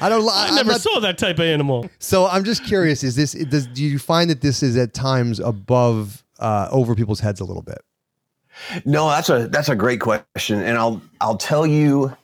I 0.00 0.08
don't. 0.08 0.28
I, 0.28 0.48
I 0.50 0.54
never 0.56 0.72
not, 0.72 0.80
saw 0.80 0.98
that 1.00 1.16
type 1.16 1.36
of 1.36 1.44
animal. 1.44 1.88
So 2.00 2.26
I'm 2.26 2.42
just 2.42 2.64
curious: 2.64 3.04
Is 3.04 3.14
this 3.14 3.32
does 3.34 3.68
do 3.68 3.84
you 3.84 4.00
find 4.00 4.30
that 4.30 4.40
this 4.40 4.64
is 4.64 4.76
at 4.76 4.94
times 4.94 5.38
above 5.38 6.24
uh, 6.40 6.68
over 6.72 6.96
people's 6.96 7.20
heads 7.20 7.38
a 7.38 7.44
little 7.44 7.62
bit? 7.62 7.78
No, 8.84 9.08
that's 9.08 9.28
a 9.28 9.48
that's 9.48 9.68
a 9.68 9.76
great 9.76 10.00
question, 10.00 10.60
and 10.60 10.76
I'll 10.76 11.00
I'll 11.20 11.36
tell 11.36 11.66
you 11.66 12.16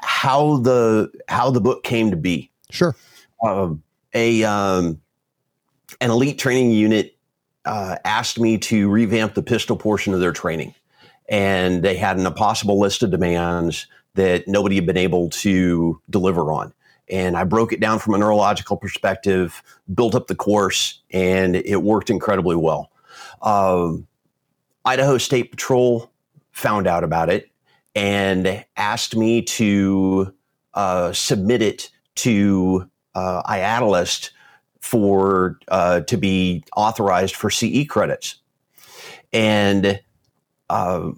how 0.00 0.58
the 0.58 1.10
how 1.28 1.50
the 1.50 1.60
book 1.60 1.84
came 1.84 2.10
to 2.10 2.16
be. 2.16 2.50
Sure. 2.70 2.94
Um, 3.44 3.82
a 4.14 4.44
um, 4.44 5.00
an 6.00 6.10
elite 6.10 6.38
training 6.38 6.70
unit 6.70 7.16
uh, 7.64 7.96
asked 8.04 8.38
me 8.38 8.58
to 8.58 8.88
revamp 8.88 9.34
the 9.34 9.42
pistol 9.42 9.76
portion 9.76 10.14
of 10.14 10.20
their 10.20 10.32
training, 10.32 10.74
and 11.28 11.82
they 11.82 11.96
had 11.96 12.18
an 12.18 12.26
impossible 12.26 12.78
list 12.78 13.02
of 13.02 13.10
demands 13.10 13.86
that 14.14 14.48
nobody 14.48 14.74
had 14.74 14.86
been 14.86 14.96
able 14.96 15.30
to 15.30 16.00
deliver 16.10 16.50
on. 16.52 16.72
And 17.10 17.36
I 17.36 17.44
broke 17.44 17.72
it 17.72 17.80
down 17.80 18.00
from 18.00 18.14
a 18.14 18.18
neurological 18.18 18.76
perspective, 18.76 19.62
built 19.94 20.14
up 20.14 20.26
the 20.26 20.34
course, 20.34 21.00
and 21.10 21.56
it 21.56 21.82
worked 21.82 22.10
incredibly 22.10 22.56
well. 22.56 22.90
Um, 23.40 24.07
Idaho 24.88 25.18
State 25.18 25.50
Patrol 25.50 26.10
found 26.50 26.86
out 26.86 27.04
about 27.04 27.28
it 27.28 27.50
and 27.94 28.64
asked 28.78 29.14
me 29.14 29.42
to 29.42 30.32
uh, 30.72 31.12
submit 31.12 31.60
it 31.60 31.90
to 32.14 32.88
uh, 33.14 33.42
for 34.80 35.58
uh, 35.68 36.00
to 36.00 36.16
be 36.16 36.64
authorized 36.74 37.36
for 37.36 37.50
CE 37.50 37.84
credits. 37.86 38.36
And 39.30 40.00
uh, 40.70 41.10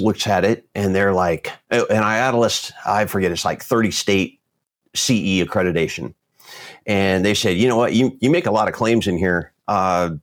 looks 0.00 0.26
at 0.26 0.44
it 0.44 0.66
and 0.74 0.92
they're 0.92 1.14
like, 1.14 1.52
oh, 1.70 1.86
and 1.88 2.04
IADLEST, 2.04 2.72
I 2.84 3.06
forget, 3.06 3.30
it's 3.30 3.44
like 3.44 3.62
30 3.62 3.92
state 3.92 4.40
CE 4.96 5.44
accreditation. 5.44 6.12
And 6.86 7.24
they 7.24 7.34
said, 7.34 7.56
you 7.56 7.68
know 7.68 7.76
what, 7.76 7.92
you, 7.92 8.18
you 8.20 8.30
make 8.30 8.46
a 8.46 8.50
lot 8.50 8.66
of 8.66 8.74
claims 8.74 9.06
in 9.06 9.16
here. 9.16 9.52
Uh, 9.68 10.16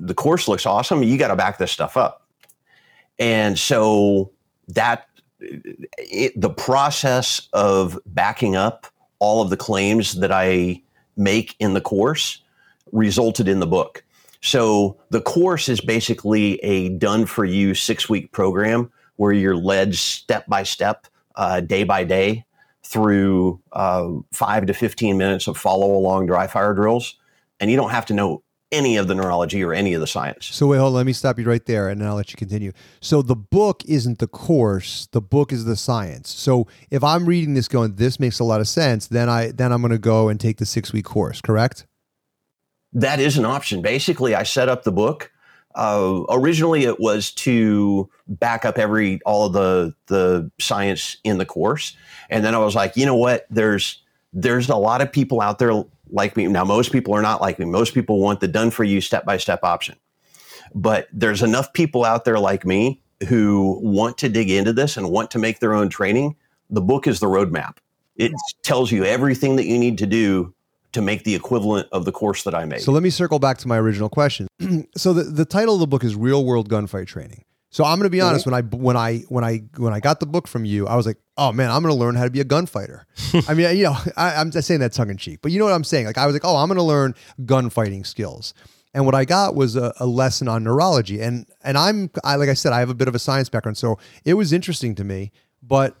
the 0.00 0.14
course 0.14 0.48
looks 0.48 0.66
awesome. 0.66 1.02
You 1.02 1.18
got 1.18 1.28
to 1.28 1.36
back 1.36 1.58
this 1.58 1.70
stuff 1.70 1.96
up. 1.96 2.26
And 3.18 3.58
so 3.58 4.32
that 4.68 5.06
it, 5.40 6.38
the 6.40 6.50
process 6.50 7.48
of 7.52 7.98
backing 8.06 8.56
up 8.56 8.86
all 9.18 9.42
of 9.42 9.50
the 9.50 9.56
claims 9.56 10.18
that 10.20 10.32
I 10.32 10.82
make 11.16 11.54
in 11.58 11.74
the 11.74 11.80
course 11.80 12.42
resulted 12.92 13.46
in 13.46 13.60
the 13.60 13.66
book. 13.66 14.02
So 14.40 14.96
the 15.10 15.20
course 15.20 15.68
is 15.68 15.80
basically 15.82 16.54
a 16.64 16.88
done 16.88 17.26
for 17.26 17.44
you 17.44 17.74
six 17.74 18.08
week 18.08 18.32
program 18.32 18.90
where 19.16 19.32
you're 19.32 19.56
led 19.56 19.94
step 19.94 20.46
by 20.46 20.62
step, 20.62 21.06
uh, 21.36 21.60
day 21.60 21.84
by 21.84 22.04
day 22.04 22.46
through 22.82 23.60
uh, 23.72 24.08
five 24.32 24.64
to 24.66 24.72
15 24.72 25.18
minutes 25.18 25.46
of 25.46 25.58
follow 25.58 25.92
along 25.92 26.26
dry 26.26 26.46
fire 26.46 26.72
drills. 26.72 27.16
And 27.60 27.70
you 27.70 27.76
don't 27.76 27.90
have 27.90 28.06
to 28.06 28.14
know 28.14 28.42
any 28.72 28.96
of 28.96 29.08
the 29.08 29.14
neurology 29.14 29.62
or 29.64 29.72
any 29.72 29.94
of 29.94 30.00
the 30.00 30.06
science. 30.06 30.46
So 30.46 30.66
wait, 30.68 30.78
hold 30.78 30.88
on, 30.88 30.94
let 30.94 31.06
me 31.06 31.12
stop 31.12 31.38
you 31.38 31.44
right 31.44 31.64
there 31.64 31.88
and 31.88 32.00
then 32.00 32.08
I'll 32.08 32.14
let 32.14 32.30
you 32.30 32.36
continue. 32.36 32.72
So 33.00 33.22
the 33.22 33.36
book 33.36 33.84
isn't 33.86 34.18
the 34.18 34.28
course, 34.28 35.08
the 35.12 35.20
book 35.20 35.52
is 35.52 35.64
the 35.64 35.76
science. 35.76 36.30
So 36.30 36.66
if 36.90 37.02
I'm 37.02 37.26
reading 37.26 37.54
this 37.54 37.68
going, 37.68 37.96
this 37.96 38.20
makes 38.20 38.38
a 38.38 38.44
lot 38.44 38.60
of 38.60 38.68
sense, 38.68 39.08
then 39.08 39.28
I 39.28 39.50
then 39.50 39.72
I'm 39.72 39.82
gonna 39.82 39.98
go 39.98 40.28
and 40.28 40.38
take 40.38 40.58
the 40.58 40.66
six 40.66 40.92
week 40.92 41.04
course, 41.04 41.40
correct? 41.40 41.86
That 42.92 43.20
is 43.20 43.38
an 43.38 43.44
option. 43.44 43.82
Basically, 43.82 44.34
I 44.34 44.42
set 44.42 44.68
up 44.68 44.84
the 44.84 44.92
book. 44.92 45.32
Uh, 45.76 46.24
originally 46.30 46.84
it 46.84 46.98
was 46.98 47.30
to 47.30 48.10
back 48.26 48.64
up 48.64 48.76
every 48.76 49.20
all 49.24 49.46
of 49.46 49.52
the 49.52 49.94
the 50.06 50.50
science 50.58 51.16
in 51.24 51.38
the 51.38 51.46
course. 51.46 51.96
And 52.28 52.44
then 52.44 52.54
I 52.54 52.58
was 52.58 52.74
like, 52.74 52.96
you 52.96 53.06
know 53.06 53.16
what? 53.16 53.46
There's 53.50 54.02
there's 54.32 54.68
a 54.68 54.76
lot 54.76 55.00
of 55.00 55.12
people 55.12 55.40
out 55.40 55.58
there 55.58 55.84
like 56.12 56.36
me. 56.36 56.46
Now, 56.46 56.64
most 56.64 56.92
people 56.92 57.14
are 57.14 57.22
not 57.22 57.40
like 57.40 57.58
me. 57.58 57.66
Most 57.66 57.94
people 57.94 58.20
want 58.20 58.40
the 58.40 58.48
done 58.48 58.70
for 58.70 58.84
you 58.84 59.00
step 59.00 59.24
by 59.24 59.36
step 59.36 59.64
option. 59.64 59.96
But 60.74 61.08
there's 61.12 61.42
enough 61.42 61.72
people 61.72 62.04
out 62.04 62.24
there 62.24 62.38
like 62.38 62.64
me 62.64 63.02
who 63.28 63.78
want 63.82 64.18
to 64.18 64.28
dig 64.28 64.50
into 64.50 64.72
this 64.72 64.96
and 64.96 65.10
want 65.10 65.30
to 65.32 65.38
make 65.38 65.60
their 65.60 65.74
own 65.74 65.88
training. 65.88 66.36
The 66.70 66.80
book 66.80 67.06
is 67.06 67.20
the 67.20 67.26
roadmap. 67.26 67.78
It 68.16 68.32
tells 68.62 68.92
you 68.92 69.04
everything 69.04 69.56
that 69.56 69.66
you 69.66 69.78
need 69.78 69.98
to 69.98 70.06
do 70.06 70.54
to 70.92 71.00
make 71.00 71.24
the 71.24 71.34
equivalent 71.34 71.88
of 71.92 72.04
the 72.04 72.12
course 72.12 72.42
that 72.44 72.54
I 72.54 72.64
made. 72.64 72.80
So 72.80 72.92
let 72.92 73.02
me 73.02 73.10
circle 73.10 73.38
back 73.38 73.58
to 73.58 73.68
my 73.68 73.78
original 73.78 74.08
question. 74.08 74.48
so 74.96 75.12
the, 75.12 75.24
the 75.24 75.44
title 75.44 75.74
of 75.74 75.80
the 75.80 75.86
book 75.86 76.04
is 76.04 76.16
Real 76.16 76.44
World 76.44 76.68
Gunfight 76.68 77.06
Training. 77.06 77.44
So 77.70 77.84
I'm 77.84 77.98
going 77.98 78.06
to 78.06 78.10
be 78.10 78.20
uh-huh. 78.20 78.30
honest. 78.30 78.46
When 78.46 78.54
I 78.54 78.62
when 78.62 78.96
I 78.96 79.18
when 79.28 79.44
I 79.44 79.62
when 79.76 79.92
I 79.92 80.00
got 80.00 80.20
the 80.20 80.26
book 80.26 80.48
from 80.48 80.64
you, 80.64 80.86
I 80.86 80.96
was 80.96 81.06
like, 81.06 81.18
oh 81.36 81.52
man, 81.52 81.70
I'm 81.70 81.82
going 81.82 81.94
to 81.94 81.98
learn 81.98 82.16
how 82.16 82.24
to 82.24 82.30
be 82.30 82.40
a 82.40 82.44
gunfighter. 82.44 83.06
I 83.48 83.54
mean, 83.54 83.76
you 83.76 83.84
know, 83.84 83.96
I, 84.16 84.40
am 84.40 84.50
just 84.50 84.66
saying 84.66 84.80
that 84.80 84.92
tongue 84.92 85.10
in 85.10 85.16
cheek, 85.16 85.38
but 85.40 85.52
you 85.52 85.58
know 85.58 85.64
what 85.64 85.74
I'm 85.74 85.84
saying. 85.84 86.06
Like 86.06 86.18
I 86.18 86.26
was 86.26 86.34
like, 86.34 86.44
oh, 86.44 86.56
I'm 86.56 86.68
going 86.68 86.78
to 86.78 86.82
learn 86.82 87.14
gunfighting 87.44 88.04
skills. 88.04 88.54
And 88.92 89.06
what 89.06 89.14
I 89.14 89.24
got 89.24 89.54
was 89.54 89.76
a, 89.76 89.92
a, 90.00 90.06
lesson 90.06 90.48
on 90.48 90.64
neurology. 90.64 91.20
And 91.20 91.46
and 91.62 91.78
I'm 91.78 92.10
I, 92.24 92.34
like 92.34 92.48
I 92.48 92.54
said, 92.54 92.72
I 92.72 92.80
have 92.80 92.90
a 92.90 92.94
bit 92.94 93.06
of 93.06 93.14
a 93.14 93.20
science 93.20 93.48
background, 93.48 93.78
so 93.78 93.98
it 94.24 94.34
was 94.34 94.52
interesting 94.52 94.96
to 94.96 95.04
me. 95.04 95.30
But 95.62 95.96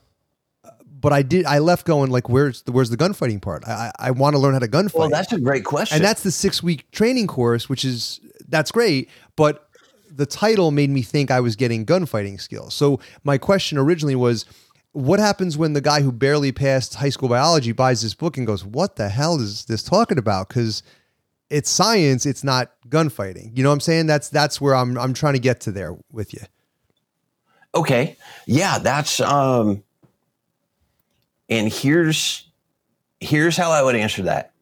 but 1.00 1.12
I 1.12 1.22
did 1.22 1.46
I 1.46 1.60
left 1.60 1.86
going 1.86 2.10
like, 2.10 2.28
where's 2.28 2.62
the 2.62 2.72
where's 2.72 2.90
the 2.90 2.96
gunfighting 2.96 3.38
part? 3.40 3.62
I 3.66 3.92
I, 3.98 4.08
I 4.08 4.10
want 4.10 4.34
to 4.34 4.40
learn 4.40 4.54
how 4.54 4.58
to 4.58 4.68
gunfight. 4.68 4.94
Well, 4.94 5.08
that's 5.08 5.32
a 5.32 5.38
great 5.38 5.64
question. 5.64 5.96
And 5.96 6.04
that's 6.04 6.24
the 6.24 6.32
six 6.32 6.64
week 6.64 6.90
training 6.90 7.28
course, 7.28 7.68
which 7.68 7.84
is 7.84 8.20
that's 8.48 8.72
great. 8.72 9.08
But 9.36 9.69
the 10.10 10.26
title 10.26 10.70
made 10.70 10.90
me 10.90 11.02
think 11.02 11.30
I 11.30 11.40
was 11.40 11.56
getting 11.56 11.84
gunfighting 11.84 12.38
skills. 12.38 12.74
So 12.74 13.00
my 13.24 13.38
question 13.38 13.78
originally 13.78 14.16
was, 14.16 14.44
what 14.92 15.20
happens 15.20 15.56
when 15.56 15.72
the 15.72 15.80
guy 15.80 16.00
who 16.00 16.10
barely 16.10 16.52
passed 16.52 16.96
high 16.96 17.10
school 17.10 17.28
biology 17.28 17.72
buys 17.72 18.02
this 18.02 18.14
book 18.14 18.36
and 18.36 18.46
goes, 18.46 18.64
"What 18.64 18.96
the 18.96 19.08
hell 19.08 19.40
is 19.40 19.66
this 19.66 19.82
talking 19.82 20.18
about?" 20.18 20.48
Because 20.48 20.82
it's 21.48 21.70
science, 21.70 22.26
it's 22.26 22.42
not 22.42 22.72
gunfighting. 22.88 23.52
You 23.54 23.62
know 23.62 23.70
what 23.70 23.74
I'm 23.74 23.80
saying? 23.80 24.06
That's 24.06 24.28
that's 24.28 24.60
where 24.60 24.74
I'm 24.74 24.98
I'm 24.98 25.14
trying 25.14 25.34
to 25.34 25.40
get 25.40 25.60
to 25.62 25.72
there 25.72 25.96
with 26.10 26.34
you. 26.34 26.40
Okay, 27.74 28.16
yeah, 28.46 28.78
that's 28.78 29.20
um, 29.20 29.84
and 31.48 31.72
here's 31.72 32.48
here's 33.20 33.56
how 33.56 33.70
I 33.70 33.82
would 33.82 33.94
answer 33.94 34.22
that. 34.24 34.52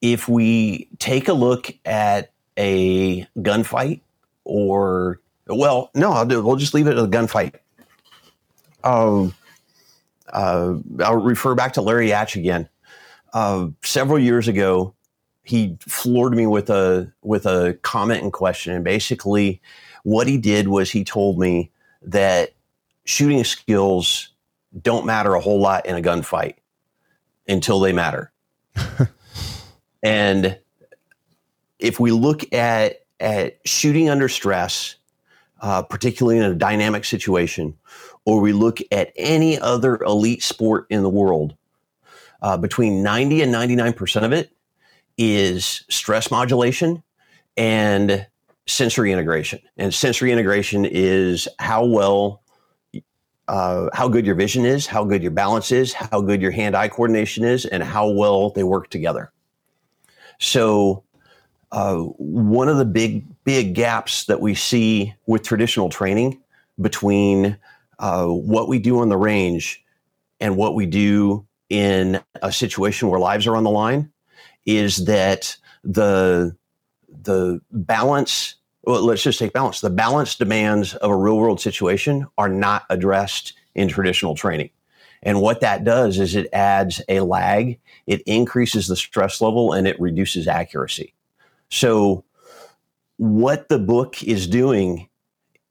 If 0.00 0.28
we 0.28 0.88
take 0.98 1.28
a 1.28 1.32
look 1.32 1.72
at 1.84 2.32
a 2.58 3.26
gunfight 3.38 4.00
or 4.44 5.20
well, 5.46 5.90
no, 5.94 6.12
I'll 6.12 6.26
do. 6.26 6.42
We'll 6.42 6.56
just 6.56 6.74
leave 6.74 6.86
it 6.86 6.96
at 6.96 6.98
a 6.98 7.06
gunfight. 7.06 7.54
Um, 8.82 9.34
uh, 10.32 10.74
I'll 11.00 11.16
refer 11.16 11.54
back 11.54 11.74
to 11.74 11.82
Larry 11.82 12.08
Yatch 12.08 12.36
again. 12.36 12.68
Uh, 13.32 13.68
several 13.82 14.18
years 14.18 14.48
ago, 14.48 14.94
he 15.42 15.76
floored 15.80 16.34
me 16.34 16.46
with 16.46 16.70
a 16.70 17.12
with 17.22 17.46
a 17.46 17.78
comment 17.82 18.22
and 18.22 18.32
question, 18.32 18.72
and 18.72 18.84
basically, 18.84 19.60
what 20.02 20.26
he 20.26 20.38
did 20.38 20.68
was 20.68 20.90
he 20.90 21.04
told 21.04 21.38
me 21.38 21.70
that 22.02 22.54
shooting 23.04 23.44
skills 23.44 24.30
don't 24.80 25.06
matter 25.06 25.34
a 25.34 25.40
whole 25.40 25.60
lot 25.60 25.86
in 25.86 25.96
a 25.96 26.02
gunfight 26.02 26.54
until 27.46 27.80
they 27.80 27.92
matter. 27.92 28.32
and 30.02 30.58
if 31.78 32.00
we 32.00 32.10
look 32.10 32.52
at 32.52 33.03
at 33.20 33.58
shooting 33.64 34.08
under 34.08 34.28
stress, 34.28 34.96
uh, 35.60 35.82
particularly 35.82 36.38
in 36.38 36.44
a 36.44 36.54
dynamic 36.54 37.04
situation, 37.04 37.76
or 38.24 38.40
we 38.40 38.52
look 38.52 38.78
at 38.90 39.12
any 39.16 39.58
other 39.58 39.96
elite 40.02 40.42
sport 40.42 40.86
in 40.90 41.02
the 41.02 41.10
world, 41.10 41.56
uh, 42.42 42.56
between 42.56 43.02
90 43.02 43.42
and 43.42 43.52
99% 43.52 44.24
of 44.24 44.32
it 44.32 44.54
is 45.16 45.84
stress 45.88 46.30
modulation 46.30 47.02
and 47.56 48.26
sensory 48.66 49.12
integration. 49.12 49.60
And 49.76 49.92
sensory 49.92 50.32
integration 50.32 50.84
is 50.84 51.48
how 51.58 51.84
well, 51.84 52.42
uh, 53.46 53.88
how 53.92 54.08
good 54.08 54.26
your 54.26 54.34
vision 54.34 54.64
is, 54.64 54.86
how 54.86 55.04
good 55.04 55.22
your 55.22 55.30
balance 55.30 55.70
is, 55.70 55.92
how 55.92 56.20
good 56.20 56.40
your 56.40 56.50
hand 56.50 56.74
eye 56.74 56.88
coordination 56.88 57.44
is, 57.44 57.64
and 57.66 57.82
how 57.82 58.08
well 58.10 58.50
they 58.50 58.62
work 58.62 58.90
together. 58.90 59.32
So, 60.40 61.03
uh, 61.74 61.96
one 61.96 62.68
of 62.68 62.76
the 62.76 62.84
big 62.84 63.24
big 63.42 63.74
gaps 63.74 64.26
that 64.26 64.40
we 64.40 64.54
see 64.54 65.12
with 65.26 65.42
traditional 65.42 65.88
training 65.88 66.40
between 66.80 67.58
uh, 67.98 68.26
what 68.26 68.68
we 68.68 68.78
do 68.78 69.00
on 69.00 69.08
the 69.08 69.16
range 69.16 69.84
and 70.38 70.56
what 70.56 70.76
we 70.76 70.86
do 70.86 71.44
in 71.68 72.20
a 72.42 72.52
situation 72.52 73.08
where 73.08 73.18
lives 73.18 73.48
are 73.48 73.56
on 73.56 73.64
the 73.64 73.70
line 73.70 74.08
is 74.64 75.06
that 75.06 75.56
the 75.82 76.56
the 77.22 77.60
balance 77.72 78.54
well 78.84 79.02
let's 79.02 79.24
just 79.24 79.40
take 79.40 79.52
balance 79.52 79.80
the 79.80 79.90
balance 79.90 80.36
demands 80.36 80.94
of 80.94 81.10
a 81.10 81.16
real 81.16 81.38
world 81.38 81.60
situation 81.60 82.24
are 82.38 82.48
not 82.48 82.84
addressed 82.88 83.52
in 83.74 83.88
traditional 83.88 84.36
training. 84.36 84.70
And 85.24 85.40
what 85.40 85.60
that 85.62 85.82
does 85.82 86.20
is 86.20 86.36
it 86.36 86.46
adds 86.52 87.02
a 87.08 87.18
lag 87.18 87.80
it 88.06 88.22
increases 88.26 88.86
the 88.86 88.94
stress 88.94 89.40
level 89.40 89.72
and 89.72 89.88
it 89.88 90.00
reduces 90.00 90.46
accuracy 90.46 91.14
so, 91.70 92.24
what 93.16 93.68
the 93.68 93.78
book 93.78 94.22
is 94.22 94.46
doing 94.46 95.08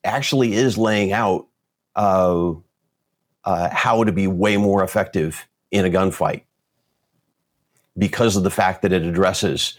actually 0.03 0.53
is 0.53 0.77
laying 0.77 1.11
out 1.11 1.47
uh, 1.95 2.53
uh, 3.43 3.69
how 3.69 4.03
to 4.03 4.11
be 4.11 4.27
way 4.27 4.57
more 4.57 4.83
effective 4.83 5.47
in 5.71 5.85
a 5.85 5.89
gunfight 5.89 6.43
because 7.97 8.35
of 8.35 8.43
the 8.43 8.49
fact 8.49 8.81
that 8.81 8.91
it 8.91 9.03
addresses 9.03 9.77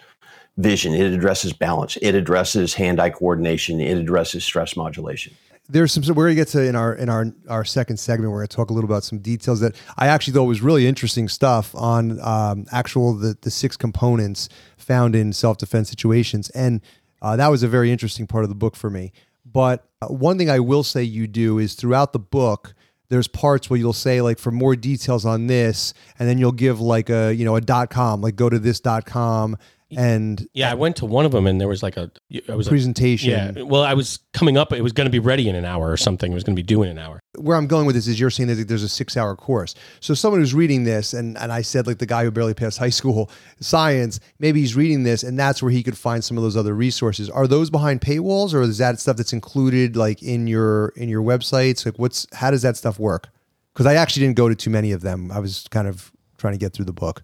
vision, 0.57 0.95
it 0.95 1.13
addresses 1.13 1.53
balance, 1.53 1.97
it 2.01 2.15
addresses 2.15 2.75
hand-eye 2.75 3.11
coordination, 3.11 3.81
it 3.81 3.99
addresses 3.99 4.45
stress 4.45 4.77
modulation 4.77 5.35
there's 5.69 5.93
some 5.93 6.03
we're 6.15 6.25
gonna 6.25 6.35
get 6.35 6.49
to 6.49 6.63
in 6.63 6.77
our 6.77 6.95
in 6.95 7.09
our 7.09 7.27
our 7.49 7.65
second 7.65 7.97
segment. 7.97 8.33
We're 8.33 8.41
gonna 8.41 8.49
talk 8.49 8.71
a 8.71 8.73
little 8.73 8.89
about 8.89 9.05
some 9.05 9.19
details 9.19 9.61
that 9.61 9.75
I 9.97 10.09
actually 10.09 10.35
thought 10.35 10.45
was 10.45 10.61
really 10.61 10.87
interesting 10.87 11.29
stuff 11.29 11.75
on 11.75 12.21
um, 12.21 12.67
actual 12.71 13.15
the 13.15 13.37
the 13.41 13.51
six 13.51 13.77
components 13.77 14.49
found 14.77 15.17
in 15.17 15.33
self 15.33 15.57
defense 15.57 15.89
situations, 15.89 16.51
and 16.51 16.83
uh, 17.23 17.37
that 17.37 17.49
was 17.49 17.63
a 17.63 17.69
very 17.69 17.91
interesting 17.91 18.27
part 18.27 18.45
of 18.45 18.51
the 18.51 18.55
book 18.55 18.77
for 18.77 18.91
me. 18.91 19.13
But 19.51 19.89
uh, 20.03 20.09
one 20.09 20.37
thing 20.37 20.51
I 20.51 20.61
will 20.61 20.83
say 20.83 21.03
you 21.03 21.27
do 21.27 21.59
is 21.59 21.75
throughout 21.75 22.13
the 22.13 22.19
book, 22.19 22.75
there's 23.09 23.29
parts 23.29 23.71
where 23.71 23.79
you'll 23.79 23.95
say 23.95 24.21
like 24.21 24.39
for 24.39 24.51
more 24.51 24.77
details 24.77 25.25
on 25.25 25.47
this, 25.47 25.95
and 26.19 26.29
then 26.29 26.37
you'll 26.37 26.53
give 26.53 26.79
like 26.81 27.09
a 27.09 27.33
you 27.33 27.47
know 27.47 27.57
a 27.57 27.63
dot 27.63 27.89
com, 27.89 28.21
like 28.21 28.37
go 28.37 28.51
to 28.51 28.59
this 28.59 28.81
dot 28.81 29.07
com, 29.07 29.57
and 29.91 30.47
Yeah, 30.55 30.71
I 30.71 30.75
went 30.75 30.97
to 30.97 31.07
one 31.07 31.25
of 31.25 31.33
them 31.33 31.47
and 31.47 31.61
there 31.61 31.69
was 31.69 31.83
like 31.83 31.97
a 31.97 32.11
I 32.49 32.55
was 32.55 32.67
like, 32.67 32.73
presentation. 32.73 33.31
yeah. 33.31 33.63
Well, 33.63 33.83
I 33.83 33.95
was 33.95 34.19
coming 34.33 34.57
up. 34.57 34.73
It 34.73 34.83
was 34.83 34.93
going 34.93 35.07
to 35.07 35.11
be 35.11 35.19
ready 35.19 35.49
in 35.49 35.55
an 35.55 35.65
hour 35.65 35.91
or 35.91 35.97
something. 35.97 36.33
It 36.33 36.35
was 36.35 36.43
going 36.45 36.57
to 36.57 36.59
be 36.61 36.67
due 36.67 36.83
in 36.83 36.89
an 36.89 36.99
hour. 36.99 37.21
Where 37.37 37.57
I'm 37.57 37.67
going 37.67 37.87
with 37.87 37.95
this 37.95 38.07
is 38.07 38.19
you're 38.19 38.31
saying 38.31 38.49
that 38.49 38.67
there's 38.69 38.83
a 38.83 38.89
six 38.89 39.17
hour 39.17 39.37
course. 39.37 39.75
So 40.01 40.15
someone 40.15 40.41
who's 40.41 40.55
reading 40.55 40.85
this, 40.85 41.13
and, 41.15 41.37
and 41.39 41.53
I 41.53 41.63
said 41.63 41.87
like 41.87 41.99
the 41.99 42.07
guy 42.07 42.25
who 42.25 42.31
barely 42.31 42.55
passed 42.55 42.79
high 42.87 42.91
school 42.91 43.31
science, 43.61 44.21
maybe 44.39 44.61
he's 44.61 44.75
reading 44.75 45.03
this 45.05 45.23
and 45.23 45.39
that's 45.39 45.63
where 45.63 45.71
he 45.71 45.83
could 45.83 45.97
find 45.99 46.25
some 46.25 46.37
of 46.37 46.43
those 46.43 46.57
other 46.57 46.75
resources. 46.75 47.31
Are 47.31 47.47
those 47.47 47.71
behind 47.71 48.01
paywalls 48.01 48.55
or 48.55 48.63
is 48.63 48.79
that 48.79 49.01
stuff 49.01 49.17
that's 49.17 49.33
included 49.33 49.97
like 49.97 50.23
in 50.23 50.47
your 50.47 50.89
in 50.97 51.09
your 51.09 51.23
websites? 51.23 51.85
Like 51.87 51.99
what's 51.99 52.27
how 52.33 52.51
does 52.51 52.63
that 52.63 52.77
stuff 52.77 52.99
work? 52.99 53.29
Because 53.73 53.87
I 53.87 53.95
actually 53.95 54.27
didn't 54.27 54.37
go 54.37 54.49
to 54.49 54.55
too 54.55 54.71
many 54.71 54.93
of 54.93 55.03
them. 55.03 55.31
I 55.33 55.41
was 55.41 55.67
kind 55.71 55.89
of 55.89 56.13
trying 56.39 56.53
to 56.55 56.59
get 56.59 56.73
through 56.73 56.85
the 56.85 56.93
book. 56.93 57.23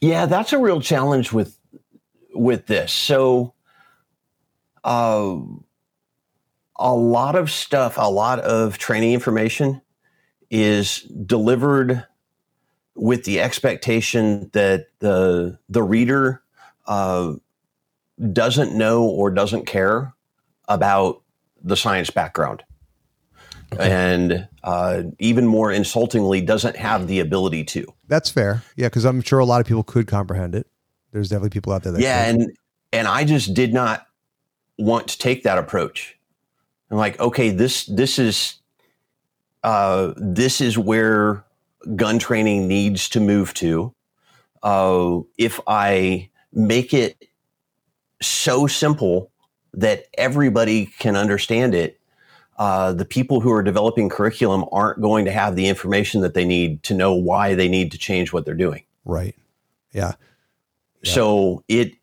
Yeah, 0.00 0.26
that's 0.26 0.52
a 0.52 0.58
real 0.58 0.80
challenge 0.80 1.32
with 1.32 1.56
with 2.34 2.66
this. 2.66 2.92
So, 2.92 3.54
uh, 4.84 5.36
a 6.76 6.94
lot 6.94 7.36
of 7.36 7.50
stuff, 7.50 7.96
a 7.98 8.10
lot 8.10 8.40
of 8.40 8.78
training 8.78 9.12
information 9.12 9.82
is 10.50 11.02
delivered 11.02 12.06
with 12.94 13.24
the 13.24 13.40
expectation 13.40 14.50
that 14.52 14.86
the 14.98 15.58
the 15.68 15.82
reader 15.82 16.42
uh, 16.86 17.34
doesn't 18.32 18.76
know 18.76 19.04
or 19.04 19.30
doesn't 19.30 19.66
care 19.66 20.12
about 20.68 21.22
the 21.62 21.76
science 21.76 22.10
background, 22.10 22.62
and 23.78 24.48
uh, 24.62 25.02
even 25.18 25.46
more 25.46 25.72
insultingly, 25.72 26.40
doesn't 26.40 26.76
have 26.76 27.06
the 27.06 27.20
ability 27.20 27.64
to. 27.64 27.86
That's 28.08 28.30
fair. 28.30 28.62
Yeah, 28.76 28.88
because 28.88 29.04
I'm 29.04 29.22
sure 29.22 29.38
a 29.38 29.44
lot 29.44 29.60
of 29.60 29.66
people 29.66 29.82
could 29.82 30.06
comprehend 30.06 30.54
it. 30.54 30.66
There's 31.12 31.28
definitely 31.28 31.50
people 31.50 31.72
out 31.72 31.82
there 31.82 31.92
that 31.92 32.00
yeah 32.00 32.30
could. 32.30 32.40
and 32.40 32.52
and 32.92 33.08
i 33.08 33.24
just 33.24 33.54
did 33.54 33.72
not 33.72 34.06
want 34.78 35.08
to 35.08 35.18
take 35.18 35.42
that 35.42 35.58
approach 35.58 36.16
i'm 36.90 36.96
like 36.96 37.18
okay 37.20 37.50
this 37.50 37.86
this 37.86 38.18
is 38.18 38.54
uh 39.64 40.12
this 40.16 40.60
is 40.60 40.78
where 40.78 41.44
gun 41.96 42.18
training 42.18 42.68
needs 42.68 43.08
to 43.08 43.20
move 43.20 43.52
to 43.54 43.92
uh 44.62 45.18
if 45.36 45.60
i 45.66 46.28
make 46.52 46.94
it 46.94 47.16
so 48.22 48.66
simple 48.66 49.30
that 49.72 50.04
everybody 50.18 50.86
can 50.86 51.16
understand 51.16 51.74
it 51.74 51.99
uh, 52.60 52.92
the 52.92 53.06
people 53.06 53.40
who 53.40 53.50
are 53.50 53.62
developing 53.62 54.10
curriculum 54.10 54.66
aren't 54.70 55.00
going 55.00 55.24
to 55.24 55.32
have 55.32 55.56
the 55.56 55.66
information 55.66 56.20
that 56.20 56.34
they 56.34 56.44
need 56.44 56.82
to 56.82 56.94
know 56.94 57.14
why 57.14 57.54
they 57.54 57.68
need 57.68 57.90
to 57.90 57.98
change 57.98 58.32
what 58.32 58.44
they're 58.44 58.54
doing 58.54 58.84
right. 59.04 59.34
Yeah. 59.92 60.12
Yeah. 61.02 61.12
so 61.12 61.64
it 61.66 61.94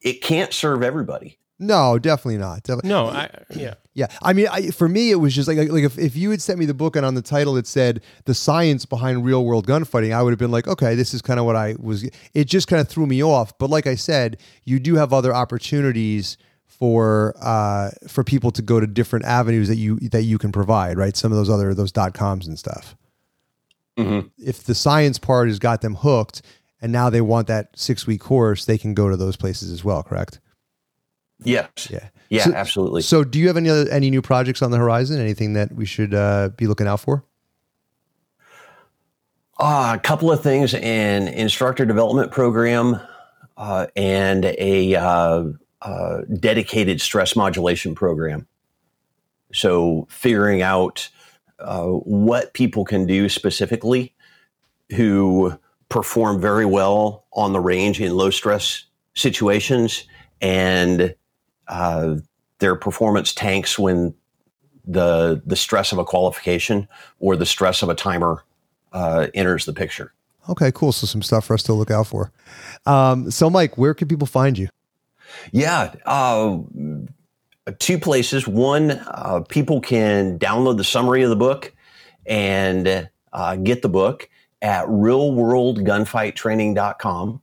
it 0.00 0.22
can't 0.22 0.52
serve 0.52 0.82
everybody. 0.82 1.38
No, 1.58 1.98
definitely 1.98 2.38
not. 2.38 2.62
Definitely. 2.62 2.90
No, 2.90 3.06
I 3.06 3.30
yeah. 3.50 3.74
Yeah, 3.94 4.06
I 4.22 4.32
mean, 4.32 4.48
I, 4.50 4.70
for 4.70 4.88
me, 4.88 5.10
it 5.10 5.16
was 5.16 5.34
just 5.34 5.46
like 5.46 5.58
like 5.70 5.84
if, 5.84 5.98
if 5.98 6.16
you 6.16 6.30
had 6.30 6.40
sent 6.40 6.58
me 6.58 6.64
the 6.64 6.72
book 6.72 6.96
and 6.96 7.04
on 7.04 7.14
the 7.14 7.20
title 7.20 7.58
it 7.58 7.66
said 7.66 8.00
the 8.24 8.32
science 8.32 8.86
behind 8.86 9.22
real 9.22 9.44
world 9.44 9.66
gunfighting, 9.66 10.14
I 10.14 10.22
would 10.22 10.30
have 10.30 10.38
been 10.38 10.50
like, 10.50 10.66
okay, 10.66 10.94
this 10.94 11.12
is 11.12 11.20
kind 11.20 11.38
of 11.38 11.44
what 11.44 11.56
I 11.56 11.74
was. 11.78 12.08
It 12.32 12.44
just 12.46 12.68
kind 12.68 12.80
of 12.80 12.88
threw 12.88 13.06
me 13.06 13.22
off. 13.22 13.56
But 13.58 13.68
like 13.68 13.86
I 13.86 13.96
said, 13.96 14.38
you 14.64 14.78
do 14.78 14.94
have 14.94 15.12
other 15.12 15.34
opportunities 15.34 16.38
for 16.82 17.32
uh, 17.40 17.90
for 18.08 18.24
people 18.24 18.50
to 18.50 18.60
go 18.60 18.80
to 18.80 18.88
different 18.88 19.24
avenues 19.24 19.68
that 19.68 19.76
you 19.76 20.00
that 20.10 20.22
you 20.24 20.36
can 20.36 20.50
provide, 20.50 20.98
right? 20.98 21.16
Some 21.16 21.30
of 21.30 21.38
those 21.38 21.48
other 21.48 21.74
those 21.74 21.92
dot 21.92 22.12
coms 22.12 22.48
and 22.48 22.58
stuff. 22.58 22.96
Mm-hmm. 23.96 24.26
If 24.36 24.64
the 24.64 24.74
science 24.74 25.16
part 25.16 25.46
has 25.46 25.60
got 25.60 25.80
them 25.80 25.94
hooked, 25.94 26.42
and 26.80 26.90
now 26.90 27.08
they 27.08 27.20
want 27.20 27.46
that 27.46 27.68
six 27.76 28.04
week 28.04 28.20
course, 28.20 28.64
they 28.64 28.78
can 28.78 28.94
go 28.94 29.08
to 29.08 29.16
those 29.16 29.36
places 29.36 29.70
as 29.70 29.84
well. 29.84 30.02
Correct? 30.02 30.40
Yes. 31.44 31.68
Yeah. 31.88 32.08
Yeah, 32.30 32.44
So- 32.46 32.52
absolutely. 32.52 33.02
So, 33.02 33.22
do 33.22 33.38
you 33.38 33.46
have 33.46 33.56
any 33.56 33.68
other 33.70 33.88
any 33.88 34.10
new 34.10 34.20
projects 34.20 34.60
on 34.60 34.72
the 34.72 34.78
horizon? 34.78 35.20
Anything 35.20 35.52
that 35.52 35.72
we 35.72 35.84
should 35.86 36.12
uh, 36.12 36.48
be 36.56 36.66
looking 36.66 36.88
out 36.88 36.98
for? 36.98 37.22
Uh, 39.56 39.92
a 39.96 40.00
couple 40.00 40.32
of 40.32 40.42
things 40.42 40.74
an 40.74 41.28
instructor 41.28 41.84
development 41.86 42.32
program 42.32 42.98
uh, 43.56 43.86
and 43.94 44.46
a 44.46 44.96
uh, 45.84 46.22
dedicated 46.38 47.00
stress 47.00 47.34
modulation 47.36 47.94
program. 47.94 48.46
So, 49.52 50.06
figuring 50.10 50.62
out 50.62 51.08
uh, 51.58 51.86
what 51.86 52.54
people 52.54 52.84
can 52.84 53.06
do 53.06 53.28
specifically 53.28 54.14
who 54.96 55.58
perform 55.88 56.40
very 56.40 56.64
well 56.64 57.26
on 57.32 57.52
the 57.52 57.60
range 57.60 58.00
in 58.00 58.14
low 58.16 58.30
stress 58.30 58.84
situations 59.14 60.04
and 60.40 61.14
uh, 61.68 62.16
their 62.58 62.74
performance 62.74 63.34
tanks 63.34 63.78
when 63.78 64.14
the 64.84 65.40
the 65.46 65.56
stress 65.56 65.92
of 65.92 65.98
a 65.98 66.04
qualification 66.04 66.88
or 67.20 67.36
the 67.36 67.46
stress 67.46 67.82
of 67.82 67.88
a 67.88 67.94
timer 67.94 68.42
uh, 68.92 69.28
enters 69.34 69.64
the 69.64 69.72
picture. 69.72 70.12
Okay, 70.48 70.72
cool. 70.72 70.92
So 70.92 71.06
some 71.06 71.22
stuff 71.22 71.46
for 71.46 71.54
us 71.54 71.62
to 71.64 71.72
look 71.72 71.90
out 71.90 72.08
for. 72.08 72.32
Um, 72.84 73.30
so, 73.30 73.48
Mike, 73.48 73.78
where 73.78 73.94
can 73.94 74.08
people 74.08 74.26
find 74.26 74.58
you? 74.58 74.68
Yeah, 75.52 75.94
uh, 76.06 76.58
two 77.78 77.98
places. 77.98 78.48
One, 78.48 78.92
uh, 78.92 79.42
people 79.48 79.80
can 79.80 80.38
download 80.38 80.76
the 80.76 80.84
summary 80.84 81.22
of 81.22 81.30
the 81.30 81.36
book 81.36 81.72
and 82.26 83.08
uh, 83.32 83.56
get 83.56 83.80
the 83.82 83.88
book 83.88 84.28
at 84.60 84.86
realworldgunfighttraining.com. 84.86 87.42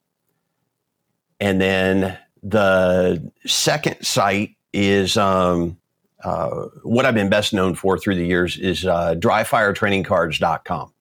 And 1.42 1.62
then 1.62 2.18
the 2.44 3.32
second 3.46 4.06
site 4.06 4.58
is 4.74 5.16
um, 5.18 5.78
uh, 6.24 6.50
what 6.84 7.06
I've 7.06 7.14
been 7.14 7.30
best 7.30 7.54
known 7.54 7.76
for 7.76 7.98
through 7.98 8.16
the 8.16 8.26
years 8.26 8.58
is 8.58 8.86
uh, 8.86 9.16
dryfiretrainingcards.com. 9.16 10.94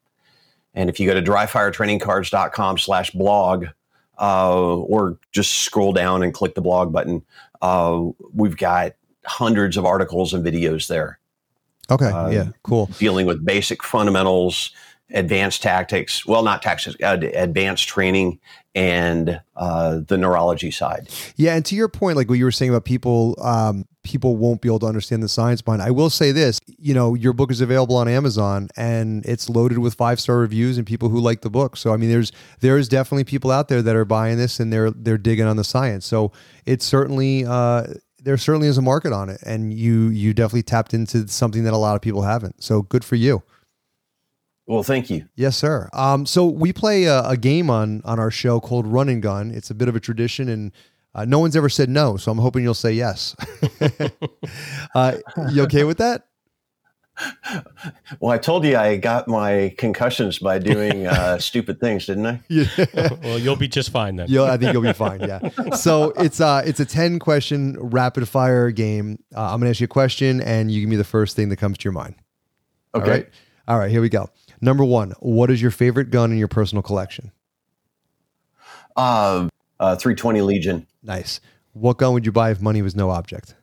And 0.74 0.91
if 0.91 1.01
you 1.01 1.09
go 1.09 1.14
to 1.14 1.22
dryfiretrainingcards.com 1.22 2.78
slash 2.78 3.11
blog, 3.11 3.66
uh, 4.19 4.77
or 4.77 5.19
just 5.33 5.53
scroll 5.62 5.93
down 5.93 6.23
and 6.23 6.35
click 6.35 6.55
the 6.55 6.61
blog 6.61 6.93
button, 6.93 7.25
uh, 7.62 8.03
we've 8.35 8.57
got 8.57 8.93
hundreds 9.25 9.77
of 9.77 9.85
articles 9.85 10.33
and 10.33 10.45
videos 10.45 10.89
there 10.89 11.19
Okay, 11.91 12.07
Uh, 12.07 12.29
yeah, 12.29 12.49
cool. 12.62 12.87
dealing 12.99 13.27
with 13.27 13.45
basic 13.45 13.83
fundamentals, 13.83 14.73
advanced 15.12 15.62
tactics, 15.62 16.26
well, 16.26 16.42
not 16.42 16.62
tactics, 16.62 16.96
uh, 17.02 17.18
advanced 17.34 17.88
training, 17.88 18.38
and 18.74 19.40
uh, 19.56 20.00
the 20.06 20.16
neurology 20.16 20.70
side. 20.70 21.09
Yeah, 21.36 21.56
and 21.56 21.64
to 21.66 21.74
your 21.74 21.88
point, 21.88 22.16
like 22.16 22.28
what 22.28 22.38
you 22.38 22.44
were 22.44 22.52
saying 22.52 22.70
about 22.70 22.84
people, 22.84 23.34
um, 23.40 23.86
people 24.04 24.36
won't 24.36 24.61
be 24.61 24.68
able 24.68 24.78
to 24.80 24.86
understand 24.86 25.22
the 25.22 25.28
science 25.28 25.62
behind. 25.62 25.82
it. 25.82 25.86
I 25.86 25.90
will 25.90 26.11
say 26.11 26.32
this: 26.32 26.61
you 26.78 26.94
know, 26.94 27.14
your 27.14 27.32
book 27.32 27.50
is 27.50 27.61
available 27.61 27.96
on 27.96 28.09
Amazon, 28.09 28.68
and 28.76 29.24
it's 29.26 29.48
loaded 29.48 29.78
with 29.78 29.94
five 29.94 30.20
star 30.20 30.38
reviews 30.38 30.78
and 30.78 30.86
people 30.86 31.09
who 31.09 31.18
like 31.18 31.40
the 31.40 31.50
book. 31.50 31.76
So, 31.76 31.92
I 31.92 31.96
mean, 31.96 32.11
there's 32.11 32.30
there's 32.61 32.88
definitely 32.88 33.24
people 33.24 33.50
out 33.50 33.68
there 33.68 33.82
that 33.82 33.96
are 33.96 34.04
buying 34.04 34.38
this 34.38 34.61
and 34.61 34.72
they're 34.72 34.90
they're 34.90 35.18
digging 35.18 35.46
on 35.46 35.56
the 35.56 35.64
science. 35.64 36.06
So, 36.06 36.32
it's 36.66 36.84
certainly 36.84 37.44
uh, 37.46 37.84
there 38.22 38.36
certainly 38.36 38.68
is 38.68 38.78
a 38.78 38.82
market 38.82 39.12
on 39.12 39.28
it, 39.28 39.40
and 39.44 39.72
you 39.72 40.09
you 40.09 40.34
definitely 40.34 40.62
tapped 40.62 40.94
into 40.94 41.26
something 41.28 41.64
that 41.64 41.72
a 41.72 41.78
lot 41.78 41.96
of 41.96 42.02
people 42.02 42.22
haven't. 42.22 42.62
So, 42.62 42.82
good 42.82 43.04
for 43.04 43.16
you. 43.16 43.42
Well, 44.69 44.83
thank 44.83 45.09
you. 45.09 45.27
Yes, 45.35 45.57
sir. 45.57 45.89
Um, 45.95 46.27
so 46.27 46.47
we 46.47 46.75
play 46.75 47.05
a, 47.05 47.23
a 47.25 47.37
game 47.39 47.71
on 47.71 48.03
on 48.05 48.21
our 48.21 48.31
show 48.31 48.61
called 48.61 48.87
Run 48.87 49.09
and 49.09 49.23
Gun. 49.23 49.51
It's 49.51 49.71
a 49.71 49.75
bit 49.75 49.89
of 49.89 49.97
a 49.97 50.01
tradition, 50.01 50.51
and 50.51 50.73
uh, 51.14 51.25
no 51.25 51.39
one's 51.39 51.57
ever 51.57 51.71
said 51.71 51.89
no. 51.89 52.19
So 52.19 52.31
I'm 52.31 52.39
hoping 52.39 52.62
you'll 52.62 52.75
say 52.75 52.93
yes. 52.93 53.35
uh, 54.95 55.16
you 55.51 55.62
okay 55.62 55.85
with 55.85 55.97
that? 55.99 56.27
Well, 58.21 58.31
I 58.31 58.39
told 58.39 58.64
you 58.64 58.77
I 58.77 58.97
got 58.97 59.27
my 59.27 59.75
concussions 59.79 60.39
by 60.39 60.59
doing 60.59 61.07
uh, 61.07 61.39
stupid 61.41 61.81
things, 61.81 62.05
didn't 62.05 62.27
I? 62.27 62.41
Yeah. 62.49 62.66
well, 63.23 63.39
you'll 63.39 63.57
be 63.57 63.69
just 63.69 63.91
fine 63.91 64.16
then. 64.16 64.27
Yeah, 64.29 64.43
I 64.43 64.59
think 64.59 64.75
you'll 64.75 64.83
be 64.83 64.93
fine. 64.93 65.21
Yeah. 65.21 65.49
So 65.77 66.11
it's 66.11 66.43
uh 66.43 66.62
it's 66.66 66.79
a 66.79 66.85
ten 66.85 67.19
question 67.19 67.79
rapid 67.81 68.29
fire 68.29 68.71
game. 68.71 69.19
Uh, 69.35 69.51
I'm 69.51 69.61
gonna 69.61 69.71
ask 69.71 69.81
you 69.81 69.87
a 69.87 69.89
question, 69.89 70.43
and 70.43 70.71
you 70.71 70.81
give 70.81 70.91
me 70.91 70.97
the 70.97 71.05
first 71.05 71.37
thing 71.37 71.49
that 71.49 71.57
comes 71.57 71.79
to 71.79 71.85
your 71.85 71.93
mind. 71.93 72.16
Okay. 72.95 73.05
All 73.05 73.11
right. 73.11 73.29
All 73.66 73.79
right. 73.79 73.91
Here 73.91 74.03
we 74.03 74.11
go. 74.11 74.29
Number 74.61 74.84
one. 74.84 75.12
What 75.20 75.50
is 75.50 75.62
your 75.62 75.70
favorite 75.70 76.11
gun 76.11 76.32
in 76.32 76.38
your 76.38 76.48
personal 76.48 76.82
collection? 76.82 77.32
Uh, 78.96 79.48
uh, 79.78 79.96
320 79.96 80.42
Legion. 80.42 80.86
Nice. 81.02 81.40
What 81.72 81.98
gun 81.98 82.12
would 82.14 82.26
you 82.26 82.32
buy 82.32 82.50
if 82.50 82.61
money 82.61 82.82
was 82.82 82.96
no 82.96 83.11
object? 83.11 83.54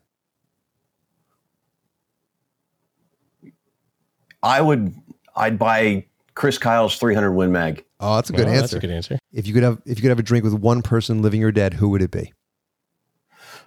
I 4.42 4.62
would. 4.62 4.96
I'd 5.36 5.58
buy 5.58 6.06
Chris 6.36 6.58
Kyle's 6.58 6.98
300 6.98 7.34
Win 7.34 7.52
Mag. 7.52 7.84
Oh, 8.00 8.16
that's 8.16 8.30
a 8.30 8.34
good 8.34 8.46
Well, 8.46 8.54
answer. 8.54 8.62
That's 8.62 8.74
a 8.74 8.80
good 8.80 8.92
answer. 8.92 9.20
If 9.34 9.48
you 9.48 9.54
could 9.54 9.64
have 9.64 9.82
if 9.86 9.98
you 9.98 10.02
could 10.02 10.10
have 10.10 10.20
a 10.20 10.24
drink 10.24 10.44
with 10.44 10.54
one 10.54 10.82
person 10.82 11.22
living 11.22 11.44
or 11.44 11.52
dead, 11.52 11.74
who 11.74 11.90
would 11.90 12.02
it 12.02 12.12
be? 12.12 12.32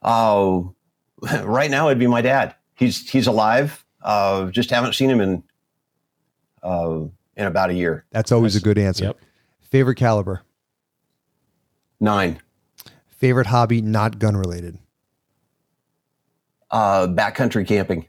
Oh, 0.02 0.74
right 1.42 1.70
now 1.70 1.88
it'd 1.88 1.98
be 1.98 2.06
my 2.06 2.22
dad. 2.22 2.54
He's 2.74 3.08
he's 3.10 3.26
alive. 3.26 3.84
Uh, 4.02 4.50
just 4.50 4.70
haven't 4.70 4.94
seen 4.94 5.10
him 5.10 5.20
in 5.20 5.42
uh, 6.62 7.00
in 7.39 7.47
about 7.47 7.70
a 7.70 7.74
year. 7.74 8.05
That's 8.11 8.32
always 8.32 8.55
Nice. 8.55 8.62
a 8.62 8.64
good 8.64 8.78
answer. 8.78 9.05
Yep. 9.05 9.18
Favorite 9.61 9.95
caliber? 9.95 10.43
Nine. 12.01 12.41
Favorite 13.07 13.47
hobby 13.47 13.80
not 13.80 14.18
gun 14.18 14.36
related? 14.36 14.78
Uh, 16.70 17.07
backcountry 17.07 17.66
camping. 17.66 18.07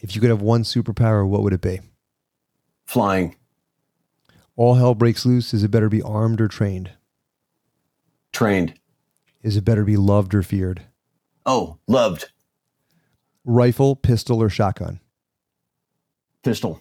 If 0.00 0.14
you 0.14 0.20
could 0.20 0.30
have 0.30 0.42
one 0.42 0.64
superpower, 0.64 1.26
what 1.26 1.42
would 1.42 1.52
it 1.52 1.60
be? 1.60 1.80
Flying. 2.86 3.36
All 4.56 4.74
hell 4.74 4.94
breaks 4.94 5.24
loose. 5.24 5.54
Is 5.54 5.62
it 5.62 5.70
better 5.70 5.86
to 5.86 5.90
be 5.90 6.02
armed 6.02 6.40
or 6.40 6.48
trained? 6.48 6.90
Trained. 8.32 8.74
Is 9.42 9.56
it 9.56 9.64
better 9.64 9.82
to 9.82 9.86
be 9.86 9.96
loved 9.96 10.34
or 10.34 10.42
feared? 10.42 10.82
Oh, 11.46 11.78
loved. 11.86 12.30
Rifle, 13.44 13.94
pistol, 13.96 14.42
or 14.42 14.48
shotgun? 14.48 15.00
Pistol. 16.42 16.80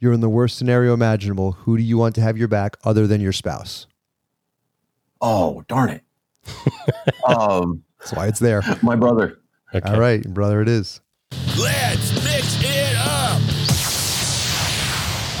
You're 0.00 0.14
in 0.14 0.20
the 0.20 0.30
worst 0.30 0.56
scenario 0.56 0.94
imaginable. 0.94 1.52
Who 1.52 1.76
do 1.76 1.82
you 1.82 1.98
want 1.98 2.14
to 2.14 2.22
have 2.22 2.38
your 2.38 2.48
back 2.48 2.78
other 2.84 3.06
than 3.06 3.20
your 3.20 3.32
spouse? 3.32 3.86
Oh, 5.20 5.62
darn 5.68 5.90
it. 5.90 6.02
um, 7.26 7.84
That's 7.98 8.14
why 8.14 8.26
it's 8.26 8.38
there. 8.38 8.62
my 8.82 8.96
brother. 8.96 9.38
Okay. 9.74 9.88
All 9.88 10.00
right, 10.00 10.24
brother, 10.24 10.62
it 10.62 10.68
is. 10.68 11.02
Let's 11.60 12.14
mix 12.24 12.56
it 12.62 12.96
up. 12.96 13.42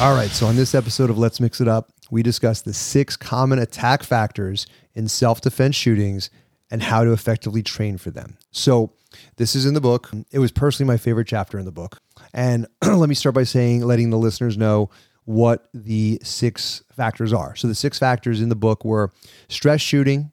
All 0.02 0.14
right, 0.14 0.30
so 0.30 0.46
on 0.46 0.56
this 0.56 0.74
episode 0.74 1.08
of 1.08 1.16
Let's 1.16 1.40
Mix 1.40 1.62
It 1.62 1.68
Up, 1.68 1.90
we 2.10 2.22
discuss 2.22 2.60
the 2.60 2.74
six 2.74 3.16
common 3.16 3.58
attack 3.58 4.02
factors 4.02 4.66
in 4.94 5.08
self 5.08 5.40
defense 5.40 5.74
shootings 5.74 6.28
and 6.70 6.82
how 6.82 7.02
to 7.02 7.12
effectively 7.12 7.62
train 7.62 7.96
for 7.96 8.10
them. 8.10 8.36
So, 8.50 8.92
this 9.36 9.56
is 9.56 9.64
in 9.64 9.72
the 9.72 9.80
book. 9.80 10.10
It 10.30 10.38
was 10.38 10.52
personally 10.52 10.86
my 10.86 10.98
favorite 10.98 11.26
chapter 11.26 11.58
in 11.58 11.64
the 11.64 11.72
book. 11.72 12.00
And 12.32 12.66
let 12.84 13.08
me 13.08 13.14
start 13.14 13.34
by 13.34 13.44
saying, 13.44 13.82
letting 13.82 14.10
the 14.10 14.18
listeners 14.18 14.56
know 14.56 14.90
what 15.24 15.68
the 15.74 16.20
six 16.22 16.82
factors 16.92 17.32
are. 17.32 17.54
So, 17.56 17.68
the 17.68 17.74
six 17.74 17.98
factors 17.98 18.40
in 18.40 18.48
the 18.48 18.56
book 18.56 18.84
were 18.84 19.12
stress 19.48 19.80
shooting, 19.80 20.32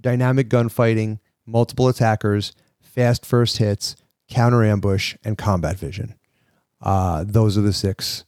dynamic 0.00 0.48
gunfighting, 0.48 1.20
multiple 1.46 1.88
attackers, 1.88 2.52
fast 2.80 3.24
first 3.24 3.58
hits, 3.58 3.96
counter 4.28 4.64
ambush, 4.64 5.16
and 5.24 5.38
combat 5.38 5.78
vision. 5.78 6.14
Uh, 6.80 7.24
those 7.26 7.56
are 7.56 7.62
the 7.62 7.72
six 7.72 8.24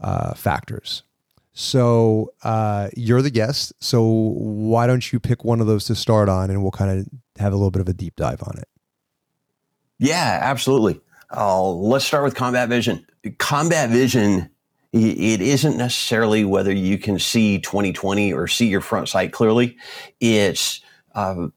uh, 0.00 0.34
factors. 0.34 1.02
So 1.52 2.32
uh, 2.42 2.88
you're 2.96 3.22
the 3.22 3.30
guest. 3.30 3.72
So 3.80 4.02
why 4.02 4.86
don't 4.86 5.12
you 5.12 5.18
pick 5.18 5.44
one 5.44 5.60
of 5.60 5.66
those 5.66 5.84
to 5.86 5.94
start 5.94 6.28
on, 6.28 6.50
and 6.50 6.62
we'll 6.62 6.70
kind 6.70 7.00
of 7.00 7.08
have 7.38 7.52
a 7.52 7.56
little 7.56 7.70
bit 7.70 7.80
of 7.80 7.88
a 7.88 7.92
deep 7.92 8.16
dive 8.16 8.42
on 8.42 8.56
it. 8.58 8.68
Yeah, 9.98 10.38
absolutely. 10.42 11.00
Uh, 11.34 11.62
let's 11.70 12.04
start 12.04 12.24
with 12.24 12.34
combat 12.34 12.68
vision. 12.68 13.06
Combat 13.38 13.90
vision, 13.90 14.50
it 14.92 15.40
isn't 15.40 15.76
necessarily 15.76 16.44
whether 16.44 16.72
you 16.72 16.98
can 16.98 17.18
see 17.18 17.58
2020 17.60 18.32
or 18.32 18.48
see 18.48 18.66
your 18.66 18.80
front 18.80 19.08
sight 19.08 19.32
clearly. 19.32 19.76
It's 20.18 20.80
uh, 21.14 21.48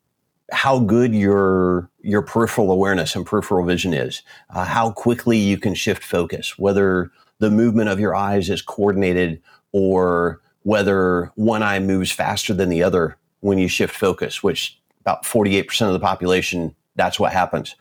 how 0.52 0.80
good 0.80 1.16
your 1.16 1.90
your 2.02 2.22
peripheral 2.22 2.72
awareness 2.72 3.16
and 3.16 3.26
peripheral 3.26 3.66
vision 3.66 3.94
is, 3.94 4.22
uh, 4.50 4.66
how 4.66 4.92
quickly 4.92 5.38
you 5.38 5.58
can 5.58 5.74
shift 5.74 6.04
focus, 6.04 6.60
whether 6.60 7.12
the 7.40 7.50
movement 7.50 7.90
of 7.90 8.00
your 8.00 8.14
eyes 8.14 8.50
is 8.50 8.62
coordinated 8.62 9.42
or 9.72 10.42
whether 10.64 11.32
one 11.36 11.64
eye 11.64 11.80
moves 11.80 12.12
faster 12.12 12.54
than 12.54 12.70
the 12.70 12.84
other 12.84 13.18
when 13.40 13.58
you 13.58 13.68
shift 13.68 13.96
focus, 13.96 14.44
which 14.44 14.80
about 15.02 15.24
48% 15.24 15.88
of 15.88 15.94
the 15.94 16.00
population, 16.00 16.76
that's 16.96 17.20
what 17.20 17.34
happens. 17.34 17.76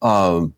Um, 0.00 0.54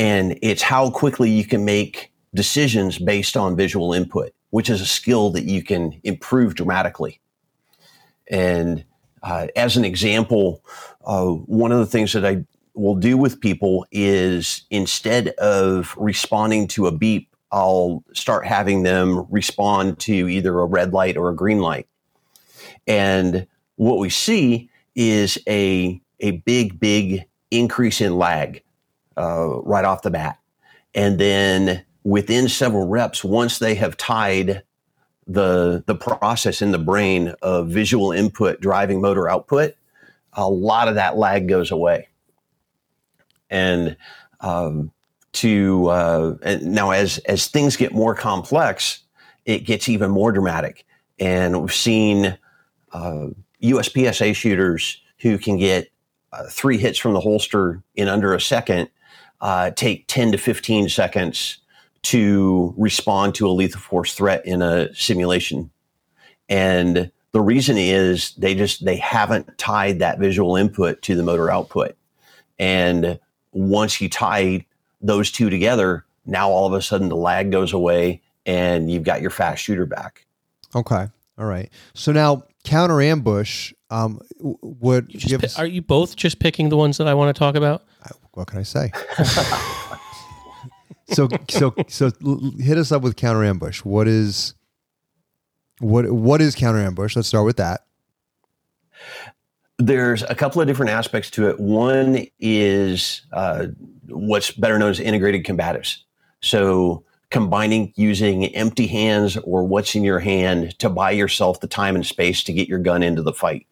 and 0.00 0.38
it's 0.40 0.62
how 0.62 0.88
quickly 0.88 1.28
you 1.28 1.44
can 1.44 1.62
make 1.62 2.10
decisions 2.32 2.98
based 2.98 3.36
on 3.36 3.54
visual 3.54 3.92
input, 3.92 4.32
which 4.48 4.70
is 4.70 4.80
a 4.80 4.86
skill 4.86 5.28
that 5.28 5.44
you 5.44 5.62
can 5.62 6.00
improve 6.04 6.54
dramatically. 6.54 7.20
And 8.30 8.82
uh, 9.22 9.48
as 9.54 9.76
an 9.76 9.84
example, 9.84 10.64
uh, 11.04 11.26
one 11.26 11.70
of 11.70 11.80
the 11.80 11.86
things 11.86 12.14
that 12.14 12.24
I 12.24 12.46
will 12.72 12.94
do 12.94 13.18
with 13.18 13.42
people 13.42 13.84
is 13.92 14.62
instead 14.70 15.28
of 15.36 15.94
responding 15.98 16.66
to 16.68 16.86
a 16.86 16.92
beep, 16.92 17.28
I'll 17.52 18.02
start 18.14 18.46
having 18.46 18.84
them 18.84 19.26
respond 19.28 19.98
to 20.00 20.12
either 20.30 20.60
a 20.60 20.64
red 20.64 20.94
light 20.94 21.18
or 21.18 21.28
a 21.28 21.36
green 21.36 21.58
light. 21.58 21.88
And 22.86 23.46
what 23.76 23.98
we 23.98 24.08
see 24.08 24.70
is 24.94 25.36
a, 25.46 26.00
a 26.20 26.38
big, 26.38 26.80
big 26.80 27.26
increase 27.50 28.00
in 28.00 28.16
lag 28.16 28.62
uh, 29.16 29.60
right 29.62 29.84
off 29.84 30.02
the 30.02 30.10
bat. 30.10 30.38
And 30.94 31.18
then 31.18 31.84
within 32.04 32.48
several 32.48 32.86
reps, 32.86 33.22
once 33.22 33.58
they 33.58 33.74
have 33.76 33.96
tied 33.96 34.62
the, 35.26 35.84
the 35.86 35.94
process 35.94 36.60
in 36.62 36.72
the 36.72 36.78
brain 36.78 37.34
of 37.42 37.68
visual 37.68 38.12
input 38.12 38.60
driving 38.60 39.00
motor 39.00 39.28
output, 39.28 39.74
a 40.32 40.48
lot 40.48 40.88
of 40.88 40.94
that 40.94 41.16
lag 41.16 41.48
goes 41.48 41.70
away. 41.70 42.08
And 43.48 43.96
um, 44.40 44.92
to 45.32 45.88
uh, 45.88 46.36
and 46.42 46.72
now 46.72 46.90
as 46.90 47.18
as 47.18 47.46
things 47.46 47.76
get 47.76 47.92
more 47.92 48.14
complex, 48.14 49.00
it 49.44 49.60
gets 49.60 49.88
even 49.88 50.10
more 50.10 50.32
dramatic. 50.32 50.86
And 51.18 51.60
we've 51.60 51.74
seen 51.74 52.38
uh, 52.92 53.26
USPSA 53.62 54.34
shooters 54.34 55.00
who 55.18 55.38
can 55.38 55.56
get 55.56 55.90
uh, 56.32 56.44
three 56.48 56.78
hits 56.78 56.98
from 56.98 57.12
the 57.12 57.20
holster 57.20 57.82
in 57.94 58.08
under 58.08 58.34
a 58.34 58.40
second 58.40 58.88
uh, 59.40 59.70
take 59.70 60.06
10 60.08 60.32
to 60.32 60.38
15 60.38 60.88
seconds 60.88 61.58
to 62.02 62.74
respond 62.76 63.34
to 63.36 63.46
a 63.46 63.50
lethal 63.50 63.80
force 63.80 64.14
threat 64.14 64.44
in 64.46 64.62
a 64.62 64.94
simulation. 64.94 65.70
And 66.48 67.10
the 67.32 67.40
reason 67.40 67.76
is 67.78 68.32
they 68.34 68.54
just 68.54 68.84
they 68.84 68.96
haven't 68.96 69.56
tied 69.58 69.98
that 70.00 70.18
visual 70.18 70.56
input 70.56 71.02
to 71.02 71.14
the 71.14 71.22
motor 71.22 71.50
output. 71.50 71.96
And 72.58 73.18
once 73.52 74.00
you 74.00 74.08
tie 74.08 74.66
those 75.00 75.30
two 75.30 75.48
together, 75.50 76.04
now 76.26 76.50
all 76.50 76.66
of 76.66 76.72
a 76.72 76.82
sudden 76.82 77.08
the 77.08 77.16
lag 77.16 77.50
goes 77.52 77.72
away 77.72 78.20
and 78.46 78.90
you've 78.90 79.04
got 79.04 79.20
your 79.20 79.30
fast 79.30 79.62
shooter 79.62 79.86
back. 79.86 80.26
Okay. 80.74 81.06
All 81.38 81.46
right. 81.46 81.70
So 81.94 82.12
now 82.12 82.44
counter 82.64 83.00
ambush. 83.00 83.72
Um, 83.90 84.20
would 84.40 85.12
You 85.12 85.20
give 85.20 85.40
pi- 85.40 85.46
us- 85.46 85.58
are 85.58 85.66
you 85.66 85.82
both 85.82 86.16
just 86.16 86.38
picking 86.38 86.68
the 86.68 86.76
ones 86.76 86.98
that 86.98 87.06
I 87.08 87.14
want 87.14 87.34
to 87.34 87.38
talk 87.38 87.54
about? 87.54 87.82
What 88.32 88.46
can 88.46 88.58
I 88.58 88.62
say? 88.62 88.90
so 91.12 91.28
so 91.48 91.74
so 91.88 92.10
hit 92.58 92.78
us 92.78 92.92
up 92.92 93.02
with 93.02 93.16
counter 93.16 93.44
ambush. 93.44 93.84
What 93.84 94.08
is 94.08 94.54
what 95.80 96.10
what 96.10 96.40
is 96.40 96.54
counter 96.54 96.80
ambush? 96.80 97.16
Let's 97.16 97.28
start 97.28 97.44
with 97.44 97.56
that. 97.56 97.86
There's 99.78 100.22
a 100.24 100.34
couple 100.34 100.60
of 100.60 100.68
different 100.68 100.90
aspects 100.90 101.30
to 101.30 101.48
it. 101.48 101.58
One 101.58 102.26
is 102.38 103.22
uh, 103.32 103.68
what's 104.08 104.50
better 104.50 104.78
known 104.78 104.90
as 104.90 105.00
integrated 105.00 105.44
combatives. 105.44 105.96
So 106.42 107.02
combining 107.30 107.92
using 107.96 108.46
empty 108.54 108.86
hands 108.86 109.36
or 109.38 109.64
what's 109.64 109.94
in 109.94 110.04
your 110.04 110.18
hand 110.18 110.78
to 110.80 110.90
buy 110.90 111.12
yourself 111.12 111.60
the 111.60 111.66
time 111.66 111.94
and 111.94 112.04
space 112.04 112.42
to 112.44 112.52
get 112.52 112.68
your 112.68 112.78
gun 112.78 113.02
into 113.02 113.22
the 113.22 113.32
fight. 113.32 113.66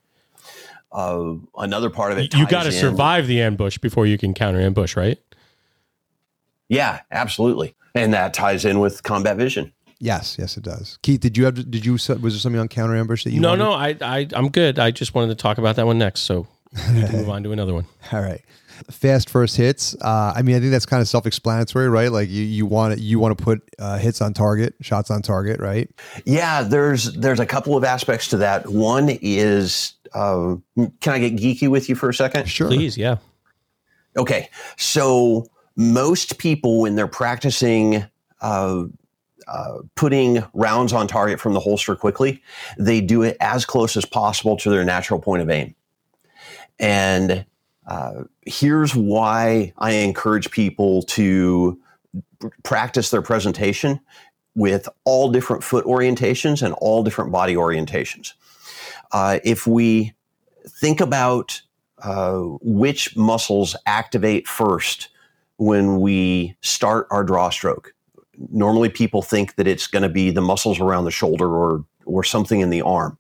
Uh, 0.91 1.34
another 1.57 1.91
part 1.91 2.12
of 2.12 2.18
it, 2.18 2.34
You 2.34 2.47
got 2.47 2.64
to 2.64 2.72
survive 2.72 3.26
the 3.26 3.43
ambush 3.43 3.78
before 3.78 4.07
you 4.07 4.16
can 4.16 4.34
counter 4.34 4.61
ambush, 4.61 4.97
right? 4.97 5.18
Yeah, 6.68 7.01
absolutely, 7.11 7.74
and 7.95 8.12
that 8.14 8.34
ties 8.34 8.64
in 8.64 8.80
with 8.80 9.03
combat 9.03 9.36
vision. 9.36 9.72
Yes, 10.01 10.36
yes, 10.39 10.57
it 10.57 10.62
does. 10.62 10.99
Keith, 11.03 11.20
did 11.20 11.36
you 11.36 11.45
have? 11.45 11.55
Did 11.70 11.84
you? 11.84 11.93
Was 11.93 12.07
there 12.07 12.30
something 12.30 12.61
on 12.61 12.68
counter 12.68 12.97
ambush 12.97 13.24
that 13.24 13.32
you? 13.32 13.41
no, 13.41 13.51
wanted? 13.51 13.64
no, 13.64 13.72
I, 13.72 14.18
I, 14.18 14.28
I'm 14.34 14.49
good. 14.49 14.78
I 14.78 14.91
just 14.91 15.14
wanted 15.14 15.28
to 15.28 15.34
talk 15.34 15.59
about 15.59 15.76
that 15.76 15.86
one 15.86 15.99
next, 15.99 16.20
so 16.20 16.47
we 16.72 17.03
can 17.03 17.12
move 17.16 17.28
on 17.28 17.43
to 17.43 17.53
another 17.53 17.74
one. 17.74 17.86
All 18.12 18.20
right. 18.20 18.43
Fast 18.93 19.28
first 19.28 19.57
hits. 19.57 19.97
Uh, 20.01 20.32
I 20.36 20.43
mean, 20.43 20.55
I 20.55 20.61
think 20.61 20.70
that's 20.70 20.86
kind 20.86 21.01
of 21.01 21.09
self-explanatory, 21.09 21.89
right? 21.89 22.12
Like 22.12 22.28
you, 22.28 22.45
you 22.45 22.64
want 22.64 22.95
to 22.95 23.01
you 23.01 23.18
want 23.18 23.36
to 23.36 23.43
put 23.43 23.61
uh, 23.80 23.99
hits 23.99 24.20
on 24.20 24.34
target, 24.34 24.76
shots 24.80 25.11
on 25.11 25.20
target, 25.20 25.59
right? 25.59 25.91
Yeah, 26.24 26.62
there's 26.62 27.12
there's 27.14 27.41
a 27.41 27.47
couple 27.47 27.76
of 27.76 27.82
aspects 27.82 28.28
to 28.28 28.36
that. 28.36 28.68
One 28.68 29.09
is, 29.20 29.95
uh, 30.15 30.57
can 31.01 31.13
I 31.13 31.19
get 31.19 31.37
geeky 31.37 31.69
with 31.69 31.89
you 31.89 31.95
for 31.95 32.09
a 32.09 32.15
second? 32.15 32.49
Sure. 32.49 32.69
Please, 32.69 32.97
yeah. 32.97 33.17
Okay, 34.17 34.49
so 34.77 35.47
most 35.77 36.39
people 36.39 36.81
when 36.81 36.97
they're 36.97 37.07
practicing 37.07 38.05
uh, 38.41 38.85
uh, 39.47 39.79
putting 39.95 40.45
rounds 40.53 40.93
on 40.93 41.07
target 41.07 41.41
from 41.41 41.55
the 41.55 41.61
holster 41.61 41.97
quickly, 41.97 42.43
they 42.79 43.01
do 43.01 43.23
it 43.23 43.37
as 43.41 43.65
close 43.65 43.97
as 43.97 44.05
possible 44.05 44.57
to 44.59 44.71
their 44.71 44.85
natural 44.85 45.21
point 45.21 45.43
of 45.43 45.49
aim. 45.49 45.75
And 46.79 47.47
uh, 47.87 48.25
here's 48.45 48.95
why 48.95 49.73
I 49.79 49.93
encourage 49.93 50.51
people 50.51 51.03
to 51.05 51.81
practice 52.63 53.11
their 53.11 53.23
presentation 53.23 54.01
with 54.55 54.89
all 55.05 55.31
different 55.31 55.65
foot 55.65 55.85
orientations 55.87 56.63
and 56.63 56.75
all 56.75 57.03
different 57.03 57.33
body 57.33 57.55
orientations. 57.55 58.35
Uh, 59.13 59.39
if 59.45 59.67
we 59.67 60.13
think 60.69 61.01
about 61.01 61.61
uh, 62.03 62.39
which 62.61 63.17
muscles 63.17 63.75
activate 63.87 64.47
first 64.47 65.09
when 65.57 66.01
we 66.01 66.57
start 66.61 67.09
our 67.11 67.25
draw 67.25 67.51
stroke. 67.51 67.93
Normally, 68.53 68.89
people 68.89 69.23
think 69.23 69.57
that 69.57 69.67
it's 69.67 69.89
going 69.89 70.05
to 70.05 70.09
be 70.09 70.31
the 70.31 70.41
muscles 70.41 70.79
around 70.81 71.05
the 71.05 71.11
shoulder 71.11 71.49
or 71.49 71.85
or 72.05 72.25
something 72.25 72.61
in 72.61 72.71
the 72.71 72.83
arm, 72.83 73.19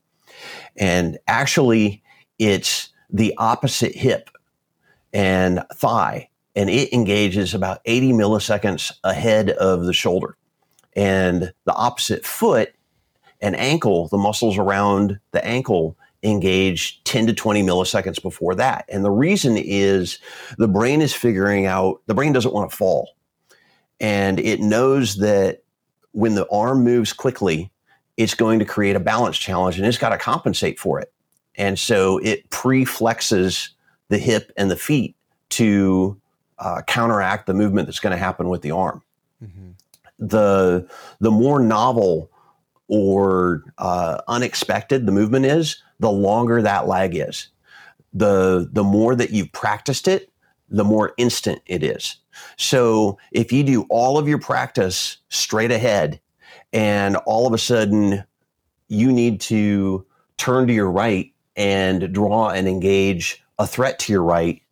and 0.76 1.18
actually, 1.26 2.02
it's 2.38 2.90
the 3.10 3.34
opposite 3.36 3.94
hip 3.94 4.30
and 5.12 5.62
thigh, 5.74 6.30
and 6.54 6.70
it 6.70 6.92
engages 6.92 7.52
about 7.52 7.80
80 7.84 8.12
milliseconds 8.12 8.92
ahead 9.02 9.50
of 9.50 9.84
the 9.84 9.92
shoulder. 9.92 10.36
And 10.94 11.52
the 11.64 11.74
opposite 11.74 12.24
foot 12.24 12.72
and 13.40 13.56
ankle, 13.56 14.08
the 14.08 14.18
muscles 14.18 14.58
around 14.58 15.18
the 15.32 15.44
ankle 15.44 15.96
engage 16.22 17.02
10 17.04 17.28
to 17.28 17.32
20 17.32 17.62
milliseconds 17.62 18.20
before 18.20 18.54
that. 18.56 18.84
And 18.88 19.04
the 19.04 19.10
reason 19.10 19.56
is 19.56 20.18
the 20.56 20.68
brain 20.68 21.00
is 21.00 21.14
figuring 21.14 21.66
out, 21.66 22.00
the 22.06 22.14
brain 22.14 22.32
doesn't 22.32 22.52
want 22.52 22.70
to 22.70 22.76
fall. 22.76 23.10
And 24.00 24.40
it 24.40 24.60
knows 24.60 25.16
that 25.16 25.62
when 26.12 26.34
the 26.34 26.48
arm 26.50 26.82
moves 26.82 27.12
quickly, 27.12 27.70
it's 28.16 28.34
going 28.34 28.58
to 28.58 28.64
create 28.64 28.96
a 28.96 29.00
balance 29.00 29.38
challenge 29.38 29.78
and 29.78 29.86
it's 29.86 29.98
got 29.98 30.08
to 30.10 30.18
compensate 30.18 30.78
for 30.78 30.98
it. 30.98 31.12
And 31.54 31.78
so 31.78 32.18
it 32.18 32.48
pre 32.50 32.84
flexes 32.84 33.70
the 34.08 34.18
hip 34.18 34.52
and 34.56 34.70
the 34.70 34.76
feet 34.76 35.16
to 35.50 36.20
uh, 36.58 36.82
counteract 36.86 37.46
the 37.46 37.54
movement 37.54 37.86
that's 37.86 38.00
going 38.00 38.12
to 38.12 38.16
happen 38.16 38.48
with 38.48 38.62
the 38.62 38.72
arm. 38.72 39.02
Mm-hmm. 39.42 39.70
The, 40.18 40.88
the 41.20 41.30
more 41.30 41.60
novel 41.60 42.30
or 42.88 43.62
uh, 43.78 44.18
unexpected 44.28 45.06
the 45.06 45.12
movement 45.12 45.44
is, 45.44 45.82
the 46.00 46.10
longer 46.10 46.62
that 46.62 46.86
lag 46.86 47.14
is. 47.14 47.48
The, 48.14 48.68
the 48.72 48.84
more 48.84 49.14
that 49.14 49.30
you've 49.30 49.52
practiced 49.52 50.08
it, 50.08 50.30
the 50.68 50.84
more 50.84 51.12
instant 51.16 51.60
it 51.66 51.82
is. 51.82 52.16
So 52.56 53.18
if 53.32 53.52
you 53.52 53.62
do 53.62 53.86
all 53.90 54.18
of 54.18 54.28
your 54.28 54.38
practice 54.38 55.18
straight 55.28 55.70
ahead 55.70 56.20
and 56.72 57.16
all 57.18 57.46
of 57.46 57.52
a 57.52 57.58
sudden 57.58 58.24
you 58.88 59.12
need 59.12 59.40
to 59.42 60.06
turn 60.36 60.66
to 60.66 60.72
your 60.72 60.90
right 60.90 61.32
and 61.56 62.12
draw 62.12 62.50
and 62.50 62.68
engage 62.68 63.42
a 63.58 63.66
threat 63.66 63.98
to 63.98 64.12
your 64.12 64.22
right 64.22 64.62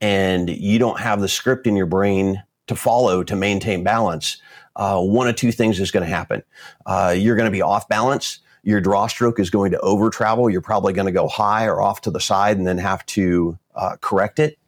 and 0.00 0.48
you 0.50 0.78
don't 0.78 1.00
have 1.00 1.20
the 1.20 1.28
script 1.28 1.66
in 1.66 1.76
your 1.76 1.86
brain 1.86 2.42
to 2.66 2.76
follow 2.76 3.22
to 3.22 3.36
maintain 3.36 3.84
balance, 3.84 4.40
uh, 4.76 5.00
one 5.00 5.26
of 5.26 5.34
two 5.36 5.50
things 5.50 5.80
is 5.80 5.90
going 5.90 6.04
to 6.04 6.14
happen. 6.14 6.42
Uh, 6.84 7.14
you're 7.16 7.36
going 7.36 7.46
to 7.46 7.52
be 7.52 7.62
off 7.62 7.88
balance. 7.88 8.40
Your 8.62 8.80
draw 8.80 9.06
stroke 9.06 9.40
is 9.40 9.50
going 9.50 9.72
to 9.72 9.80
over 9.80 10.10
travel. 10.10 10.50
You're 10.50 10.60
probably 10.60 10.92
going 10.92 11.06
to 11.06 11.12
go 11.12 11.28
high 11.28 11.66
or 11.66 11.80
off 11.80 12.02
to 12.02 12.10
the 12.10 12.20
side 12.20 12.58
and 12.58 12.66
then 12.66 12.78
have 12.78 13.04
to 13.06 13.58
uh, 13.74 13.96
correct 14.00 14.38
it. 14.38 14.58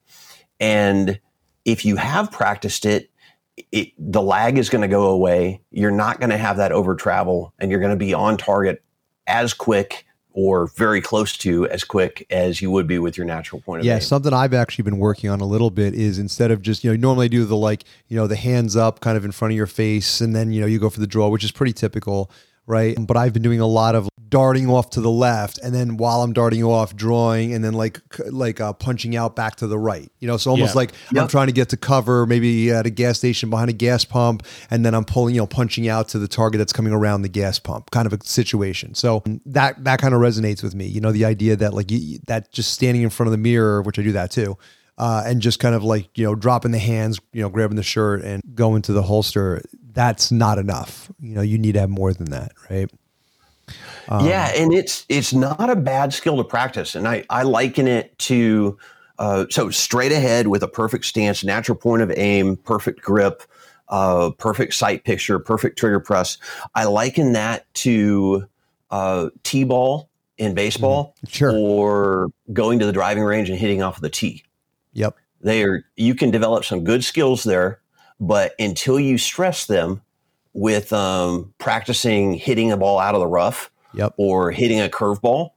And 0.60 1.20
if 1.64 1.84
you 1.84 1.96
have 1.96 2.32
practiced 2.32 2.86
it, 2.86 3.10
it, 3.72 3.92
the 3.98 4.22
lag 4.22 4.56
is 4.56 4.70
going 4.70 4.82
to 4.82 4.88
go 4.88 5.08
away. 5.08 5.60
You're 5.70 5.90
not 5.90 6.20
going 6.20 6.30
to 6.30 6.38
have 6.38 6.56
that 6.56 6.72
over 6.72 6.94
travel 6.94 7.52
and 7.58 7.70
you're 7.70 7.80
going 7.80 7.92
to 7.92 7.96
be 7.96 8.14
on 8.14 8.36
target 8.36 8.82
as 9.26 9.52
quick 9.52 10.06
or 10.40 10.68
very 10.68 11.00
close 11.00 11.36
to 11.36 11.66
as 11.68 11.82
quick 11.82 12.24
as 12.30 12.62
you 12.62 12.70
would 12.70 12.86
be 12.86 12.96
with 13.00 13.16
your 13.18 13.26
natural 13.26 13.60
point 13.60 13.80
of 13.80 13.82
view. 13.82 13.90
yeah, 13.90 13.96
aim. 13.96 14.00
something 14.00 14.32
I've 14.32 14.54
actually 14.54 14.84
been 14.84 14.98
working 14.98 15.28
on 15.30 15.40
a 15.40 15.44
little 15.44 15.68
bit 15.68 15.94
is 15.94 16.16
instead 16.16 16.52
of 16.52 16.62
just, 16.62 16.84
you 16.84 16.90
know, 16.90 16.92
you 16.92 16.98
normally 16.98 17.28
do 17.28 17.44
the 17.44 17.56
like, 17.56 17.82
you 18.06 18.16
know, 18.16 18.28
the 18.28 18.36
hands 18.36 18.76
up 18.76 19.00
kind 19.00 19.16
of 19.16 19.24
in 19.24 19.32
front 19.32 19.50
of 19.50 19.56
your 19.56 19.66
face 19.66 20.20
and 20.20 20.36
then, 20.36 20.52
you 20.52 20.60
know, 20.60 20.68
you 20.68 20.78
go 20.78 20.90
for 20.90 21.00
the 21.00 21.08
draw, 21.08 21.26
which 21.26 21.42
is 21.42 21.50
pretty 21.50 21.72
typical 21.72 22.30
right? 22.68 22.96
But 23.00 23.16
I've 23.16 23.32
been 23.32 23.42
doing 23.42 23.60
a 23.60 23.66
lot 23.66 23.94
of 23.94 24.08
darting 24.28 24.68
off 24.68 24.90
to 24.90 25.00
the 25.00 25.10
left, 25.10 25.58
and 25.58 25.74
then 25.74 25.96
while 25.96 26.22
I'm 26.22 26.32
darting 26.32 26.62
off, 26.62 26.94
drawing, 26.94 27.54
and 27.54 27.64
then 27.64 27.72
like 27.72 28.00
like 28.26 28.60
uh, 28.60 28.72
punching 28.74 29.16
out 29.16 29.34
back 29.34 29.56
to 29.56 29.66
the 29.66 29.78
right. 29.78 30.10
You 30.20 30.28
know, 30.28 30.36
so 30.36 30.50
almost 30.50 30.74
yeah. 30.74 30.78
like 30.78 30.92
yep. 31.12 31.22
I'm 31.22 31.28
trying 31.28 31.46
to 31.48 31.52
get 31.52 31.70
to 31.70 31.76
cover, 31.76 32.26
maybe 32.26 32.70
at 32.70 32.86
a 32.86 32.90
gas 32.90 33.18
station 33.18 33.50
behind 33.50 33.70
a 33.70 33.72
gas 33.72 34.04
pump, 34.04 34.44
and 34.70 34.84
then 34.84 34.94
I'm 34.94 35.04
pulling, 35.04 35.34
you 35.34 35.40
know, 35.40 35.46
punching 35.46 35.88
out 35.88 36.08
to 36.10 36.18
the 36.18 36.28
target 36.28 36.58
that's 36.58 36.72
coming 36.72 36.92
around 36.92 37.22
the 37.22 37.28
gas 37.28 37.58
pump, 37.58 37.90
kind 37.90 38.06
of 38.06 38.12
a 38.12 38.24
situation. 38.24 38.94
So 38.94 39.22
that 39.46 39.82
that 39.84 39.98
kind 40.00 40.14
of 40.14 40.20
resonates 40.20 40.62
with 40.62 40.74
me. 40.74 40.86
You 40.86 41.00
know, 41.00 41.10
the 41.10 41.24
idea 41.24 41.56
that 41.56 41.74
like 41.74 41.90
you, 41.90 42.18
that 42.26 42.52
just 42.52 42.72
standing 42.72 43.02
in 43.02 43.10
front 43.10 43.28
of 43.28 43.32
the 43.32 43.38
mirror, 43.38 43.82
which 43.82 43.98
I 43.98 44.02
do 44.02 44.12
that 44.12 44.30
too. 44.30 44.58
Uh, 44.98 45.22
and 45.24 45.40
just 45.40 45.60
kind 45.60 45.76
of 45.76 45.84
like 45.84 46.08
you 46.18 46.24
know 46.24 46.34
dropping 46.34 46.72
the 46.72 46.78
hands 46.78 47.20
you 47.32 47.40
know 47.40 47.48
grabbing 47.48 47.76
the 47.76 47.84
shirt 47.84 48.20
and 48.20 48.42
going 48.56 48.82
to 48.82 48.92
the 48.92 49.02
holster 49.02 49.62
that's 49.98 50.30
not 50.30 50.58
enough. 50.58 51.10
You 51.18 51.34
know, 51.34 51.40
you 51.40 51.58
need 51.58 51.72
to 51.72 51.80
have 51.80 51.90
more 51.90 52.12
than 52.12 52.30
that, 52.30 52.52
right? 52.70 52.88
Um, 54.08 54.24
yeah, 54.24 54.52
and 54.54 54.72
it's 54.72 55.04
it's 55.08 55.34
not 55.34 55.70
a 55.70 55.74
bad 55.74 56.14
skill 56.14 56.36
to 56.36 56.44
practice, 56.44 56.94
and 56.94 57.08
I 57.08 57.24
I 57.28 57.42
liken 57.42 57.88
it 57.88 58.16
to 58.20 58.78
uh, 59.18 59.46
so 59.50 59.70
straight 59.70 60.12
ahead 60.12 60.46
with 60.46 60.62
a 60.62 60.68
perfect 60.68 61.04
stance, 61.04 61.42
natural 61.42 61.76
point 61.76 62.02
of 62.02 62.12
aim, 62.16 62.56
perfect 62.58 63.02
grip, 63.02 63.42
uh, 63.88 64.30
perfect 64.38 64.74
sight 64.74 65.02
picture, 65.02 65.40
perfect 65.40 65.76
trigger 65.76 65.98
press. 65.98 66.38
I 66.76 66.84
liken 66.84 67.32
that 67.32 67.66
to 67.74 68.46
uh, 68.92 69.30
t-ball 69.42 70.08
in 70.36 70.54
baseball, 70.54 71.16
mm-hmm. 71.16 71.26
sure. 71.26 71.56
or 71.56 72.28
going 72.52 72.78
to 72.78 72.86
the 72.86 72.92
driving 72.92 73.24
range 73.24 73.50
and 73.50 73.58
hitting 73.58 73.82
off 73.82 73.96
of 73.96 74.02
the 74.02 74.10
tee. 74.10 74.44
Yep, 74.92 75.16
they 75.40 75.64
are. 75.64 75.84
You 75.96 76.14
can 76.14 76.30
develop 76.30 76.64
some 76.64 76.84
good 76.84 77.02
skills 77.02 77.42
there 77.42 77.80
but 78.20 78.54
until 78.58 78.98
you 78.98 79.18
stress 79.18 79.66
them 79.66 80.02
with 80.52 80.92
um, 80.92 81.52
practicing 81.58 82.34
hitting 82.34 82.72
a 82.72 82.76
ball 82.76 82.98
out 82.98 83.14
of 83.14 83.20
the 83.20 83.26
rough 83.26 83.70
yep. 83.94 84.14
or 84.16 84.50
hitting 84.50 84.80
a 84.80 84.88
curveball, 84.88 85.50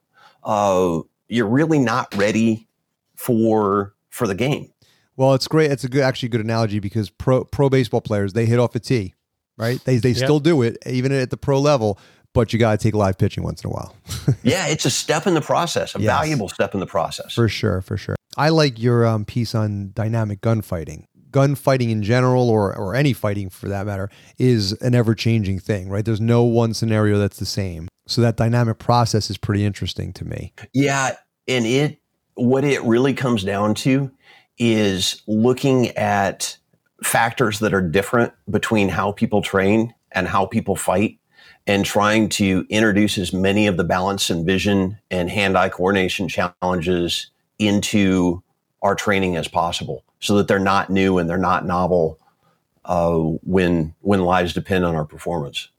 uh, 0.44 1.00
you're 1.28 1.48
really 1.48 1.80
not 1.80 2.14
ready 2.16 2.68
for 3.16 3.94
for 4.10 4.28
the 4.28 4.36
game. 4.36 4.72
Well, 5.16 5.34
it's 5.34 5.48
great. 5.48 5.72
It's 5.72 5.84
a 5.84 5.90
good, 5.90 6.02
actually 6.02 6.30
good 6.30 6.42
analogy 6.42 6.80
because 6.80 7.10
pro 7.10 7.44
pro 7.44 7.70
baseball 7.70 8.02
players 8.02 8.34
they 8.34 8.46
hit 8.46 8.60
off 8.60 8.76
a 8.76 8.80
tee, 8.80 9.14
right? 9.58 9.84
They 9.84 9.98
they 9.98 10.10
yep. 10.10 10.18
still 10.18 10.40
do 10.40 10.62
it 10.62 10.78
even 10.86 11.12
at 11.12 11.30
the 11.30 11.38
pro 11.38 11.60
level, 11.60 12.00
but 12.34 12.54
you 12.54 12.60
got 12.60 12.80
to 12.80 12.84
take 12.84 12.96
live 12.96 13.18
pitching 13.18 13.44
once 13.44 13.64
in 13.64 13.70
a 13.70 13.74
while. 13.74 13.96
yeah, 14.44 14.68
it's 14.68 14.86
a 14.86 14.90
step 14.90 15.28
in 15.28 15.34
the 15.34 15.42
process, 15.42 15.96
a 15.96 16.00
yes. 16.00 16.08
valuable 16.08 16.50
step 16.50 16.74
in 16.74 16.80
the 16.80 16.88
process. 16.88 17.34
For 17.34 17.48
sure, 17.48 17.82
for 17.82 17.98
sure. 17.98 18.16
I 18.38 18.50
like 18.50 18.80
your 18.80 19.06
um, 19.06 19.26
piece 19.26 19.54
on 19.54 19.92
dynamic 19.94 20.42
gunfighting 20.42 21.08
gunfighting 21.32 21.90
in 21.90 22.04
general 22.04 22.50
or 22.50 22.76
or 22.76 22.96
any 22.96 23.14
fighting 23.14 23.50
for 23.50 23.68
that 23.70 23.86
matter 23.86 24.10
is 24.38 24.74
an 24.74 24.96
ever 24.96 25.16
changing 25.16 25.60
thing, 25.60 25.90
right? 25.90 26.06
There's 26.06 26.22
no 26.22 26.44
one 26.44 26.74
scenario 26.74 27.18
that's 27.18 27.40
the 27.40 27.46
same. 27.46 27.88
So 28.08 28.22
that 28.22 28.36
dynamic 28.38 28.80
process 28.80 29.30
is 29.30 29.38
pretty 29.38 29.66
interesting 29.66 30.14
to 30.14 30.26
me. 30.26 30.54
Yeah, 30.74 31.16
and 31.48 31.66
it 31.66 32.00
what 32.36 32.64
it 32.64 32.82
really 32.84 33.14
comes 33.14 33.44
down 33.44 33.76
to 33.76 34.12
is 34.58 35.22
looking 35.28 35.90
at 35.98 36.58
factors 37.04 37.60
that 37.60 37.74
are 37.74 37.82
different 37.82 38.34
between 38.50 38.90
how 38.90 39.12
people 39.12 39.42
train 39.42 39.94
and 40.12 40.28
how 40.28 40.46
people 40.46 40.76
fight 40.76 41.18
and 41.68 41.86
trying 41.86 42.30
to 42.30 42.66
introduce 42.70 43.18
as 43.18 43.34
many 43.34 43.68
of 43.68 43.78
the 43.78 43.84
balance 43.84 44.30
and 44.30 44.46
vision 44.46 44.98
and 45.10 45.30
hand-eye 45.30 45.70
coordination 45.70 46.28
challenges 46.28 47.32
into 47.60 48.44
our 48.82 48.96
training 48.96 49.36
as 49.36 49.48
possible 49.48 50.04
so 50.20 50.36
that 50.38 50.48
they're 50.48 50.60
not 50.60 50.90
new 50.90 51.18
and 51.18 51.30
they're 51.30 51.38
not 51.38 51.66
novel 51.66 52.20
uh, 52.86 53.12
when 53.12 53.94
when 54.02 54.22
lives 54.22 54.54
depend 54.54 54.86
on 54.86 54.96
our 54.96 55.06
performance. 55.06 55.70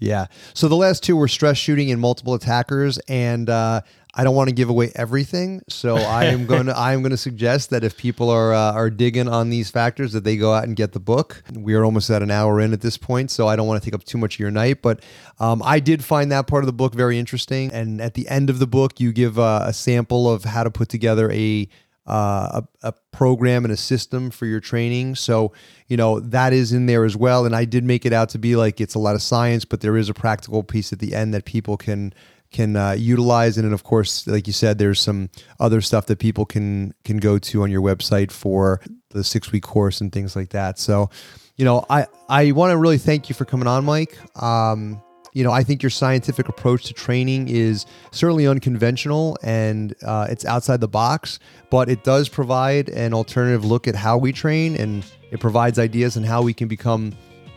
Yeah. 0.00 0.26
So 0.54 0.66
the 0.66 0.76
last 0.76 1.02
two 1.02 1.14
were 1.14 1.28
stress 1.28 1.58
shooting 1.58 1.90
and 1.90 2.00
multiple 2.00 2.32
attackers, 2.32 2.98
and 3.06 3.50
uh, 3.50 3.82
I 4.14 4.24
don't 4.24 4.34
want 4.34 4.48
to 4.48 4.54
give 4.54 4.70
away 4.70 4.90
everything. 4.94 5.60
So 5.68 5.96
I 5.96 6.24
am 6.24 6.46
going 6.46 6.66
to 6.66 6.76
I 6.76 6.94
am 6.94 7.02
going 7.02 7.10
to 7.10 7.18
suggest 7.18 7.70
that 7.70 7.84
if 7.84 7.96
people 7.98 8.30
are 8.30 8.52
uh, 8.52 8.72
are 8.72 8.88
digging 8.88 9.28
on 9.28 9.50
these 9.50 9.70
factors, 9.70 10.12
that 10.12 10.24
they 10.24 10.36
go 10.36 10.54
out 10.54 10.64
and 10.64 10.74
get 10.74 10.92
the 10.92 11.00
book. 11.00 11.42
We 11.54 11.74
are 11.74 11.84
almost 11.84 12.08
at 12.08 12.22
an 12.22 12.30
hour 12.30 12.60
in 12.60 12.72
at 12.72 12.80
this 12.80 12.96
point, 12.96 13.30
so 13.30 13.46
I 13.46 13.56
don't 13.56 13.66
want 13.66 13.82
to 13.82 13.86
take 13.86 13.94
up 13.94 14.04
too 14.04 14.18
much 14.18 14.36
of 14.36 14.40
your 14.40 14.50
night. 14.50 14.80
But 14.80 15.02
um, 15.38 15.62
I 15.64 15.80
did 15.80 16.02
find 16.02 16.32
that 16.32 16.46
part 16.46 16.64
of 16.64 16.66
the 16.66 16.72
book 16.72 16.94
very 16.94 17.18
interesting. 17.18 17.70
And 17.70 18.00
at 18.00 18.14
the 18.14 18.26
end 18.28 18.48
of 18.48 18.58
the 18.58 18.66
book, 18.66 19.00
you 19.00 19.12
give 19.12 19.38
uh, 19.38 19.64
a 19.66 19.72
sample 19.72 20.32
of 20.32 20.44
how 20.44 20.64
to 20.64 20.70
put 20.70 20.88
together 20.88 21.30
a 21.30 21.68
uh, 22.10 22.62
a, 22.82 22.88
a, 22.88 22.92
program 23.12 23.64
and 23.64 23.72
a 23.72 23.76
system 23.76 24.30
for 24.30 24.44
your 24.44 24.58
training. 24.58 25.14
So, 25.14 25.52
you 25.86 25.96
know, 25.96 26.18
that 26.18 26.52
is 26.52 26.72
in 26.72 26.86
there 26.86 27.04
as 27.04 27.16
well. 27.16 27.46
And 27.46 27.54
I 27.54 27.64
did 27.64 27.84
make 27.84 28.04
it 28.04 28.12
out 28.12 28.30
to 28.30 28.38
be 28.38 28.56
like 28.56 28.80
it's 28.80 28.96
a 28.96 28.98
lot 28.98 29.14
of 29.14 29.22
science, 29.22 29.64
but 29.64 29.80
there 29.80 29.96
is 29.96 30.08
a 30.08 30.14
practical 30.14 30.64
piece 30.64 30.92
at 30.92 30.98
the 30.98 31.14
end 31.14 31.32
that 31.34 31.44
people 31.44 31.76
can 31.76 32.12
can 32.50 32.74
uh, 32.74 32.92
utilize. 32.92 33.56
And 33.56 33.64
then, 33.64 33.72
of 33.72 33.84
course, 33.84 34.26
like 34.26 34.48
you 34.48 34.52
said, 34.52 34.78
there's 34.78 35.00
some 35.00 35.30
other 35.60 35.80
stuff 35.80 36.06
that 36.06 36.18
people 36.18 36.44
can 36.44 36.94
can 37.04 37.18
go 37.18 37.38
to 37.38 37.62
on 37.62 37.70
your 37.70 37.82
website 37.82 38.32
for 38.32 38.80
the 39.10 39.22
six 39.22 39.52
week 39.52 39.62
course 39.62 40.00
and 40.00 40.10
things 40.10 40.34
like 40.34 40.50
that. 40.50 40.80
So, 40.80 41.10
you 41.56 41.64
know, 41.64 41.84
I 41.88 42.06
I 42.28 42.50
want 42.50 42.72
to 42.72 42.76
really 42.76 42.98
thank 42.98 43.28
you 43.28 43.36
for 43.36 43.44
coming 43.44 43.68
on, 43.68 43.84
Mike. 43.84 44.18
Um, 44.42 45.00
you 45.32 45.44
know, 45.44 45.52
I 45.52 45.62
think 45.62 45.82
your 45.82 45.90
scientific 45.90 46.48
approach 46.48 46.84
to 46.86 46.94
training 46.94 47.48
is 47.48 47.86
certainly 48.10 48.46
unconventional 48.46 49.38
and 49.42 49.94
uh, 50.04 50.26
it's 50.28 50.44
outside 50.44 50.80
the 50.80 50.88
box, 50.88 51.38
but 51.70 51.88
it 51.88 52.02
does 52.04 52.28
provide 52.28 52.88
an 52.88 53.14
alternative 53.14 53.64
look 53.64 53.86
at 53.86 53.94
how 53.94 54.18
we 54.18 54.32
train 54.32 54.76
and 54.76 55.04
it 55.30 55.38
provides 55.38 55.78
ideas 55.78 56.16
on 56.16 56.24
how 56.24 56.42
we 56.42 56.52
can 56.52 56.66
become 56.68 57.12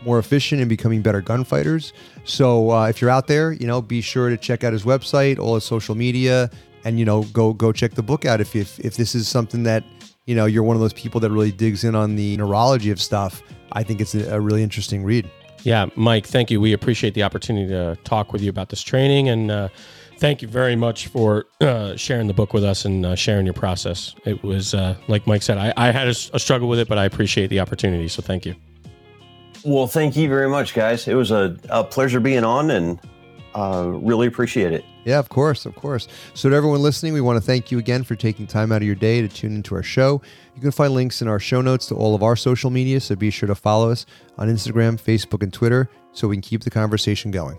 more 0.06 0.20
efficient 0.20 0.62
and 0.62 0.70
becoming 0.70 1.02
better 1.02 1.22
gunfighters. 1.22 1.94
So 2.26 2.72
uh, 2.72 2.88
if 2.88 3.02
you're 3.02 3.10
out 3.10 3.28
there, 3.28 3.54
you 3.54 3.66
know, 3.66 3.82
be 3.82 4.02
sure 4.02 4.30
to 4.30 4.38
check 4.38 4.64
out 4.64 4.74
his 4.74 4.84
website, 4.84 5.40
all 5.40 5.56
his 5.56 5.64
social 5.64 5.96
media, 5.96 6.52
and 6.84 7.00
you 7.00 7.06
know, 7.06 7.24
go 7.24 7.54
go 7.54 7.72
check 7.72 7.94
the 7.94 8.04
book 8.04 8.26
out 8.26 8.42
if 8.42 8.56
if, 8.56 8.80
if 8.82 8.98
this 8.98 9.16
is 9.16 9.28
something 9.28 9.64
that 9.64 9.84
you 10.26 10.36
know 10.36 10.46
you're 10.46 10.64
one 10.64 10.76
of 10.76 10.82
those 10.82 10.94
people 10.94 11.22
that 11.22 11.32
really 11.32 11.52
digs 11.52 11.86
in 11.86 11.96
on 11.96 12.16
the 12.16 12.36
neurology 12.38 12.92
of 12.92 13.02
stuff. 13.02 13.42
I 13.72 13.84
think 13.84 14.02
it's 14.02 14.14
a, 14.14 14.36
a 14.36 14.40
really 14.40 14.62
interesting 14.62 15.04
read. 15.04 15.30
Yeah, 15.64 15.88
Mike, 15.96 16.28
thank 16.28 16.52
you. 16.52 16.60
We 16.60 16.74
appreciate 16.74 17.14
the 17.14 17.24
opportunity 17.24 17.70
to 17.70 17.98
talk 18.04 18.34
with 18.34 18.42
you 18.42 18.50
about 18.50 18.70
this 18.70 18.82
training 18.82 19.30
and 19.30 19.50
uh, 19.50 19.70
thank 20.18 20.42
you 20.42 20.48
very 20.48 20.76
much 20.76 21.08
for 21.08 21.46
uh, 21.62 21.96
sharing 21.96 22.28
the 22.28 22.34
book 22.34 22.54
with 22.54 22.64
us 22.64 22.86
and 22.86 23.06
uh, 23.06 23.16
sharing 23.16 23.46
your 23.46 23.54
process. 23.54 24.16
It 24.26 24.44
was, 24.44 24.74
uh, 24.74 24.96
like 25.08 25.28
Mike 25.28 25.42
said, 25.42 25.58
I, 25.58 25.74
I 25.76 25.92
had 25.92 26.08
a, 26.08 26.16
a, 26.34 26.40
struggle 26.40 26.70
with 26.70 26.80
it, 26.80 26.88
but 26.88 26.98
I 26.98 27.06
appreciate 27.06 27.48
the 27.48 27.60
opportunity. 27.60 28.08
So 28.08 28.22
thank 28.22 28.46
you. 28.46 28.56
Well, 29.66 29.88
thank 29.88 30.16
you 30.16 30.28
very 30.30 30.50
much, 30.50 30.74
guys. 30.74 31.08
It 31.08 31.16
was 31.16 31.32
a, 31.32 31.58
a 31.70 31.84
pleasure 31.84 32.20
being 32.20 32.44
on 32.44 32.72
and 32.72 33.00
uh, 33.56 33.86
really 33.88 34.28
appreciate 34.28 34.74
it. 34.74 34.86
Yeah, 35.06 35.20
of 35.20 35.30
course, 35.30 35.66
of 35.66 35.76
course. 35.76 36.08
So, 36.34 36.50
to 36.50 36.56
everyone 36.56 36.82
listening, 36.82 37.14
we 37.14 37.22
want 37.22 37.38
to 37.38 37.46
thank 37.46 37.72
you 37.72 37.80
again 37.80 38.04
for 38.04 38.16
taking 38.16 38.48
time 38.48 38.72
out 38.72 38.78
of 38.78 38.84
your 38.84 38.96
day 38.96 39.22
to 39.22 39.28
tune 39.28 39.56
into 39.56 39.76
our 39.76 39.84
show. 39.84 40.22
You 40.56 40.62
can 40.62 40.72
find 40.72 40.94
links 40.94 41.22
in 41.22 41.28
our 41.28 41.40
show 41.40 41.62
notes 41.62 41.88
to 41.88 41.96
all 41.96 42.16
of 42.16 42.24
our 42.24 42.36
social 42.36 42.70
media, 42.70 43.00
so 43.00 43.16
be 43.16 43.30
sure 43.30 43.48
to 43.48 43.56
follow 43.56 43.90
us 43.90 44.06
on 44.38 44.48
Instagram, 44.48 45.02
Facebook, 45.02 45.44
and 45.44 45.52
Twitter 45.52 45.90
so 46.14 46.28
we 46.28 46.36
can 46.36 46.42
keep 46.42 46.64
the 46.64 46.70
conversation 46.70 47.32
going. 47.32 47.58